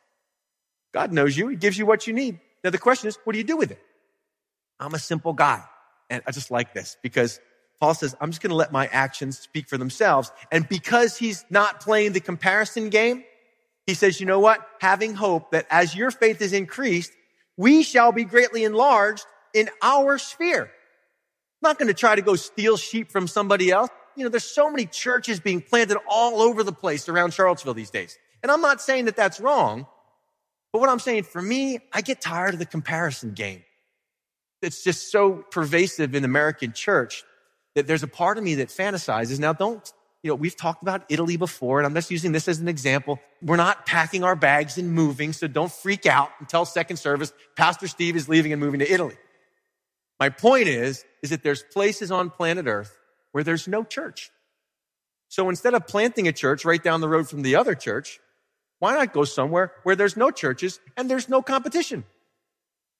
God 0.92 1.12
knows 1.12 1.36
you. 1.36 1.48
He 1.48 1.56
gives 1.56 1.76
you 1.76 1.86
what 1.86 2.06
you 2.06 2.12
need. 2.12 2.38
Now 2.62 2.70
the 2.70 2.78
question 2.78 3.08
is, 3.08 3.18
what 3.24 3.32
do 3.32 3.38
you 3.38 3.44
do 3.44 3.56
with 3.56 3.70
it? 3.70 3.80
I'm 4.78 4.94
a 4.94 4.98
simple 4.98 5.32
guy. 5.32 5.62
And 6.08 6.22
I 6.26 6.32
just 6.32 6.50
like 6.50 6.74
this 6.74 6.96
because 7.02 7.40
Paul 7.80 7.94
says, 7.94 8.14
I'm 8.20 8.30
just 8.30 8.42
going 8.42 8.50
to 8.50 8.56
let 8.56 8.72
my 8.72 8.86
actions 8.88 9.38
speak 9.38 9.68
for 9.68 9.78
themselves. 9.78 10.30
And 10.50 10.68
because 10.68 11.16
he's 11.16 11.44
not 11.50 11.80
playing 11.80 12.12
the 12.12 12.20
comparison 12.20 12.90
game, 12.90 13.24
he 13.90 13.94
says, 13.94 14.20
you 14.20 14.26
know 14.26 14.40
what? 14.40 14.66
Having 14.80 15.14
hope 15.14 15.50
that 15.50 15.66
as 15.70 15.94
your 15.94 16.10
faith 16.10 16.40
is 16.40 16.52
increased, 16.52 17.12
we 17.56 17.82
shall 17.82 18.12
be 18.12 18.24
greatly 18.24 18.64
enlarged 18.64 19.26
in 19.52 19.68
our 19.82 20.16
sphere. 20.16 20.62
I'm 20.62 21.68
not 21.68 21.78
going 21.78 21.88
to 21.88 21.94
try 21.94 22.14
to 22.14 22.22
go 22.22 22.36
steal 22.36 22.76
sheep 22.76 23.10
from 23.10 23.26
somebody 23.26 23.70
else. 23.70 23.90
You 24.16 24.24
know, 24.24 24.30
there's 24.30 24.44
so 24.44 24.70
many 24.70 24.86
churches 24.86 25.40
being 25.40 25.60
planted 25.60 25.98
all 26.08 26.40
over 26.40 26.62
the 26.62 26.72
place 26.72 27.08
around 27.08 27.34
Charlottesville 27.34 27.74
these 27.74 27.90
days. 27.90 28.18
And 28.42 28.50
I'm 28.50 28.62
not 28.62 28.80
saying 28.80 29.04
that 29.06 29.16
that's 29.16 29.40
wrong. 29.40 29.86
But 30.72 30.78
what 30.78 30.88
I'm 30.88 31.00
saying 31.00 31.24
for 31.24 31.42
me, 31.42 31.80
I 31.92 32.00
get 32.00 32.20
tired 32.20 32.54
of 32.54 32.60
the 32.60 32.66
comparison 32.66 33.32
game. 33.32 33.64
It's 34.62 34.84
just 34.84 35.10
so 35.10 35.44
pervasive 35.50 36.14
in 36.14 36.24
American 36.24 36.72
church 36.72 37.24
that 37.74 37.86
there's 37.86 38.02
a 38.02 38.08
part 38.08 38.38
of 38.38 38.44
me 38.44 38.56
that 38.56 38.68
fantasizes. 38.68 39.38
Now 39.38 39.52
don't 39.52 39.92
you 40.22 40.30
know, 40.30 40.34
we've 40.34 40.56
talked 40.56 40.82
about 40.82 41.04
Italy 41.08 41.36
before, 41.36 41.78
and 41.78 41.86
I'm 41.86 41.94
just 41.94 42.10
using 42.10 42.32
this 42.32 42.46
as 42.46 42.60
an 42.60 42.68
example. 42.68 43.18
We're 43.40 43.56
not 43.56 43.86
packing 43.86 44.22
our 44.22 44.36
bags 44.36 44.76
and 44.76 44.92
moving, 44.92 45.32
so 45.32 45.46
don't 45.46 45.72
freak 45.72 46.04
out 46.04 46.30
until 46.40 46.64
second 46.66 46.98
service. 46.98 47.32
Pastor 47.56 47.88
Steve 47.88 48.16
is 48.16 48.28
leaving 48.28 48.52
and 48.52 48.60
moving 48.60 48.80
to 48.80 48.92
Italy. 48.92 49.16
My 50.18 50.28
point 50.28 50.68
is, 50.68 51.04
is 51.22 51.30
that 51.30 51.42
there's 51.42 51.62
places 51.62 52.10
on 52.10 52.28
planet 52.28 52.66
Earth 52.66 52.98
where 53.32 53.42
there's 53.42 53.66
no 53.66 53.82
church. 53.82 54.30
So 55.28 55.48
instead 55.48 55.74
of 55.74 55.86
planting 55.86 56.28
a 56.28 56.32
church 56.32 56.64
right 56.64 56.82
down 56.82 57.00
the 57.00 57.08
road 57.08 57.28
from 57.28 57.42
the 57.42 57.56
other 57.56 57.74
church, 57.74 58.20
why 58.80 58.94
not 58.94 59.12
go 59.12 59.24
somewhere 59.24 59.72
where 59.84 59.96
there's 59.96 60.16
no 60.16 60.30
churches 60.30 60.80
and 60.96 61.10
there's 61.10 61.28
no 61.28 61.40
competition? 61.40 62.04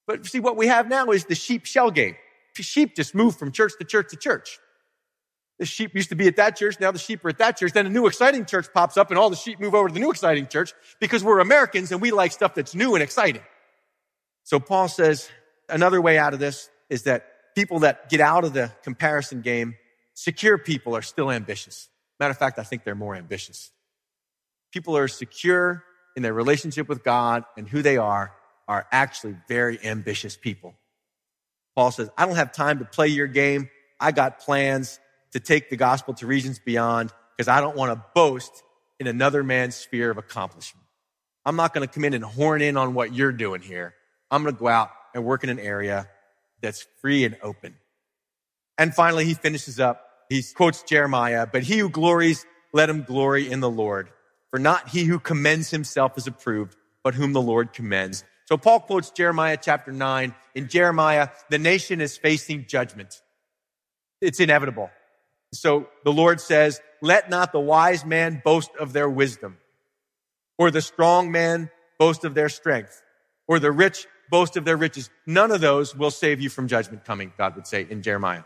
But 0.07 0.25
see, 0.25 0.39
what 0.39 0.57
we 0.57 0.67
have 0.67 0.87
now 0.87 1.11
is 1.11 1.25
the 1.25 1.35
sheep 1.35 1.65
shell 1.65 1.91
game. 1.91 2.15
Sheep 2.55 2.95
just 2.95 3.13
move 3.13 3.35
from 3.35 3.51
church 3.51 3.73
to 3.79 3.85
church 3.85 4.09
to 4.09 4.15
church. 4.15 4.59
The 5.61 5.67
sheep 5.67 5.93
used 5.93 6.09
to 6.09 6.15
be 6.15 6.25
at 6.25 6.37
that 6.37 6.55
church. 6.57 6.79
Now 6.79 6.91
the 6.91 6.97
sheep 6.97 7.23
are 7.23 7.29
at 7.29 7.37
that 7.37 7.55
church. 7.55 7.73
Then 7.73 7.85
a 7.85 7.89
new 7.89 8.07
exciting 8.07 8.45
church 8.45 8.65
pops 8.73 8.97
up 8.97 9.11
and 9.11 9.19
all 9.19 9.29
the 9.29 9.35
sheep 9.35 9.59
move 9.59 9.75
over 9.75 9.89
to 9.89 9.93
the 9.93 9.99
new 9.99 10.09
exciting 10.09 10.47
church 10.47 10.73
because 10.99 11.23
we're 11.23 11.39
Americans 11.39 11.91
and 11.91 12.01
we 12.01 12.09
like 12.09 12.31
stuff 12.31 12.55
that's 12.55 12.73
new 12.73 12.95
and 12.95 13.03
exciting. 13.03 13.43
So 14.43 14.59
Paul 14.59 14.87
says 14.87 15.29
another 15.69 16.01
way 16.01 16.17
out 16.17 16.33
of 16.33 16.39
this 16.39 16.67
is 16.89 17.03
that 17.03 17.27
people 17.53 17.81
that 17.81 18.09
get 18.09 18.21
out 18.21 18.43
of 18.43 18.53
the 18.53 18.71
comparison 18.81 19.41
game, 19.41 19.75
secure 20.15 20.57
people 20.57 20.95
are 20.95 21.03
still 21.03 21.29
ambitious. 21.29 21.89
Matter 22.19 22.31
of 22.31 22.39
fact, 22.39 22.57
I 22.57 22.63
think 22.63 22.83
they're 22.83 22.95
more 22.95 23.15
ambitious. 23.15 23.69
People 24.73 24.97
are 24.97 25.07
secure 25.07 25.83
in 26.15 26.23
their 26.23 26.33
relationship 26.33 26.89
with 26.89 27.03
God 27.03 27.43
and 27.55 27.69
who 27.69 27.83
they 27.83 27.97
are 27.97 28.33
are 28.67 28.87
actually 28.91 29.35
very 29.47 29.77
ambitious 29.85 30.35
people. 30.35 30.73
Paul 31.75 31.91
says, 31.91 32.09
I 32.17 32.25
don't 32.25 32.37
have 32.37 32.51
time 32.51 32.79
to 32.79 32.85
play 32.85 33.09
your 33.09 33.27
game. 33.27 33.69
I 33.99 34.11
got 34.11 34.39
plans 34.39 34.99
to 35.33 35.39
take 35.39 35.69
the 35.69 35.77
gospel 35.77 36.13
to 36.15 36.27
regions 36.27 36.59
beyond 36.59 37.11
because 37.35 37.47
I 37.47 37.61
don't 37.61 37.75
want 37.75 37.91
to 37.91 38.05
boast 38.13 38.63
in 38.99 39.07
another 39.07 39.43
man's 39.43 39.75
sphere 39.75 40.11
of 40.11 40.17
accomplishment. 40.17 40.85
I'm 41.45 41.55
not 41.55 41.73
going 41.73 41.87
to 41.87 41.91
come 41.91 42.03
in 42.05 42.13
and 42.13 42.23
horn 42.23 42.61
in 42.61 42.77
on 42.77 42.93
what 42.93 43.13
you're 43.13 43.31
doing 43.31 43.61
here. 43.61 43.95
I'm 44.29 44.43
going 44.43 44.53
to 44.53 44.59
go 44.59 44.67
out 44.67 44.91
and 45.15 45.25
work 45.25 45.43
in 45.43 45.49
an 45.49 45.59
area 45.59 46.07
that's 46.61 46.85
free 47.01 47.25
and 47.25 47.35
open. 47.41 47.75
And 48.77 48.93
finally, 48.93 49.25
he 49.25 49.33
finishes 49.33 49.79
up. 49.79 50.07
He 50.29 50.43
quotes 50.55 50.83
Jeremiah, 50.83 51.47
but 51.51 51.63
he 51.63 51.79
who 51.79 51.89
glories, 51.89 52.45
let 52.73 52.89
him 52.89 53.03
glory 53.03 53.51
in 53.51 53.59
the 53.59 53.69
Lord. 53.69 54.09
For 54.49 54.59
not 54.59 54.89
he 54.89 55.03
who 55.03 55.19
commends 55.19 55.71
himself 55.71 56.17
is 56.17 56.27
approved, 56.27 56.75
but 57.03 57.15
whom 57.15 57.33
the 57.33 57.41
Lord 57.41 57.73
commends. 57.73 58.23
So 58.45 58.57
Paul 58.57 58.81
quotes 58.81 59.11
Jeremiah 59.11 59.57
chapter 59.59 59.91
nine. 59.91 60.35
In 60.55 60.67
Jeremiah, 60.67 61.29
the 61.49 61.57
nation 61.57 62.01
is 62.01 62.17
facing 62.17 62.65
judgment. 62.67 63.21
It's 64.21 64.39
inevitable. 64.39 64.89
So 65.53 65.87
the 66.03 66.13
Lord 66.13 66.39
says, 66.39 66.81
let 67.01 67.29
not 67.29 67.51
the 67.51 67.59
wise 67.59 68.05
man 68.05 68.41
boast 68.43 68.71
of 68.79 68.93
their 68.93 69.09
wisdom, 69.09 69.57
or 70.57 70.71
the 70.71 70.81
strong 70.81 71.31
man 71.31 71.69
boast 71.99 72.23
of 72.23 72.33
their 72.33 72.49
strength, 72.49 73.01
or 73.47 73.59
the 73.59 73.71
rich 73.71 74.07
boast 74.29 74.55
of 74.55 74.65
their 74.65 74.77
riches. 74.77 75.09
None 75.27 75.51
of 75.51 75.61
those 75.61 75.95
will 75.95 76.11
save 76.11 76.39
you 76.39 76.49
from 76.49 76.67
judgment 76.67 77.03
coming, 77.03 77.33
God 77.37 77.55
would 77.55 77.67
say 77.67 77.85
in 77.89 78.01
Jeremiah. 78.01 78.43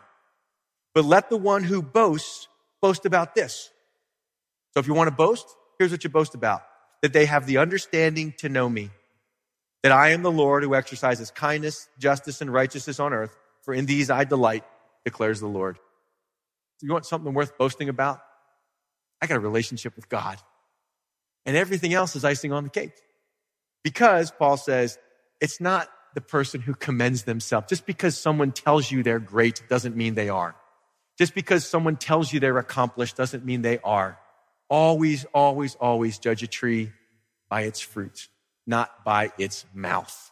But 0.94 1.06
let 1.06 1.30
the 1.30 1.38
one 1.38 1.64
who 1.64 1.82
boasts 1.82 2.48
boast 2.82 3.06
about 3.06 3.36
this. 3.36 3.70
So 4.74 4.80
if 4.80 4.88
you 4.88 4.94
want 4.94 5.10
to 5.10 5.16
boast, 5.16 5.48
here's 5.78 5.92
what 5.92 6.04
you 6.04 6.10
boast 6.10 6.34
about. 6.34 6.64
That 7.02 7.14
they 7.14 7.26
have 7.26 7.46
the 7.46 7.58
understanding 7.58 8.34
to 8.40 8.50
know 8.50 8.68
me. 8.68 8.90
That 9.84 9.92
I 9.92 10.10
am 10.10 10.24
the 10.24 10.32
Lord 10.32 10.64
who 10.64 10.74
exercises 10.74 11.30
kindness, 11.30 11.88
justice, 12.00 12.42
and 12.42 12.52
righteousness 12.52 13.00
on 13.00 13.14
earth. 13.14 13.38
For 13.62 13.74
in 13.74 13.86
these 13.86 14.10
I 14.10 14.24
delight, 14.24 14.64
declares 15.04 15.40
the 15.40 15.48
Lord. 15.48 15.78
You 16.82 16.92
want 16.92 17.06
something 17.06 17.34
worth 17.34 17.58
boasting 17.58 17.90
about? 17.90 18.20
I 19.22 19.28
got 19.28 19.38
a 19.38 19.40
relationship 19.40 19.96
with 19.96 20.10
God. 20.10 20.38
And 21.46 21.56
everything 21.56 21.94
else 21.94 22.16
is 22.16 22.26
icing 22.26 22.52
on 22.52 22.64
the 22.64 22.70
cake. 22.70 22.94
Because 23.84 24.32
Paul 24.32 24.58
says, 24.58 24.98
it's 25.40 25.62
not 25.62 25.90
the 26.16 26.22
person 26.22 26.62
who 26.62 26.74
commends 26.74 27.24
themselves. 27.24 27.68
Just 27.70 27.86
because 27.86 28.18
someone 28.18 28.52
tells 28.52 28.92
you 28.92 29.04
they're 29.04 29.20
great 29.20 29.62
doesn't 29.70 29.96
mean 29.96 30.16
they 30.16 30.30
are. 30.30 30.56
Just 31.18 31.34
because 31.34 31.66
someone 31.66 31.96
tells 31.96 32.34
you 32.34 32.40
they're 32.40 32.58
accomplished 32.58 33.16
doesn't 33.16 33.46
mean 33.46 33.62
they 33.62 33.80
are. 33.84 34.18
always, 34.70 35.26
always, 35.26 35.76
always 35.76 36.20
judge 36.20 36.44
a 36.44 36.48
tree 36.48 36.92
by 37.50 37.62
its 37.62 37.80
fruit, 37.80 38.28
not 38.66 39.04
by 39.04 39.32
its 39.38 39.66
mouth. 39.74 40.32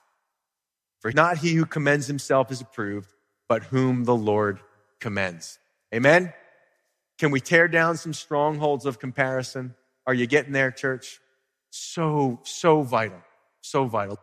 For 1.01 1.11
not 1.11 1.37
he 1.37 1.53
who 1.53 1.65
commends 1.65 2.07
himself 2.07 2.51
is 2.51 2.61
approved, 2.61 3.13
but 3.47 3.63
whom 3.65 4.05
the 4.05 4.15
Lord 4.15 4.59
commends. 4.99 5.59
Amen? 5.93 6.33
Can 7.19 7.31
we 7.31 7.39
tear 7.39 7.67
down 7.67 7.97
some 7.97 8.13
strongholds 8.13 8.85
of 8.85 8.99
comparison? 8.99 9.75
Are 10.07 10.13
you 10.13 10.25
getting 10.25 10.51
there, 10.51 10.71
church? 10.71 11.19
So, 11.69 12.39
so 12.43 12.81
vital. 12.81 13.21
So 13.61 13.85
vital. 13.85 14.19